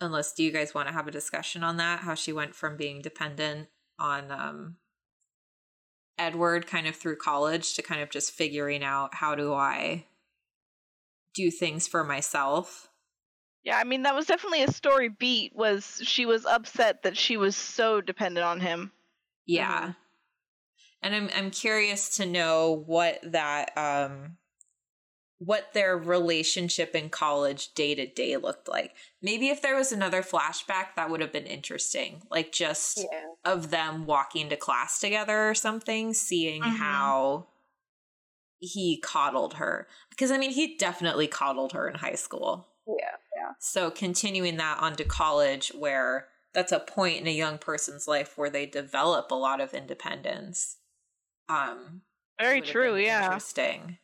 Unless 0.02 0.34
do 0.34 0.44
you 0.44 0.52
guys 0.52 0.74
want 0.74 0.88
to 0.88 0.94
have 0.94 1.08
a 1.08 1.12
discussion 1.12 1.64
on 1.64 1.78
that? 1.78 2.02
How 2.02 2.16
she 2.16 2.32
went 2.32 2.56
from 2.56 2.78
being 2.78 3.02
dependent 3.02 3.68
on 4.00 4.32
um 4.32 4.76
Edward 6.18 6.68
kind 6.68 6.88
of 6.88 6.96
through 6.96 7.18
college 7.18 7.76
to 7.76 7.82
kind 7.82 8.02
of 8.02 8.10
just 8.10 8.32
figuring 8.32 8.84
out 8.84 9.16
how 9.16 9.36
do 9.36 9.54
I 9.54 10.06
do 11.34 11.52
things 11.52 11.88
for 11.88 12.04
myself. 12.04 12.90
Yeah, 13.64 13.78
I 13.78 13.84
mean 13.84 14.04
that 14.04 14.16
was 14.16 14.26
definitely 14.26 14.64
a 14.64 14.72
story 14.72 15.10
beat 15.10 15.54
was 15.56 16.02
she 16.04 16.26
was 16.26 16.46
upset 16.46 17.04
that 17.04 17.18
she 17.18 17.36
was 17.36 17.56
so 17.56 18.00
dependent 18.00 18.46
on 18.46 18.62
him. 18.62 18.92
Yeah. 19.46 19.94
And 21.02 21.16
I'm 21.16 21.30
I'm 21.36 21.52
curious 21.52 22.18
to 22.18 22.26
know 22.26 22.84
what 22.86 23.20
that 23.24 23.78
um 23.78 24.38
what 25.40 25.72
their 25.74 25.98
relationship 25.98 26.94
in 26.94 27.10
college 27.10 27.74
day 27.74 27.96
to 27.96 28.06
day 28.06 28.36
looked 28.36 28.68
like. 28.68 28.94
Maybe 29.22 29.48
if 29.48 29.62
there 29.62 29.76
was 29.76 29.92
another 29.94 30.22
flashback 30.22 30.96
that 30.98 31.10
would 31.10 31.22
have 31.22 31.32
been 31.32 31.46
interesting. 31.46 32.24
Like 32.30 32.52
just 32.52 32.98
Yeah. 32.98 33.24
of 33.46 33.70
them 33.70 34.06
walking 34.06 34.50
to 34.50 34.58
class 34.58 35.00
together 35.00 35.50
or 35.50 35.56
something, 35.56 36.14
seeing 36.14 36.62
Mhm. 36.62 36.76
how 36.78 37.48
he 38.60 38.98
coddled 39.00 39.54
her. 39.54 39.88
Because 40.10 40.30
I 40.32 40.38
mean, 40.38 40.52
he 40.52 40.76
definitely 40.76 41.28
coddled 41.28 41.72
her 41.72 41.88
in 41.88 41.96
high 41.96 42.16
school. 42.16 42.68
Yeah. 42.86 43.16
Yeah. 43.38 43.54
So 43.60 43.90
continuing 43.90 44.58
that 44.58 44.80
onto 44.80 45.06
college 45.06 45.70
where 45.70 46.28
that's 46.52 46.74
a 46.74 46.80
point 46.82 47.22
in 47.22 47.28
a 47.28 47.32
young 47.32 47.58
person's 47.58 48.10
life 48.10 48.38
where 48.38 48.50
they 48.50 48.66
develop 48.66 49.32
a 49.32 49.36
lot 49.36 49.62
of 49.62 49.74
independence. 49.74 50.79
Um 51.50 52.02
Very 52.40 52.62
true, 52.62 52.96
yeah. 52.96 53.26
Interesting. 53.26 53.98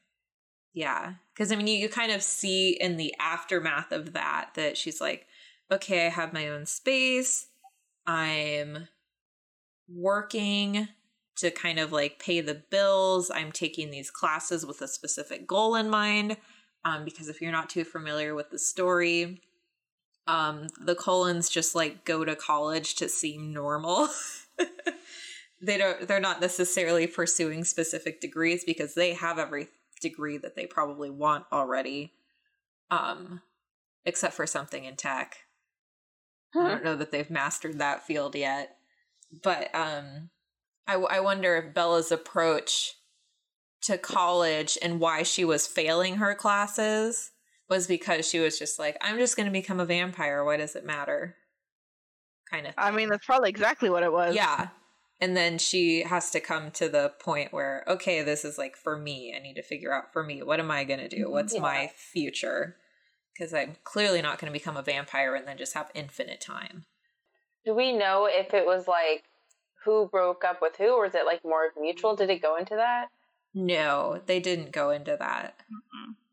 Yeah. 0.73 1.13
Because, 1.33 1.51
I 1.51 1.55
mean, 1.55 1.67
you, 1.67 1.75
you 1.75 1.89
kind 1.89 2.11
of 2.11 2.21
see 2.21 2.71
in 2.71 2.97
the 2.97 3.15
aftermath 3.19 3.91
of 3.91 4.13
that 4.13 4.51
that 4.55 4.77
she's 4.77 4.99
like, 4.99 5.27
okay, 5.71 6.05
I 6.05 6.09
have 6.09 6.33
my 6.33 6.49
own 6.49 6.65
space. 6.65 7.47
I'm 8.05 8.87
working 9.87 10.89
to 11.37 11.51
kind 11.51 11.79
of 11.79 11.91
like 11.91 12.19
pay 12.19 12.41
the 12.41 12.63
bills. 12.69 13.31
I'm 13.33 13.51
taking 13.51 13.89
these 13.89 14.11
classes 14.11 14.65
with 14.65 14.81
a 14.81 14.87
specific 14.87 15.47
goal 15.47 15.75
in 15.75 15.89
mind. 15.89 16.37
Um, 16.83 17.03
because 17.03 17.29
if 17.29 17.41
you're 17.41 17.51
not 17.51 17.69
too 17.69 17.83
familiar 17.83 18.35
with 18.35 18.51
the 18.51 18.59
story, 18.59 19.41
um, 20.27 20.67
the 20.79 20.95
Cullens 20.95 21.49
just 21.49 21.73
like 21.73 22.05
go 22.05 22.23
to 22.23 22.35
college 22.35 22.95
to 22.95 23.09
seem 23.09 23.53
normal. 23.53 24.07
they 25.61 25.77
don't 25.77 26.07
they're 26.07 26.19
not 26.19 26.41
necessarily 26.41 27.07
pursuing 27.07 27.63
specific 27.63 28.21
degrees 28.21 28.63
because 28.65 28.93
they 28.93 29.13
have 29.13 29.39
every 29.39 29.67
degree 30.01 30.37
that 30.37 30.55
they 30.55 30.65
probably 30.65 31.09
want 31.09 31.45
already 31.51 32.13
um 32.91 33.41
except 34.05 34.33
for 34.33 34.45
something 34.45 34.85
in 34.85 34.95
tech. 34.95 35.37
I 36.53 36.69
don't 36.69 36.85
know 36.85 36.95
that 36.95 37.11
they've 37.11 37.29
mastered 37.29 37.79
that 37.79 38.05
field 38.05 38.35
yet 38.35 38.77
but 39.43 39.73
um 39.75 40.29
i, 40.87 40.93
I 40.95 41.19
wonder 41.19 41.57
if 41.57 41.73
bella's 41.73 42.11
approach 42.11 42.93
to 43.81 43.97
college 43.97 44.77
and 44.81 44.99
why 44.99 45.23
she 45.23 45.43
was 45.43 45.67
failing 45.67 46.15
her 46.17 46.33
classes 46.33 47.31
was 47.69 47.87
because 47.87 48.27
she 48.27 48.39
was 48.39 48.57
just 48.57 48.79
like 48.79 48.97
i'm 49.01 49.17
just 49.17 49.35
going 49.35 49.47
to 49.47 49.51
become 49.51 49.79
a 49.79 49.85
vampire. 49.85 50.43
Why 50.43 50.57
does 50.57 50.75
it 50.75 50.85
matter? 50.85 51.35
Kind 52.49 52.67
of 52.67 52.73
I 52.77 52.91
mean 52.91 53.09
that's 53.09 53.25
probably 53.25 53.49
exactly 53.49 53.89
what 53.89 54.03
it 54.03 54.11
was. 54.11 54.35
yeah. 54.35 54.69
And 55.21 55.35
then 55.35 55.57
she 55.57 56.03
has 56.03 56.29
to 56.31 56.39
come 56.39 56.71
to 56.71 56.89
the 56.89 57.13
point 57.19 57.53
where, 57.53 57.83
okay, 57.87 58.21
this 58.21 58.43
is 58.43 58.57
like 58.57 58.75
for 58.75 58.97
me. 58.97 59.33
I 59.35 59.41
need 59.41 59.55
to 59.55 59.63
figure 59.63 59.93
out 59.93 60.11
for 60.11 60.23
me, 60.23 60.43
what 60.43 60.59
am 60.59 60.69
I 60.69 60.83
going 60.83 60.99
to 60.99 61.07
do? 61.07 61.29
What's 61.31 61.53
Yeah. 61.53 61.61
my 61.61 61.91
future? 61.95 62.75
Because 63.33 63.53
I'm 63.53 63.77
clearly 63.83 64.21
not 64.21 64.39
going 64.39 64.51
to 64.51 64.57
become 64.57 64.77
a 64.77 64.81
vampire 64.81 65.35
and 65.35 65.47
then 65.47 65.57
just 65.57 65.73
have 65.73 65.89
infinite 65.93 66.41
time. 66.41 66.85
Do 67.65 67.73
we 67.73 67.93
know 67.93 68.27
if 68.29 68.53
it 68.53 68.65
was 68.65 68.87
like 68.87 69.23
who 69.83 70.07
broke 70.07 70.43
up 70.43 70.61
with 70.61 70.75
who, 70.77 70.95
or 70.95 71.05
is 71.05 71.15
it 71.15 71.25
like 71.25 71.43
more 71.43 71.65
of 71.65 71.73
mutual? 71.79 72.15
Did 72.15 72.29
it 72.29 72.41
go 72.41 72.57
into 72.57 72.75
that? 72.75 73.07
No, 73.53 74.21
they 74.25 74.39
didn't 74.39 74.71
go 74.71 74.89
into 74.89 75.15
that. 75.17 75.55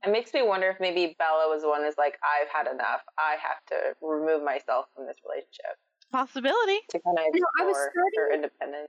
It 0.04 0.10
makes 0.10 0.34
me 0.34 0.42
wonder 0.42 0.68
if 0.68 0.80
maybe 0.80 1.14
Bella 1.18 1.48
was 1.48 1.62
the 1.62 1.68
one 1.68 1.82
who's 1.84 1.96
like, 1.96 2.18
I've 2.22 2.48
had 2.48 2.72
enough. 2.72 3.02
I 3.16 3.36
have 3.40 3.64
to 3.68 3.94
remove 4.04 4.42
myself 4.42 4.86
from 4.94 5.06
this 5.06 5.18
relationship 5.24 5.78
Possibility. 6.12 6.80
to 6.90 7.00
kind 7.00 7.18
of 7.18 7.24
You 7.34 7.44
I 7.60 7.64
was 7.64 7.76
explore 7.76 8.04
her 8.04 8.10
starting- 8.12 8.34
independence. 8.36 8.88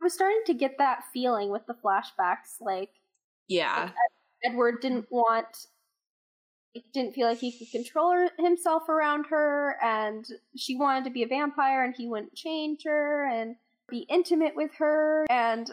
I 0.00 0.04
was 0.04 0.14
starting 0.14 0.40
to 0.46 0.54
get 0.54 0.78
that 0.78 1.04
feeling 1.12 1.50
with 1.50 1.66
the 1.66 1.74
flashbacks. 1.74 2.60
Like 2.60 2.90
Yeah. 3.48 3.90
Edward 4.44 4.80
didn't 4.80 5.10
want, 5.10 5.66
he 6.72 6.84
didn't 6.94 7.14
feel 7.14 7.26
like 7.28 7.38
he 7.38 7.52
could 7.58 7.70
control 7.70 8.12
her, 8.12 8.30
himself 8.38 8.88
around 8.88 9.26
her, 9.26 9.76
and 9.82 10.24
she 10.56 10.76
wanted 10.76 11.04
to 11.04 11.10
be 11.10 11.22
a 11.22 11.26
vampire, 11.26 11.84
and 11.84 11.94
he 11.94 12.06
wouldn't 12.06 12.34
change 12.34 12.84
her 12.84 13.26
and 13.26 13.56
be 13.88 14.06
intimate 14.08 14.54
with 14.56 14.72
her. 14.76 15.26
And 15.28 15.68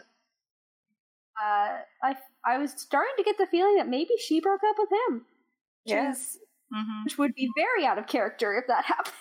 uh, 1.41 1.77
I, 2.03 2.15
I 2.43 2.57
was 2.57 2.71
starting 2.71 3.13
to 3.17 3.23
get 3.23 3.37
the 3.37 3.45
feeling 3.45 3.77
that 3.77 3.87
maybe 3.87 4.15
she 4.19 4.41
broke 4.41 4.61
up 4.67 4.75
with 4.77 4.89
him, 4.91 5.25
which, 5.85 5.93
Yeah. 5.93 6.11
Mm-hmm. 6.11 7.03
which 7.05 7.17
would 7.17 7.35
be 7.35 7.47
very 7.55 7.85
out 7.85 7.97
of 7.99 8.07
character 8.07 8.57
if 8.57 8.67
that 8.67 8.83
happened. 8.93 9.13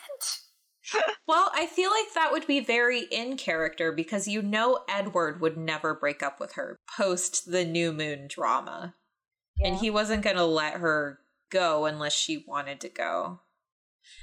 Well, 1.27 1.51
I 1.55 1.67
feel 1.67 1.91
like 1.91 2.15
that 2.15 2.31
would 2.31 2.47
be 2.47 2.61
very 2.61 3.01
in 3.11 3.37
character 3.37 3.91
because 3.91 4.29
you 4.29 4.43
know 4.43 4.85
Edward 4.89 5.41
would 5.41 5.57
never 5.57 5.93
break 5.95 6.23
up 6.23 6.39
with 6.39 6.53
her 6.53 6.77
post 6.97 7.51
the 7.51 7.65
new 7.65 7.93
moon 7.93 8.29
drama. 8.29 8.95
And 9.63 9.77
he 9.77 9.91
wasn't 9.91 10.23
going 10.23 10.37
to 10.37 10.45
let 10.45 10.75
her 10.75 11.19
go 11.51 11.87
unless 11.87 12.15
she 12.15 12.45
wanted 12.47 12.81
to 12.81 12.89
go. 12.89 13.41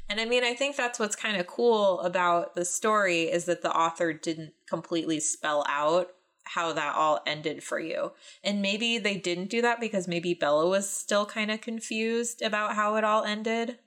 And 0.07 0.21
I 0.21 0.25
mean, 0.25 0.43
I 0.43 0.53
think 0.53 0.75
that's 0.75 0.99
what's 0.99 1.15
kind 1.15 1.37
of 1.37 1.47
cool 1.47 1.99
about 2.01 2.55
the 2.55 2.65
story 2.65 3.23
is 3.23 3.45
that 3.45 3.61
the 3.61 3.75
author 3.75 4.13
didn't 4.13 4.53
completely 4.69 5.19
spell 5.19 5.65
out 5.67 6.09
how 6.45 6.73
that 6.73 6.95
all 6.95 7.21
ended 7.25 7.63
for 7.63 7.79
you. 7.79 8.11
And 8.43 8.61
maybe 8.61 8.97
they 8.97 9.17
didn't 9.17 9.49
do 9.49 9.61
that 9.61 9.79
because 9.79 10.07
maybe 10.07 10.33
Bella 10.33 10.67
was 10.67 10.89
still 10.89 11.25
kind 11.25 11.51
of 11.51 11.61
confused 11.61 12.41
about 12.41 12.75
how 12.75 12.95
it 12.95 13.03
all 13.03 13.23
ended. 13.23 13.79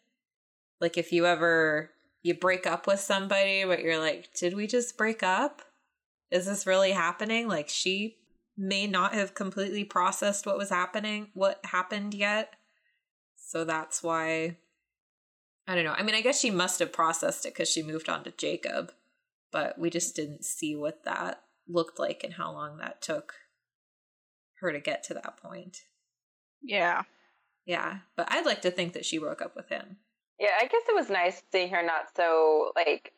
Like 0.80 0.98
if 0.98 1.12
you 1.12 1.26
ever 1.26 1.90
you 2.26 2.34
break 2.34 2.66
up 2.66 2.86
with 2.86 3.00
somebody 3.00 3.64
but 3.64 3.82
you're 3.82 3.98
like, 3.98 4.34
"Did 4.34 4.54
we 4.54 4.66
just 4.66 4.96
break 4.96 5.22
up? 5.22 5.62
Is 6.30 6.46
this 6.46 6.66
really 6.66 6.92
happening?" 6.92 7.48
Like 7.48 7.68
she 7.68 8.18
may 8.56 8.86
not 8.86 9.14
have 9.14 9.34
completely 9.34 9.84
processed 9.84 10.46
what 10.46 10.58
was 10.58 10.70
happening, 10.70 11.30
what 11.34 11.60
happened 11.64 12.14
yet. 12.14 12.54
So 13.36 13.64
that's 13.64 14.02
why 14.02 14.56
I 15.68 15.74
don't 15.74 15.84
know. 15.84 15.94
I 15.96 16.02
mean, 16.02 16.14
I 16.14 16.20
guess 16.20 16.40
she 16.40 16.50
must 16.50 16.78
have 16.80 16.92
processed 16.92 17.46
it 17.46 17.54
cuz 17.54 17.68
she 17.70 17.82
moved 17.82 18.08
on 18.08 18.24
to 18.24 18.30
Jacob, 18.30 18.92
but 19.50 19.78
we 19.78 19.90
just 19.90 20.16
didn't 20.16 20.44
see 20.44 20.74
what 20.76 21.04
that 21.04 21.42
looked 21.68 21.98
like 21.98 22.22
and 22.24 22.34
how 22.34 22.52
long 22.52 22.78
that 22.78 23.02
took 23.02 23.34
her 24.60 24.72
to 24.72 24.80
get 24.80 25.02
to 25.04 25.14
that 25.14 25.36
point. 25.36 25.82
Yeah. 26.62 27.04
Yeah, 27.64 27.98
but 28.16 28.30
I'd 28.30 28.46
like 28.46 28.62
to 28.62 28.70
think 28.70 28.92
that 28.92 29.04
she 29.04 29.18
broke 29.18 29.42
up 29.42 29.56
with 29.56 29.68
him. 29.68 29.98
Yeah, 30.38 30.50
I 30.60 30.66
guess 30.66 30.82
it 30.88 30.94
was 30.94 31.08
nice 31.08 31.42
seeing 31.50 31.70
her 31.70 31.82
not 31.82 32.14
so 32.14 32.72
like 32.76 33.12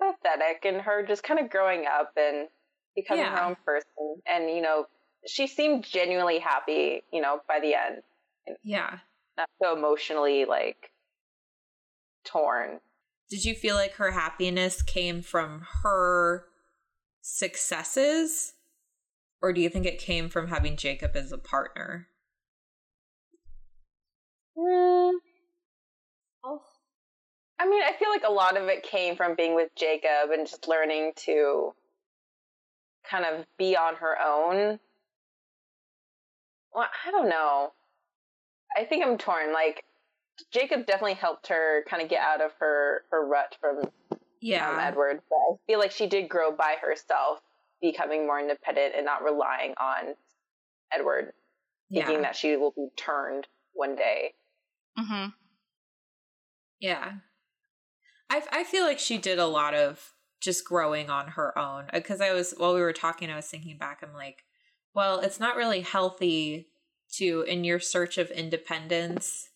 pathetic 0.00 0.64
and 0.64 0.80
her 0.80 1.04
just 1.06 1.22
kind 1.22 1.40
of 1.40 1.50
growing 1.50 1.86
up 1.86 2.12
and 2.16 2.48
becoming 2.94 3.24
her 3.24 3.42
own 3.42 3.56
person. 3.64 4.16
And, 4.26 4.50
you 4.50 4.60
know, 4.60 4.86
she 5.26 5.46
seemed 5.46 5.84
genuinely 5.84 6.38
happy, 6.38 7.02
you 7.12 7.20
know, 7.20 7.40
by 7.48 7.60
the 7.60 7.74
end, 7.74 8.02
Yeah. 8.62 8.98
not 9.36 9.48
so 9.62 9.76
emotionally 9.76 10.44
like 10.44 10.90
torn. 12.24 12.80
Did 13.30 13.44
you 13.44 13.54
feel 13.54 13.76
like 13.76 13.92
her 13.94 14.10
happiness 14.10 14.82
came 14.82 15.22
from 15.22 15.66
her 15.82 16.46
successes? 17.20 18.54
Or 19.42 19.52
do 19.52 19.60
you 19.60 19.70
think 19.70 19.86
it 19.86 19.98
came 19.98 20.28
from 20.28 20.48
having 20.48 20.76
Jacob 20.76 21.16
as 21.16 21.32
a 21.32 21.38
partner? 21.38 22.08
Mm. 24.58 25.12
I 27.58 27.68
mean, 27.68 27.82
I 27.82 27.92
feel 27.98 28.08
like 28.08 28.24
a 28.26 28.32
lot 28.32 28.56
of 28.56 28.68
it 28.68 28.82
came 28.82 29.16
from 29.16 29.34
being 29.34 29.54
with 29.54 29.74
Jacob 29.76 30.30
and 30.32 30.46
just 30.46 30.66
learning 30.66 31.12
to 31.26 31.74
kind 33.08 33.24
of 33.24 33.44
be 33.58 33.76
on 33.76 33.96
her 33.96 34.16
own. 34.18 34.78
Well, 36.74 36.86
I 37.06 37.10
don't 37.10 37.28
know. 37.28 37.72
I 38.76 38.84
think 38.84 39.04
I'm 39.04 39.18
torn. 39.18 39.52
Like, 39.52 39.84
Jacob 40.50 40.86
definitely 40.86 41.14
helped 41.14 41.48
her 41.48 41.84
kind 41.88 42.02
of 42.02 42.08
get 42.08 42.20
out 42.20 42.40
of 42.40 42.52
her, 42.60 43.02
her 43.10 43.26
rut 43.26 43.56
from 43.60 43.90
Yeah. 44.40 44.70
um, 44.70 44.78
Edward, 44.78 45.20
but 45.28 45.36
I 45.36 45.56
feel 45.66 45.78
like 45.78 45.90
she 45.90 46.06
did 46.06 46.28
grow 46.30 46.52
by 46.52 46.76
herself, 46.80 47.40
becoming 47.82 48.26
more 48.26 48.40
independent 48.40 48.94
and 48.96 49.04
not 49.04 49.22
relying 49.22 49.74
on 49.78 50.14
Edward, 50.92 51.32
thinking 51.92 52.14
yeah. 52.16 52.22
that 52.22 52.36
she 52.36 52.56
will 52.56 52.72
be 52.72 52.88
turned 52.96 53.46
one 53.74 53.96
day. 53.96 54.32
Mm-hmm. 54.98 55.30
Yeah. 56.80 57.12
I 58.30 58.42
I 58.50 58.64
feel 58.64 58.84
like 58.84 58.98
she 58.98 59.18
did 59.18 59.38
a 59.38 59.46
lot 59.46 59.74
of 59.74 60.14
just 60.40 60.64
growing 60.64 61.10
on 61.10 61.28
her 61.28 61.56
own 61.58 61.84
uh, 61.92 61.98
because 61.98 62.20
I 62.20 62.32
was 62.32 62.54
while 62.56 62.74
we 62.74 62.80
were 62.80 62.94
talking 62.94 63.30
I 63.30 63.36
was 63.36 63.46
thinking 63.46 63.76
back 63.76 64.02
I'm 64.02 64.14
like 64.14 64.44
well 64.94 65.20
it's 65.20 65.38
not 65.38 65.56
really 65.56 65.82
healthy 65.82 66.68
to 67.16 67.42
in 67.42 67.64
your 67.64 67.80
search 67.80 68.16
of 68.16 68.30
independence 68.30 69.50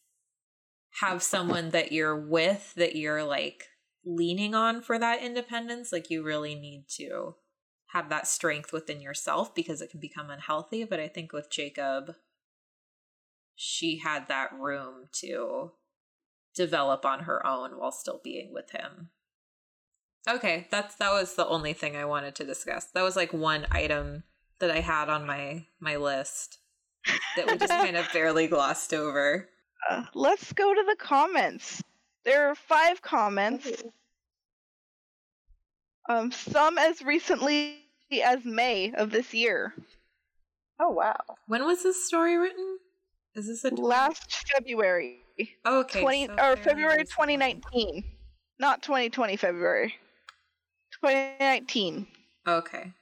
have 1.00 1.22
someone 1.22 1.70
that 1.70 1.90
you're 1.90 2.18
with 2.18 2.74
that 2.74 2.96
you're 2.96 3.24
like 3.24 3.68
leaning 4.04 4.54
on 4.54 4.82
for 4.82 4.98
that 4.98 5.22
independence 5.22 5.90
like 5.90 6.10
you 6.10 6.22
really 6.22 6.54
need 6.54 6.84
to 6.88 7.34
have 7.88 8.10
that 8.10 8.26
strength 8.26 8.72
within 8.72 9.00
yourself 9.00 9.54
because 9.54 9.80
it 9.80 9.90
can 9.90 10.00
become 10.00 10.28
unhealthy 10.30 10.84
but 10.84 11.00
I 11.00 11.08
think 11.08 11.32
with 11.32 11.50
Jacob 11.50 12.14
she 13.54 13.98
had 13.98 14.28
that 14.28 14.52
room 14.52 15.06
to 15.12 15.72
develop 16.54 17.04
on 17.04 17.20
her 17.20 17.44
own 17.46 17.78
while 17.78 17.92
still 17.92 18.20
being 18.22 18.52
with 18.52 18.70
him. 18.70 19.10
Okay, 20.28 20.66
that's 20.70 20.94
that 20.96 21.12
was 21.12 21.34
the 21.34 21.46
only 21.46 21.72
thing 21.72 21.96
I 21.96 22.04
wanted 22.06 22.34
to 22.36 22.44
discuss. 22.44 22.86
That 22.94 23.02
was 23.02 23.16
like 23.16 23.32
one 23.32 23.66
item 23.70 24.24
that 24.58 24.70
I 24.70 24.80
had 24.80 25.08
on 25.08 25.26
my 25.26 25.66
my 25.80 25.96
list 25.96 26.58
that 27.36 27.46
we 27.46 27.58
just 27.58 27.70
kind 27.70 27.96
of 27.96 28.06
barely 28.12 28.46
glossed 28.46 28.94
over. 28.94 29.48
Uh, 29.90 30.04
let's 30.14 30.52
go 30.52 30.72
to 30.72 30.82
the 30.88 30.96
comments. 30.96 31.82
There 32.24 32.48
are 32.48 32.54
five 32.54 33.02
comments. 33.02 33.82
Um, 36.08 36.32
some 36.32 36.78
as 36.78 37.02
recently 37.02 37.76
as 38.24 38.44
May 38.44 38.92
of 38.94 39.10
this 39.10 39.34
year. 39.34 39.74
Oh, 40.80 40.90
wow. 40.90 41.16
When 41.46 41.64
was 41.64 41.82
this 41.82 42.06
story 42.06 42.36
written? 42.36 42.78
Is 43.34 43.46
this 43.46 43.64
a 43.64 43.74
Last 43.74 44.46
February. 44.54 45.23
Oh, 45.64 45.80
okay, 45.80 46.00
twenty 46.00 46.26
so 46.26 46.32
or 46.34 46.56
February 46.56 46.98
recently. 46.98 47.36
2019, 47.36 48.04
not 48.58 48.82
2020 48.82 49.36
February. 49.36 49.94
2019. 51.02 52.06
Okay. 52.46 52.92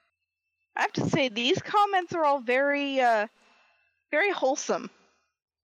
I 0.76 0.80
have 0.80 0.92
to 0.94 1.08
say 1.08 1.28
these 1.28 1.60
comments 1.60 2.14
are 2.14 2.24
all 2.24 2.40
very, 2.40 3.00
uh, 3.00 3.26
very 4.10 4.32
wholesome. 4.32 4.90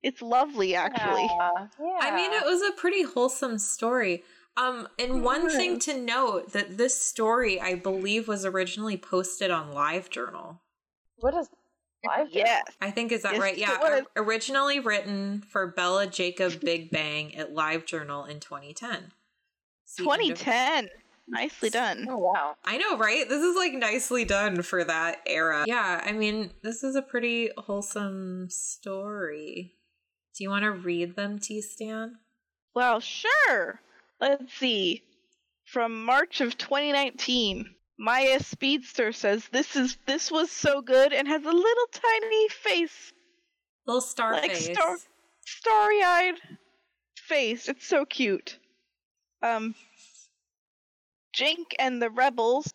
It's 0.02 0.22
lovely, 0.22 0.74
actually. 0.74 1.22
Yeah. 1.22 1.66
yeah. 1.80 1.98
I 2.00 2.14
mean, 2.14 2.32
it 2.32 2.44
was 2.44 2.62
a 2.62 2.72
pretty 2.72 3.02
wholesome 3.02 3.58
story. 3.58 4.22
Um, 4.56 4.88
and 4.98 5.22
one 5.22 5.48
thing 5.48 5.78
to 5.80 5.96
note 5.96 6.52
that 6.52 6.76
this 6.76 7.00
story, 7.00 7.60
I 7.60 7.76
believe, 7.76 8.28
was 8.28 8.44
originally 8.44 8.96
posted 8.96 9.50
on 9.50 9.72
LiveJournal. 9.72 10.58
What 11.16 11.34
is 11.34 11.48
live? 12.06 12.28
Yes. 12.30 12.64
I 12.80 12.90
think 12.90 13.12
is 13.12 13.22
that 13.22 13.32
Yes, 13.34 13.40
right? 13.40 13.58
Yeah, 13.58 13.78
was. 13.78 14.02
originally 14.16 14.80
written 14.80 15.42
for 15.48 15.66
Bella 15.66 16.06
Jacob 16.06 16.60
Big 16.60 16.90
Bang 16.90 17.34
at 17.36 17.54
LiveJournal 17.54 18.28
in 18.28 18.40
2010. 18.40 19.12
See, 19.84 20.02
end 20.02 20.32
of- 20.32 20.38
2010. 20.38 20.90
Nicely 21.30 21.68
done. 21.68 22.06
Oh, 22.08 22.16
wow. 22.16 22.56
I 22.64 22.78
know, 22.78 22.96
right? 22.96 23.28
This 23.28 23.42
is 23.42 23.54
like 23.54 23.74
nicely 23.74 24.24
done 24.24 24.62
for 24.62 24.82
that 24.82 25.20
era. 25.26 25.64
Yeah, 25.66 26.02
I 26.02 26.12
mean, 26.12 26.52
this 26.62 26.82
is 26.82 26.96
a 26.96 27.02
pretty 27.02 27.50
wholesome 27.58 28.48
story. 28.48 29.74
Do 30.34 30.44
you 30.44 30.48
want 30.50 30.62
to 30.62 30.72
read 30.72 31.16
them, 31.16 31.38
T 31.38 31.60
Stan? 31.60 32.16
Well, 32.74 33.00
sure. 33.00 33.80
Let's 34.20 34.54
see. 34.54 35.02
From 35.66 36.04
March 36.06 36.40
of 36.40 36.56
2019, 36.56 37.74
Maya 37.98 38.40
Speedster 38.40 39.12
says 39.12 39.48
this 39.50 39.74
is 39.74 39.98
this 40.06 40.30
was 40.30 40.50
so 40.50 40.80
good 40.80 41.12
and 41.12 41.26
has 41.26 41.42
a 41.44 41.50
little 41.50 41.86
tiny 41.90 42.48
face, 42.48 43.12
Little 43.86 44.00
star 44.00 44.34
Like 44.34 44.52
face. 44.52 44.64
star- 44.72 44.98
starry-eyed 45.44 46.34
face. 47.16 47.68
It's 47.68 47.86
so 47.86 48.04
cute. 48.04 48.58
Um, 49.42 49.74
Jink 51.32 51.74
and 51.78 52.00
the 52.00 52.10
Rebels 52.10 52.72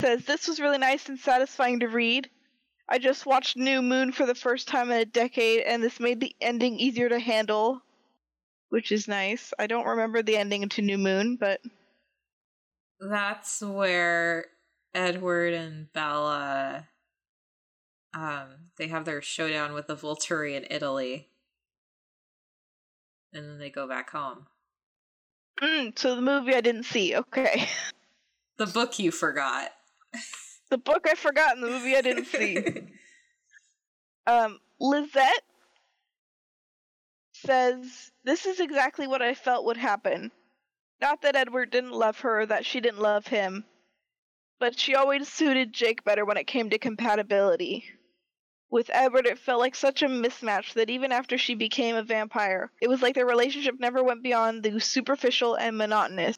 says 0.00 0.24
this 0.24 0.46
was 0.46 0.60
really 0.60 0.78
nice 0.78 1.08
and 1.08 1.18
satisfying 1.18 1.80
to 1.80 1.88
read. 1.88 2.28
I 2.88 2.98
just 2.98 3.26
watched 3.26 3.56
New 3.56 3.82
Moon 3.82 4.12
for 4.12 4.24
the 4.26 4.34
first 4.34 4.68
time 4.68 4.90
in 4.90 4.98
a 4.98 5.04
decade, 5.04 5.62
and 5.62 5.82
this 5.82 6.00
made 6.00 6.20
the 6.20 6.34
ending 6.40 6.78
easier 6.78 7.08
to 7.08 7.18
handle, 7.18 7.82
which 8.70 8.92
is 8.92 9.08
nice. 9.08 9.52
I 9.58 9.66
don't 9.66 9.86
remember 9.86 10.22
the 10.22 10.36
ending 10.36 10.68
to 10.70 10.82
New 10.82 10.96
Moon, 10.98 11.36
but 11.36 11.60
That's 13.00 13.60
where 13.62 14.46
Edward 14.94 15.54
and 15.54 15.92
Bella 15.92 16.88
um 18.14 18.46
they 18.78 18.88
have 18.88 19.04
their 19.04 19.20
showdown 19.20 19.74
with 19.74 19.86
the 19.86 19.94
Volturi 19.96 20.54
in 20.56 20.66
Italy. 20.70 21.28
And 23.32 23.44
then 23.48 23.58
they 23.58 23.70
go 23.70 23.86
back 23.86 24.10
home. 24.10 24.46
mm, 25.60 25.96
so 25.98 26.14
the 26.16 26.22
movie 26.22 26.54
I 26.54 26.60
didn't 26.62 26.84
see. 26.84 27.14
Okay, 27.14 27.68
The 28.56 28.66
book 28.66 28.98
you 28.98 29.10
forgot. 29.10 29.70
the 30.70 30.78
book 30.78 31.06
I 31.08 31.14
forgot, 31.14 31.54
and 31.56 31.62
the 31.62 31.68
movie 31.70 31.94
I 31.96 32.00
didn't 32.00 32.26
see. 32.26 32.64
Um, 34.26 34.58
Lizette 34.78 35.42
says, 37.32 38.12
This 38.24 38.44
is 38.44 38.60
exactly 38.60 39.06
what 39.06 39.22
I 39.22 39.32
felt 39.32 39.64
would 39.64 39.78
happen. 39.78 40.30
Not 41.00 41.22
that 41.22 41.36
Edward 41.36 41.70
didn't 41.70 41.92
love 41.92 42.20
her, 42.20 42.40
or 42.40 42.46
that 42.46 42.66
she 42.66 42.80
didn't 42.80 43.00
love 43.00 43.26
him, 43.26 43.64
but 44.58 44.78
she 44.78 44.94
always 44.94 45.28
suited 45.28 45.72
Jake 45.72 46.04
better 46.04 46.24
when 46.24 46.36
it 46.36 46.46
came 46.46 46.70
to 46.70 46.78
compatibility. 46.78 47.84
With 48.70 48.90
Edward, 48.92 49.26
it 49.26 49.38
felt 49.38 49.60
like 49.60 49.74
such 49.74 50.02
a 50.02 50.08
mismatch 50.08 50.74
that 50.74 50.90
even 50.90 51.12
after 51.12 51.38
she 51.38 51.54
became 51.54 51.96
a 51.96 52.02
vampire, 52.02 52.70
it 52.82 52.88
was 52.88 53.00
like 53.00 53.14
their 53.14 53.24
relationship 53.24 53.76
never 53.78 54.02
went 54.02 54.22
beyond 54.22 54.62
the 54.62 54.78
superficial 54.80 55.54
and 55.54 55.78
monotonous. 55.78 56.36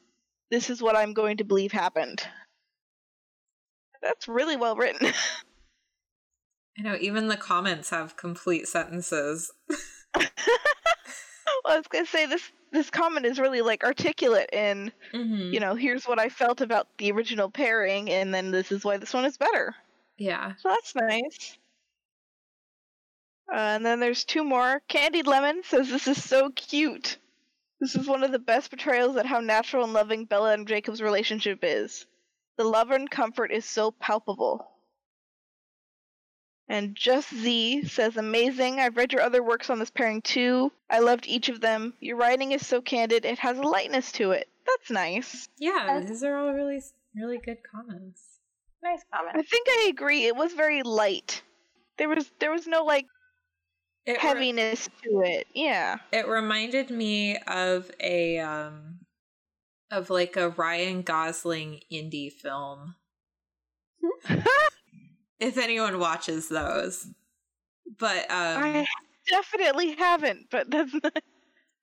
This 0.49 0.69
is 0.69 0.81
what 0.81 0.95
I'm 0.95 1.13
going 1.13 1.37
to 1.37 1.43
believe 1.43 1.71
happened. 1.71 2.25
That's 4.01 4.27
really 4.27 4.55
well 4.55 4.75
written. 4.75 5.11
I 6.77 6.81
know, 6.83 6.97
even 6.99 7.27
the 7.27 7.37
comments 7.37 7.89
have 7.89 8.15
complete 8.15 8.67
sentences. 8.67 9.51
well, 10.15 10.27
I 11.65 11.77
was 11.77 11.87
gonna 11.87 12.05
say 12.05 12.25
this 12.25 12.49
this 12.71 12.89
comment 12.89 13.25
is 13.25 13.39
really 13.39 13.61
like 13.61 13.83
articulate 13.83 14.49
in 14.53 14.91
Mm-hmm. 15.13 15.53
you 15.53 15.59
know 15.59 15.75
here's 15.75 16.05
what 16.05 16.19
I 16.19 16.29
felt 16.29 16.61
about 16.61 16.87
the 16.97 17.11
original 17.11 17.49
pairing, 17.49 18.09
and 18.09 18.33
then 18.33 18.51
this 18.51 18.71
is 18.71 18.83
why 18.85 18.97
this 18.97 19.13
one 19.13 19.25
is 19.25 19.37
better. 19.37 19.75
Yeah. 20.17 20.53
So 20.57 20.69
that's 20.69 20.95
nice. 20.95 21.57
Uh, 23.51 23.55
and 23.57 23.85
then 23.85 23.99
there's 23.99 24.23
two 24.23 24.43
more. 24.43 24.81
Candied 24.87 25.27
Lemon 25.27 25.61
says 25.65 25.89
this 25.89 26.07
is 26.07 26.23
so 26.23 26.49
cute. 26.51 27.17
This 27.81 27.95
is 27.95 28.07
one 28.07 28.23
of 28.23 28.31
the 28.31 28.39
best 28.39 28.69
portrayals 28.69 29.17
at 29.17 29.25
how 29.25 29.39
natural 29.41 29.83
and 29.83 29.91
loving 29.93 30.25
Bella 30.25 30.53
and 30.53 30.67
Jacob's 30.67 31.01
relationship 31.01 31.59
is. 31.63 32.05
The 32.57 32.63
love 32.63 32.91
and 32.91 33.09
comfort 33.09 33.51
is 33.51 33.65
so 33.65 33.91
palpable. 33.91 34.70
And 36.71 36.95
Just 36.95 37.29
Z 37.35 37.83
says, 37.89 38.15
amazing. 38.15 38.79
I've 38.79 38.95
read 38.95 39.11
your 39.11 39.21
other 39.21 39.43
works 39.43 39.69
on 39.69 39.77
this 39.79 39.91
pairing 39.91 40.21
too. 40.21 40.71
I 40.89 40.99
loved 40.99 41.27
each 41.27 41.49
of 41.49 41.59
them. 41.59 41.93
Your 41.99 42.15
writing 42.15 42.53
is 42.53 42.65
so 42.65 42.81
candid, 42.81 43.25
it 43.25 43.39
has 43.39 43.57
a 43.57 43.61
lightness 43.61 44.11
to 44.13 44.31
it. 44.31 44.47
That's 44.65 44.89
nice. 44.89 45.49
Yeah, 45.59 45.83
That's- 45.85 46.07
these 46.07 46.23
are 46.23 46.35
all 46.37 46.53
really, 46.53 46.81
really 47.13 47.39
good 47.39 47.57
comments. 47.69 48.21
Nice 48.81 49.03
comments. 49.13 49.37
I 49.37 49.41
think 49.43 49.67
I 49.69 49.87
agree. 49.89 50.25
It 50.25 50.35
was 50.35 50.53
very 50.53 50.81
light. 50.81 51.43
There 51.97 52.07
was 52.09 52.31
there 52.39 52.51
was 52.51 52.65
no 52.67 52.83
like 52.85 53.05
It 54.05 54.13
re- 54.13 54.17
heaviness 54.19 54.87
to 55.03 55.21
it. 55.25 55.47
Yeah. 55.53 55.97
it 56.13 56.25
reminded 56.27 56.89
me 56.89 57.37
of 57.47 57.91
a 57.99 58.39
um 58.39 58.99
of 59.91 60.09
like 60.09 60.37
a 60.37 60.49
Ryan 60.49 61.01
Gosling 61.01 61.81
indie 61.91 62.31
film 62.31 62.95
if 65.41 65.57
anyone 65.57 65.99
watches 65.99 66.47
those. 66.47 67.07
But 67.99 68.29
um 68.31 68.63
I 68.63 68.87
definitely 69.27 69.95
haven't, 69.95 70.47
but 70.49 70.69
that's 70.71 70.93
not. 70.93 71.19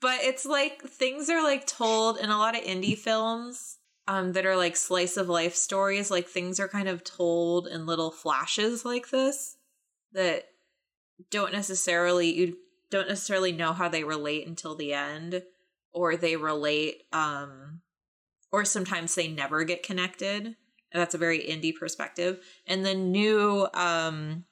but 0.00 0.20
it's 0.22 0.46
like 0.46 0.82
things 0.82 1.28
are 1.28 1.42
like 1.42 1.66
told 1.66 2.18
in 2.18 2.30
a 2.30 2.38
lot 2.38 2.56
of 2.56 2.64
indie 2.64 2.96
films 2.96 3.78
um 4.06 4.32
that 4.32 4.46
are 4.46 4.56
like 4.56 4.76
slice 4.76 5.16
of 5.16 5.28
life 5.28 5.54
stories 5.54 6.10
like 6.10 6.26
things 6.26 6.58
are 6.58 6.68
kind 6.68 6.88
of 6.88 7.04
told 7.04 7.66
in 7.66 7.84
little 7.84 8.10
flashes 8.10 8.84
like 8.84 9.10
this 9.10 9.56
that 10.12 10.44
don't 11.30 11.52
necessarily 11.52 12.32
you 12.34 12.56
don't 12.90 13.08
necessarily 13.08 13.52
know 13.52 13.72
how 13.72 13.88
they 13.88 14.04
relate 14.04 14.46
until 14.46 14.74
the 14.74 14.94
end 14.94 15.42
or 15.92 16.16
they 16.16 16.36
relate 16.36 17.02
um 17.12 17.80
or 18.50 18.64
sometimes 18.64 19.14
they 19.14 19.28
never 19.28 19.64
get 19.64 19.82
connected 19.82 20.56
that's 20.92 21.14
a 21.14 21.18
very 21.18 21.40
indie 21.40 21.74
perspective 21.74 22.40
and 22.66 22.84
the 22.84 22.94
new 22.94 23.66
um 23.74 24.44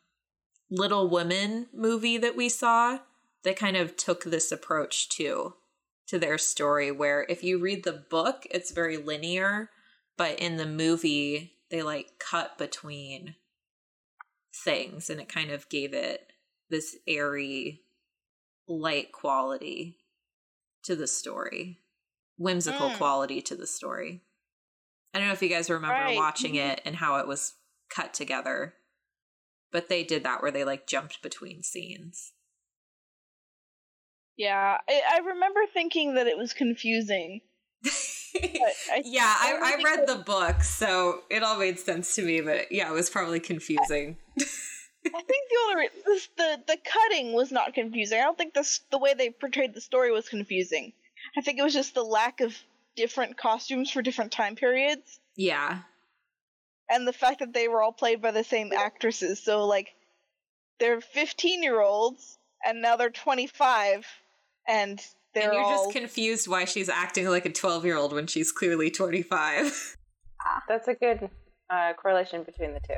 little 0.71 1.09
women 1.09 1.67
movie 1.73 2.19
that 2.19 2.37
we 2.37 2.49
saw 2.49 2.99
they 3.45 3.55
kind 3.55 3.77
of 3.77 3.97
took 3.97 4.25
this 4.25 4.51
approach 4.51 5.09
too 5.09 5.55
to 6.07 6.19
their 6.19 6.39
story 6.39 6.91
where 6.91 7.25
if 7.29 7.43
you 7.45 7.59
read 7.59 7.85
the 7.85 8.05
book 8.11 8.47
it's 8.51 8.71
very 8.73 8.97
linear 8.97 9.71
but 10.17 10.39
in 10.39 10.57
the 10.57 10.67
movie 10.67 11.55
they 11.71 11.83
like 11.83 12.19
cut 12.19 12.59
between 12.59 13.35
things 14.65 15.11
and 15.11 15.21
it 15.21 15.29
kind 15.29 15.51
of 15.51 15.69
gave 15.69 15.93
it 15.93 16.33
this 16.71 16.97
airy 17.07 17.83
light 18.67 19.13
quality 19.13 19.99
to 20.83 20.97
the 20.97 21.07
story 21.07 21.79
whimsical 22.39 22.91
Mm. 22.91 22.97
quality 22.97 23.41
to 23.43 23.55
the 23.55 23.67
story 23.67 24.23
i 25.17 25.19
don't 25.19 25.29
know 25.29 25.33
if 25.35 25.43
you 25.43 25.49
guys 25.49 25.71
remember 25.71 25.95
Right. 25.95 26.17
watching 26.17 26.55
mm-hmm. 26.55 26.71
it 26.71 26.83
and 26.85 26.97
how 26.97 27.17
it 27.17 27.27
was 27.27 27.55
cut 27.89 28.13
together 28.15 28.75
but 29.73 29.89
they 29.89 30.05
did 30.05 30.23
that 30.25 30.43
where 30.43 30.51
they 30.51 30.65
like 30.65 30.87
jumped 30.87 31.23
between 31.23 31.63
scenes 31.63 32.33
Yeah, 34.37 34.77
I, 34.87 35.01
I 35.15 35.19
remember 35.21 35.61
thinking 35.73 36.15
that 36.15 36.27
it 36.27 36.37
was 36.37 36.53
confusing. 36.53 37.41
I- 38.37 39.03
yeah, 39.05 39.35
I, 39.39 39.55
I 39.63 39.81
I 39.81 39.83
read 39.83 40.07
the 40.07 40.23
book, 40.23 40.63
so 40.63 41.21
it 41.31 41.43
all 41.43 41.59
made 41.59 41.79
sense 41.79 42.15
to 42.17 42.23
me. 42.23 42.43
But 42.43 42.71
yeah, 42.71 42.91
it 42.91 42.93
was 42.93 43.09
probably 43.09 43.41
confusing. 43.41 44.19
I 44.39 45.23
think 45.23 45.49
the 45.49 45.59
only 45.65 45.77
re- 45.77 46.21
the 46.37 46.63
the 46.67 46.77
cutting 46.85 47.33
was 47.33 47.51
not 47.51 47.73
confusing. 47.73 48.19
I 48.19 48.25
don't 48.25 48.37
think 48.37 48.53
this 48.53 48.81
the 48.91 48.99
way 48.99 49.15
they 49.15 49.31
portrayed 49.31 49.73
the 49.73 49.81
story 49.81 50.13
was 50.13 50.29
confusing. 50.29 50.93
I 51.39 51.41
think 51.41 51.59
it 51.59 51.63
was 51.63 51.73
just 51.73 51.95
the 51.95 52.05
lack 52.05 52.43
of 52.43 52.55
different 52.97 53.37
costumes 53.37 53.91
for 53.91 54.03
different 54.03 54.33
time 54.33 54.57
periods 54.57 55.21
Yeah, 55.37 55.83
and 56.91 57.07
the 57.07 57.13
fact 57.13 57.41
that 57.41 57.53
they 57.53 57.69
were 57.69 57.83
all 57.83 57.93
played 57.93 58.23
by 58.23 58.31
the 58.31 58.45
same 58.45 58.73
actresses. 58.73 59.43
So 59.43 59.67
like 59.67 59.95
they're 60.79 61.01
15 61.01 61.63
year 61.63 61.81
olds 61.81 62.39
and 62.65 62.83
now 62.83 62.97
they're 62.97 63.11
25 63.11 64.07
and 64.69 65.03
they're 65.35 65.45
and 65.45 65.53
you're 65.53 65.63
all 65.63 65.85
just 65.85 65.93
confused 65.93 66.49
why 66.49 66.65
she's 66.65 66.89
acting 66.89 67.29
like 67.29 67.47
a 67.47 67.53
12 67.53 67.85
year 67.85 67.97
old 67.97 68.13
when 68.13 68.27
she's 68.27 68.53
clearly 68.53 68.91
25. 68.91 69.97
That's 70.69 70.89
a 70.89 70.95
good 70.95 71.29
uh, 71.71 71.93
correlation 71.95 72.43
between 72.45 72.73
the 72.73 72.81
two. 72.81 72.95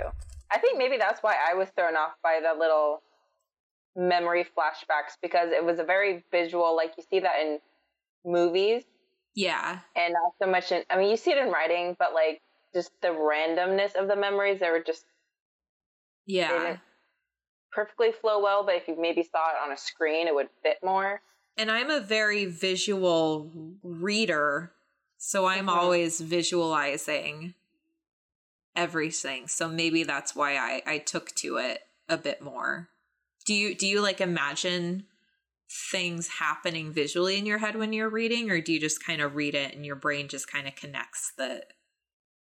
I 0.50 0.58
think 0.58 0.78
maybe 0.78 0.96
that's 0.96 1.22
why 1.22 1.34
I 1.50 1.54
was 1.54 1.68
thrown 1.76 1.94
off 1.94 2.12
by 2.22 2.40
the 2.42 2.58
little 2.58 3.02
memory 3.94 4.44
flashbacks 4.44 5.16
because 5.20 5.50
it 5.52 5.62
was 5.62 5.78
a 5.78 5.84
very 5.84 6.24
visual, 6.30 6.74
like 6.74 6.94
you 6.96 7.04
see 7.10 7.20
that 7.20 7.38
in 7.40 7.58
movies 8.24 8.84
yeah, 9.38 9.80
and 9.94 10.14
not 10.14 10.32
so 10.42 10.48
much 10.50 10.72
in, 10.72 10.84
I 10.90 10.96
mean, 10.98 11.10
you 11.10 11.16
see 11.16 11.32
it 11.32 11.38
in 11.38 11.50
writing, 11.50 11.96
but 11.98 12.14
like 12.14 12.40
just 12.74 12.90
the 13.02 13.08
randomness 13.08 13.94
of 13.94 14.08
the 14.08 14.16
memories, 14.16 14.60
they 14.60 14.70
were 14.70 14.82
just 14.82 15.04
yeah, 16.26 16.48
didn't 16.48 16.80
perfectly 17.72 18.12
flow 18.12 18.42
well. 18.42 18.64
But 18.64 18.76
if 18.76 18.88
you 18.88 18.96
maybe 19.00 19.22
saw 19.22 19.50
it 19.50 19.56
on 19.62 19.72
a 19.72 19.76
screen, 19.76 20.28
it 20.28 20.34
would 20.34 20.50
fit 20.62 20.78
more. 20.84 21.22
and 21.56 21.70
I'm 21.70 21.90
a 21.90 22.00
very 22.00 22.44
visual 22.46 23.50
reader, 23.82 24.72
so 25.18 25.46
I'm 25.46 25.68
Mhm. 25.68 25.68
always 25.68 26.20
visualizing 26.20 27.54
everything. 28.76 29.48
So 29.48 29.68
maybe 29.68 30.04
that's 30.04 30.34
why 30.34 30.56
I 30.56 30.82
I 30.86 30.98
took 30.98 31.34
to 31.36 31.56
it 31.56 31.82
a 32.08 32.16
bit 32.16 32.40
more. 32.42 32.88
Do 33.44 33.54
you 33.54 33.74
do 33.74 33.86
you 33.86 34.00
like 34.00 34.20
imagine 34.20 35.06
things 35.70 36.28
happening 36.28 36.92
visually 36.92 37.38
in 37.38 37.44
your 37.44 37.58
head 37.58 37.76
when 37.76 37.92
you're 37.92 38.08
reading 38.08 38.50
or 38.50 38.60
do 38.60 38.72
you 38.72 38.80
just 38.80 39.04
kind 39.04 39.20
of 39.20 39.34
read 39.34 39.54
it 39.54 39.74
and 39.74 39.84
your 39.84 39.96
brain 39.96 40.26
just 40.26 40.50
kind 40.50 40.66
of 40.66 40.74
connects 40.74 41.32
that 41.36 41.72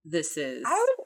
this 0.04 0.36
is 0.36 0.64
I 0.66 0.74
would, 0.74 1.06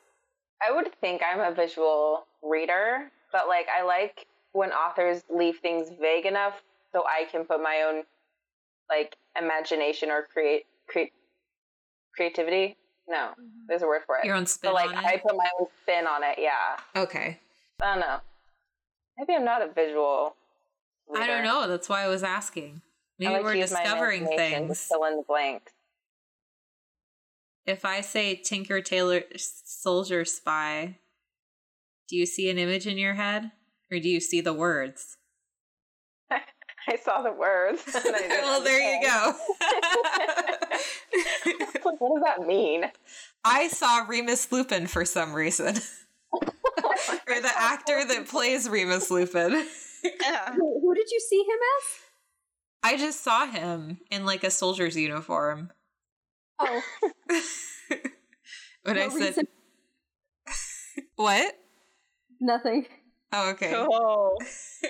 I 0.61 0.75
would 0.75 0.99
think 0.99 1.21
I'm 1.21 1.39
a 1.39 1.53
visual 1.53 2.25
reader, 2.41 3.11
but 3.31 3.47
like 3.47 3.67
I 3.69 3.83
like 3.83 4.25
when 4.53 4.71
authors 4.71 5.23
leave 5.29 5.59
things 5.59 5.89
vague 6.01 6.25
enough 6.25 6.61
so 6.91 7.03
I 7.05 7.25
can 7.31 7.45
put 7.45 7.61
my 7.61 7.85
own 7.87 8.03
like 8.89 9.15
imagination 9.39 10.09
or 10.09 10.27
create 10.33 10.65
create 10.87 11.11
creativity. 12.15 12.77
No, 13.07 13.29
mm-hmm. 13.31 13.43
there's 13.67 13.83
a 13.83 13.87
word 13.87 14.01
for 14.05 14.17
it. 14.17 14.25
your 14.25 14.35
own 14.35 14.45
spin 14.45 14.69
so 14.69 14.73
like 14.73 14.89
I 14.95 15.17
put 15.17 15.35
my 15.35 15.49
own 15.59 15.67
spin 15.83 16.07
on 16.07 16.23
it. 16.23 16.39
Yeah, 16.39 16.77
okay. 16.95 17.39
I 17.81 17.93
don't 17.93 17.99
know. 17.99 18.17
Maybe 19.17 19.35
I'm 19.35 19.45
not 19.45 19.61
a 19.61 19.71
visual. 19.71 20.35
I 21.15 21.27
don't 21.27 21.43
know, 21.43 21.67
that's 21.67 21.89
why 21.89 22.03
I 22.03 22.07
was 22.07 22.23
asking. 22.23 22.81
Maybe 23.19 23.33
like 23.33 23.43
we're 23.43 23.53
to 23.53 23.59
use 23.59 23.71
my 23.71 23.81
discovering 23.83 24.27
things. 24.27 24.87
fill 24.89 25.03
in 25.05 25.17
the 25.17 25.23
blanks. 25.27 25.73
If 27.65 27.83
I 27.83 28.01
say 28.01 28.35
Tinker 28.35 28.81
Tailor 28.81 29.23
Soldier 29.35 30.23
Spy, 30.23 30.99
do 32.07 32.15
you 32.15 32.25
see 32.25 32.49
an 32.49 32.57
image 32.57 32.87
in 32.87 32.97
your 32.97 33.15
head 33.15 33.51
or 33.91 33.99
do 33.99 34.07
you 34.07 34.19
see 34.19 34.39
the 34.39 34.53
words? 34.53 35.17
I 36.31 36.95
saw 36.95 37.21
the 37.21 37.33
words. 37.33 37.83
and 37.87 38.15
I 38.15 38.19
didn't 38.19 38.41
well, 38.43 38.61
there 38.61 38.79
you 38.79 39.05
go. 39.05 39.33
what 41.83 41.99
does 41.99 42.23
that 42.23 42.47
mean? 42.47 42.85
I 43.43 43.67
saw 43.67 44.05
Remus 44.07 44.51
Lupin 44.51 44.87
for 44.87 45.03
some 45.03 45.33
reason. 45.33 45.75
or 46.33 47.41
the 47.41 47.51
actor 47.57 48.05
that 48.05 48.27
plays 48.29 48.69
Remus 48.69 49.11
Lupin. 49.11 49.65
Yeah. 50.03 50.53
Who, 50.53 50.79
who 50.81 50.93
did 50.95 51.07
you 51.11 51.19
see 51.19 51.39
him 51.39 51.57
as? 51.77 51.83
I 52.83 52.97
just 52.97 53.23
saw 53.23 53.45
him 53.47 53.99
in 54.11 54.25
like 54.25 54.43
a 54.43 54.51
soldier's 54.51 54.95
uniform. 54.95 55.71
Oh, 56.59 56.81
when 58.83 58.97
I 58.97 59.09
said, 59.09 59.19
reason- 59.19 59.47
What? 61.15 61.53
nothing. 62.39 62.85
Oh, 63.33 63.49
okay. 63.51 63.73
Oh. 63.75 64.37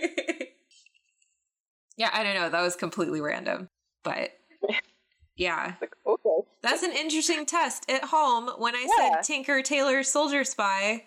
yeah, 1.97 2.09
I 2.13 2.23
don't 2.23 2.35
know. 2.35 2.49
That 2.49 2.61
was 2.61 2.75
completely 2.75 3.19
random. 3.21 3.69
But 4.03 4.31
yeah. 5.35 5.75
Okay. 6.05 6.29
That's 6.61 6.83
an 6.83 6.91
interesting 6.91 7.45
test. 7.45 7.89
At 7.89 8.05
home, 8.05 8.49
when 8.57 8.75
I 8.75 8.87
Yeah. 8.97 9.15
said 9.15 9.23
Tinker 9.23 9.61
Tailor 9.61 10.03
Soldier 10.03 10.43
Spy, 10.43 11.05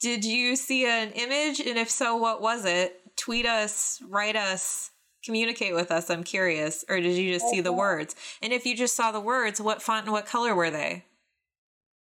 did 0.00 0.24
you 0.24 0.56
see 0.56 0.86
an 0.86 1.12
image? 1.12 1.60
And 1.60 1.78
if 1.78 1.90
so, 1.90 2.16
what 2.16 2.40
was 2.42 2.64
it? 2.64 3.00
Tweet 3.24 3.46
us, 3.46 4.02
write 4.06 4.36
us, 4.36 4.90
communicate 5.24 5.74
with 5.74 5.90
us. 5.90 6.10
I'm 6.10 6.24
curious. 6.24 6.84
Or 6.90 7.00
did 7.00 7.16
you 7.16 7.32
just 7.32 7.48
see 7.48 7.62
the 7.62 7.70
Okay. 7.70 7.78
words? 7.78 8.14
And 8.42 8.52
if 8.52 8.66
you 8.66 8.76
just 8.76 8.94
saw 8.94 9.12
the 9.12 9.20
words, 9.20 9.62
what 9.62 9.80
font 9.80 10.04
and 10.04 10.12
what 10.12 10.26
color 10.26 10.54
were 10.54 10.70
they? 10.70 11.06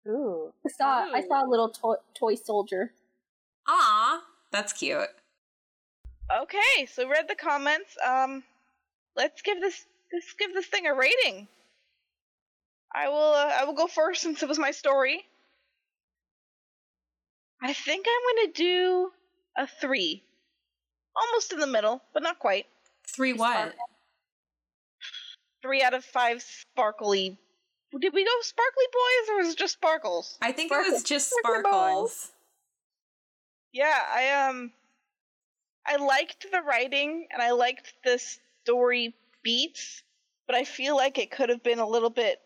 Ooh. 0.08 0.52
I 0.66 0.68
saw 0.68 1.04
I 1.14 1.22
saw 1.28 1.44
a 1.44 1.48
little 1.48 1.68
toy, 1.68 1.94
toy 2.14 2.34
soldier. 2.34 2.92
Ah, 3.68 4.24
that's 4.50 4.72
cute. 4.72 5.06
Okay, 6.42 6.86
so 6.86 7.08
read 7.08 7.28
the 7.28 7.36
comments. 7.36 7.96
Um, 8.04 8.42
let's 9.14 9.42
give 9.42 9.60
this 9.60 9.86
let's 10.12 10.32
give 10.32 10.54
this 10.54 10.66
thing 10.66 10.88
a 10.88 10.94
rating. 10.94 11.46
I 12.92 13.08
will 13.10 13.32
uh, 13.32 13.52
I 13.60 13.64
will 13.64 13.74
go 13.74 13.86
first 13.86 14.22
since 14.22 14.42
it 14.42 14.48
was 14.48 14.58
my 14.58 14.72
story. 14.72 15.24
I 17.62 17.72
think 17.72 18.06
I'm 18.08 18.36
gonna 18.36 18.52
do 18.54 19.12
a 19.56 19.68
three, 19.68 20.24
almost 21.16 21.52
in 21.52 21.60
the 21.60 21.66
middle, 21.66 22.02
but 22.12 22.22
not 22.22 22.38
quite. 22.38 22.66
Three 23.06 23.32
what? 23.32 23.74
Three 25.62 25.82
out 25.82 25.94
of 25.94 26.04
five 26.04 26.42
sparkly. 26.42 27.38
Did 27.98 28.12
we 28.12 28.24
go 28.24 28.30
sparkly 28.42 28.84
boys 28.92 29.30
or 29.30 29.36
was 29.38 29.52
it 29.54 29.58
just 29.58 29.74
sparkles? 29.74 30.36
I 30.42 30.52
think 30.52 30.70
it 30.70 30.92
was 30.92 31.02
just 31.02 31.32
sparkle 31.38 31.70
sparkles. 31.70 32.32
Yeah, 33.72 33.98
I 34.14 34.48
um 34.48 34.72
I 35.86 35.96
liked 35.96 36.46
the 36.50 36.60
writing 36.62 37.28
and 37.32 37.40
I 37.40 37.52
liked 37.52 37.94
the 38.04 38.20
story 38.64 39.14
beats, 39.42 40.02
but 40.46 40.56
I 40.56 40.64
feel 40.64 40.96
like 40.96 41.18
it 41.18 41.30
could 41.30 41.48
have 41.48 41.62
been 41.62 41.78
a 41.78 41.86
little 41.86 42.10
bit 42.10 42.40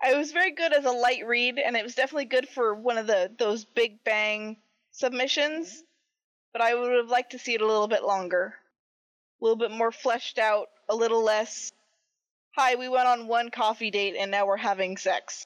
I 0.00 0.14
was 0.14 0.32
very 0.32 0.52
good 0.52 0.72
as 0.72 0.84
a 0.84 0.90
light 0.90 1.26
read 1.26 1.58
and 1.58 1.76
it 1.76 1.82
was 1.82 1.94
definitely 1.94 2.26
good 2.26 2.48
for 2.48 2.74
one 2.74 2.98
of 2.98 3.06
the 3.06 3.30
those 3.38 3.64
big 3.64 4.04
bang 4.04 4.56
submissions, 4.92 5.82
but 6.56 6.64
I 6.64 6.74
would 6.74 6.90
have 6.96 7.10
liked 7.10 7.32
to 7.32 7.38
see 7.38 7.52
it 7.52 7.60
a 7.60 7.66
little 7.66 7.86
bit 7.86 8.02
longer. 8.02 8.54
A 9.42 9.44
little 9.44 9.58
bit 9.58 9.70
more 9.70 9.92
fleshed 9.92 10.38
out, 10.38 10.68
a 10.88 10.96
little 10.96 11.22
less 11.22 11.70
Hi, 12.56 12.74
we 12.76 12.88
went 12.88 13.06
on 13.06 13.28
one 13.28 13.50
coffee 13.50 13.90
date 13.90 14.14
and 14.18 14.30
now 14.30 14.46
we're 14.46 14.56
having 14.56 14.96
sex. 14.96 15.44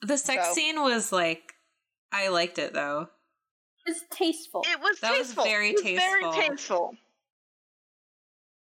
The 0.00 0.16
sex 0.16 0.46
So- 0.48 0.54
scene 0.54 0.80
was 0.80 1.12
like, 1.12 1.52
I 2.10 2.28
liked 2.28 2.58
it 2.58 2.72
though. 2.72 3.08
It's 3.84 4.02
tasteful. 4.10 4.64
It 4.66 4.80
was 4.80 4.98
That 5.00 5.10
was 5.18 5.26
tasteful. 5.26 5.44
very 5.44 5.70
it 5.72 5.74
was 5.74 5.82
Very 5.82 6.22
tasteful. 6.22 6.32
tasteful. 6.32 6.94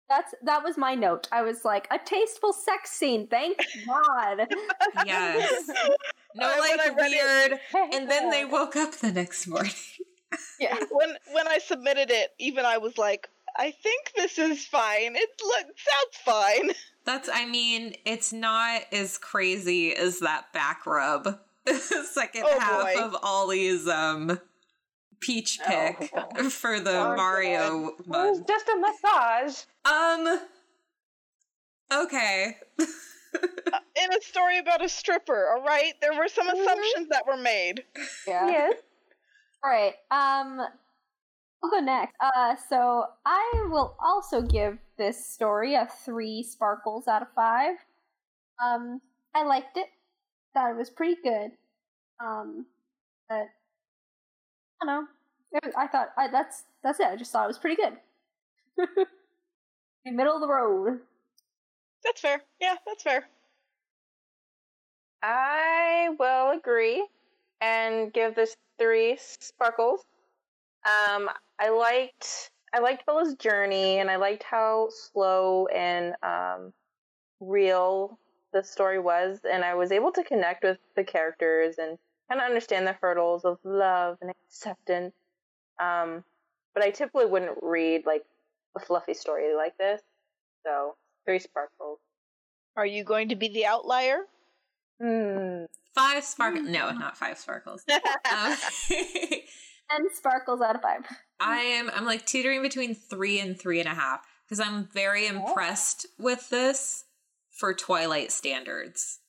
That's 0.09 0.35
that 0.43 0.63
was 0.63 0.77
my 0.77 0.93
note. 0.93 1.27
I 1.31 1.41
was 1.41 1.65
like 1.65 1.87
a 1.89 1.97
tasteful 1.97 2.53
sex 2.53 2.91
scene. 2.91 3.25
Thank 3.25 3.57
God. 3.87 4.47
Yes. 5.03 5.67
No, 6.35 6.45
I- 6.45 6.59
when 6.59 6.79
I 6.79 6.85
like 6.85 6.95
read 6.97 7.11
it- 7.11 7.49
weird. 7.51 7.59
And 7.95 8.09
then 8.11 8.29
they 8.29 8.45
woke 8.45 8.75
up 8.75 8.93
the 8.93 9.11
next 9.11 9.47
morning. 9.47 9.71
Yeah. 10.59 10.77
when 10.91 11.15
when 11.33 11.47
I 11.47 11.57
submitted 11.59 12.11
it, 12.11 12.31
even 12.39 12.65
I 12.65 12.77
was 12.77 12.97
like, 12.97 13.29
I 13.57 13.71
think 13.71 14.11
this 14.15 14.37
is 14.39 14.65
fine. 14.65 15.15
It 15.15 15.29
look 15.43 15.65
sounds 15.65 16.17
fine. 16.23 16.71
That's, 17.03 17.29
I 17.33 17.45
mean, 17.47 17.95
it's 18.05 18.31
not 18.31 18.81
as 18.91 19.17
crazy 19.17 19.95
as 19.95 20.19
that 20.19 20.53
back 20.53 20.85
rub. 20.85 21.39
Second 22.11 22.43
Oh, 22.45 22.59
half 22.59 22.81
boy. 22.93 23.01
of 23.01 23.15
Ollie's 23.23 23.87
um 23.87 24.39
peach 25.19 25.59
pick 25.65 26.11
Oh, 26.15 26.49
for 26.49 26.79
the 26.79 26.97
Oh, 26.99 27.15
Mario 27.15 27.87
It 27.99 28.07
was 28.07 28.41
just 28.47 28.67
a 28.69 28.77
massage. 28.77 29.63
Um. 29.85 30.39
Okay. 31.91 32.57
In 32.93 34.13
a 34.13 34.21
story 34.21 34.57
about 34.59 34.83
a 34.83 34.89
stripper, 34.89 35.49
all 35.55 35.63
right? 35.63 35.93
There 36.01 36.13
were 36.13 36.27
some 36.27 36.47
Mhm. 36.47 36.61
assumptions 36.61 37.07
that 37.09 37.25
were 37.27 37.37
made. 37.37 37.83
Yeah. 38.27 38.47
Yes. 38.49 38.73
All 39.63 39.69
right. 39.71 39.93
Um, 40.09 40.59
I'll 41.63 41.69
go 41.69 41.79
next. 41.79 42.15
Uh, 42.19 42.55
so 42.69 43.05
I 43.25 43.67
will 43.69 43.95
also 44.03 44.41
give 44.41 44.77
this 44.97 45.25
story 45.25 45.75
a 45.75 45.87
three 46.05 46.43
sparkles 46.43 47.07
out 47.07 47.21
of 47.21 47.27
five. 47.35 47.75
Um, 48.63 49.01
I 49.35 49.43
liked 49.45 49.77
it. 49.77 49.87
Thought 50.53 50.71
it 50.71 50.77
was 50.77 50.89
pretty 50.89 51.17
good. 51.23 51.51
Um, 52.19 52.65
but 53.29 53.47
I 54.81 54.85
don't 54.85 54.87
know. 54.87 55.07
Was- 55.63 55.73
I 55.77 55.87
thought 55.87 56.09
I, 56.17 56.27
that's 56.29 56.63
that's 56.83 56.99
it. 56.99 57.07
I 57.07 57.15
just 57.15 57.31
thought 57.31 57.45
it 57.45 57.47
was 57.47 57.57
pretty 57.59 57.81
good. 57.81 57.97
In 60.05 60.15
middle 60.15 60.35
of 60.35 60.41
the 60.41 60.47
road. 60.47 61.01
That's 62.03 62.21
fair. 62.21 62.43
Yeah, 62.59 62.75
that's 62.85 63.01
fair. 63.03 63.27
I 65.23 66.15
will 66.19 66.51
agree 66.51 67.07
and 67.61 68.11
give 68.11 68.35
this 68.35 68.55
three 68.77 69.17
sparkles. 69.19 70.03
Um, 70.85 71.29
I 71.59 71.69
liked 71.69 72.51
I 72.73 72.79
liked 72.79 73.05
Bella's 73.05 73.35
journey, 73.35 73.99
and 73.99 74.09
I 74.09 74.15
liked 74.15 74.43
how 74.43 74.89
slow 74.89 75.67
and 75.67 76.15
um, 76.23 76.73
real 77.39 78.17
the 78.53 78.63
story 78.63 78.99
was, 78.99 79.39
and 79.49 79.63
I 79.63 79.75
was 79.75 79.91
able 79.91 80.11
to 80.13 80.23
connect 80.23 80.63
with 80.63 80.77
the 80.95 81.03
characters 81.03 81.75
and 81.77 81.97
kind 82.29 82.41
of 82.41 82.47
understand 82.47 82.87
the 82.87 82.93
hurdles 82.93 83.45
of 83.45 83.59
love 83.63 84.17
and 84.21 84.31
acceptance. 84.31 85.13
Um, 85.79 86.23
but 86.73 86.83
I 86.83 86.91
typically 86.91 87.25
wouldn't 87.25 87.57
read 87.61 88.05
like 88.05 88.23
a 88.75 88.79
fluffy 88.79 89.13
story 89.13 89.55
like 89.55 89.77
this, 89.77 90.01
so 90.65 90.95
three 91.25 91.39
sparkles. 91.39 91.99
Are 92.77 92.85
you 92.85 93.03
going 93.03 93.29
to 93.29 93.35
be 93.35 93.49
the 93.49 93.65
outlier? 93.65 94.25
Hmm. 95.01 95.65
Five 95.95 96.23
sparkles. 96.23 96.67
No, 96.67 96.91
not 96.91 97.17
five 97.17 97.37
sparkles. 97.37 97.83
Um, 98.31 98.55
And 99.93 100.07
sparkles 100.13 100.61
out 100.61 100.75
of 100.77 100.81
five. 100.81 101.01
I 101.41 101.57
am. 101.57 101.91
I'm 101.93 102.05
like 102.05 102.25
teetering 102.25 102.61
between 102.61 102.95
three 102.95 103.39
and 103.41 103.59
three 103.59 103.79
and 103.81 103.89
a 103.89 103.93
half 103.93 104.21
because 104.45 104.61
I'm 104.61 104.87
very 104.93 105.27
impressed 105.27 106.05
with 106.17 106.49
this 106.49 107.03
for 107.49 107.73
Twilight 107.73 108.31
standards. 108.31 109.19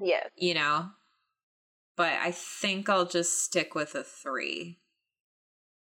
Yeah. 0.00 0.24
You 0.34 0.54
know, 0.54 0.86
but 1.94 2.14
I 2.14 2.30
think 2.30 2.88
I'll 2.88 3.04
just 3.04 3.42
stick 3.44 3.74
with 3.74 3.94
a 3.94 4.02
three 4.02 4.78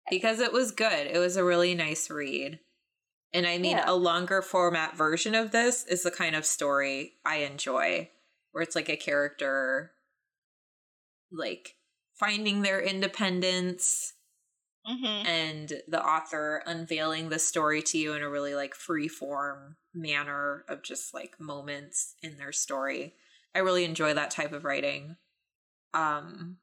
because 0.09 0.41
it 0.41 0.51
was 0.51 0.71
good. 0.71 1.07
It 1.07 1.19
was 1.19 1.37
a 1.37 1.43
really 1.45 1.73
nice 1.73 2.09
read. 2.09 2.59
And 3.33 3.47
I 3.47 3.57
mean, 3.59 3.77
Yeah. 3.77 3.85
a 3.89 3.95
longer 3.95 4.41
format 4.41 4.97
version 4.97 5.35
of 5.35 5.51
this 5.51 5.85
is 5.85 6.03
the 6.03 6.11
kind 6.11 6.35
of 6.35 6.45
story 6.45 7.13
I 7.25 7.37
enjoy, 7.37 8.09
where 8.53 8.63
it's 8.63 8.75
like 8.75 8.89
a 8.89 8.95
character 8.95 9.91
like 11.31 11.75
finding 12.15 12.61
their 12.61 12.81
independence 12.81 14.13
Mm-hmm. 14.85 15.25
and 15.25 15.73
the 15.87 16.05
author 16.05 16.61
unveiling 16.65 17.29
the 17.29 17.39
story 17.39 17.81
to 17.83 17.97
you 17.97 18.11
in 18.15 18.21
a 18.21 18.29
really 18.29 18.53
like 18.53 18.75
free 18.75 19.07
form 19.07 19.77
manner 19.93 20.65
of 20.67 20.83
just 20.83 21.13
like 21.13 21.39
moments 21.39 22.15
in 22.21 22.35
their 22.35 22.51
story. 22.51 23.13
I 23.55 23.59
really 23.59 23.85
enjoy 23.85 24.13
that 24.13 24.31
type 24.31 24.51
of 24.51 24.65
writing. 24.65 25.15
Um 25.93 26.57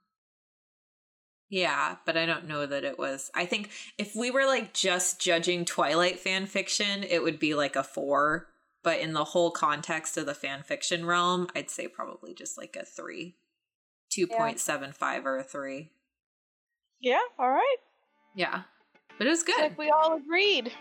yeah, 1.48 1.96
but 2.04 2.18
I 2.18 2.26
don't 2.26 2.46
know 2.46 2.66
that 2.66 2.84
it 2.84 2.98
was. 2.98 3.30
I 3.34 3.46
think 3.46 3.70
if 3.96 4.14
we 4.14 4.30
were 4.30 4.44
like 4.44 4.74
just 4.74 5.18
judging 5.18 5.64
Twilight 5.64 6.20
fan 6.20 6.44
fiction, 6.44 7.02
it 7.02 7.22
would 7.22 7.38
be 7.38 7.54
like 7.54 7.74
a 7.74 7.82
4, 7.82 8.46
but 8.82 8.98
in 9.00 9.12
the 9.12 9.24
whole 9.24 9.50
context 9.50 10.16
of 10.16 10.26
the 10.26 10.34
fan 10.34 10.62
fiction 10.62 11.04
realm, 11.04 11.48
I'd 11.54 11.70
say 11.70 11.88
probably 11.88 12.34
just 12.34 12.56
like 12.56 12.76
a 12.76 12.84
3. 12.84 13.36
2.75 14.10 15.24
or 15.24 15.38
a 15.38 15.44
3. 15.44 15.90
Yeah, 17.00 17.18
all 17.38 17.50
right. 17.50 17.76
Yeah. 18.34 18.62
But 19.18 19.26
it 19.26 19.30
was 19.30 19.42
good. 19.42 19.60
Like 19.60 19.78
we 19.78 19.90
all 19.90 20.16
agreed. 20.16 20.72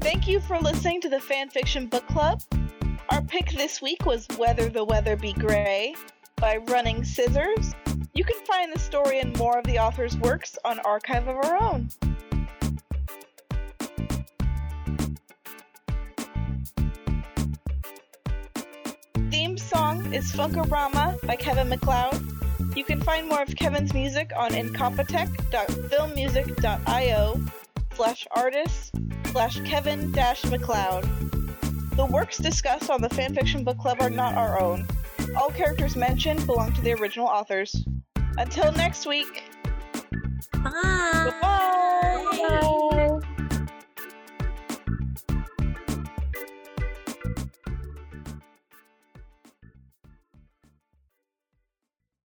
Thank 0.00 0.26
you 0.26 0.40
for 0.40 0.58
listening 0.58 1.00
to 1.02 1.08
the 1.08 1.18
Fanfiction 1.18 1.90
Book 1.90 2.06
Club. 2.08 2.42
Our 3.10 3.22
pick 3.22 3.50
this 3.50 3.82
week 3.82 4.04
was 4.06 4.26
Whether 4.36 4.68
the 4.68 4.84
Weather 4.84 5.16
Be 5.16 5.32
Grey 5.32 5.94
by 6.36 6.58
Running 6.68 7.04
Scissors. 7.04 7.74
You 8.18 8.24
can 8.24 8.44
find 8.46 8.72
the 8.72 8.78
story 8.80 9.20
and 9.20 9.38
more 9.38 9.56
of 9.56 9.64
the 9.64 9.78
author's 9.78 10.16
works 10.16 10.58
on 10.64 10.80
Archive 10.80 11.28
of 11.28 11.36
Our 11.36 11.62
Own. 11.62 11.88
Theme 19.30 19.56
song 19.56 20.12
is 20.12 20.32
Funkorama 20.32 21.24
by 21.28 21.36
Kevin 21.36 21.68
MacLeod. 21.68 22.20
You 22.74 22.82
can 22.82 23.00
find 23.00 23.28
more 23.28 23.42
of 23.42 23.54
Kevin's 23.54 23.94
music 23.94 24.32
on 24.36 24.50
incompetech.filmmusic.io 24.50 27.40
slash 27.94 28.26
artist 28.32 28.96
slash 29.30 29.60
Kevin 29.60 30.10
dash 30.10 30.44
MacLeod. 30.46 31.04
The 31.94 32.06
works 32.06 32.38
discussed 32.38 32.90
on 32.90 33.00
the 33.00 33.10
Fanfiction 33.10 33.64
Book 33.64 33.78
Club 33.78 33.98
are 34.00 34.10
not 34.10 34.34
our 34.34 34.60
own. 34.60 34.88
All 35.36 35.50
characters 35.50 35.96
mentioned 35.96 36.44
belong 36.46 36.72
to 36.72 36.80
the 36.80 36.92
original 36.94 37.26
authors. 37.26 37.84
Until 38.38 38.72
next 38.72 39.06
week. 39.06 39.44
Bye. 40.52 41.32
Bye. 41.40 42.84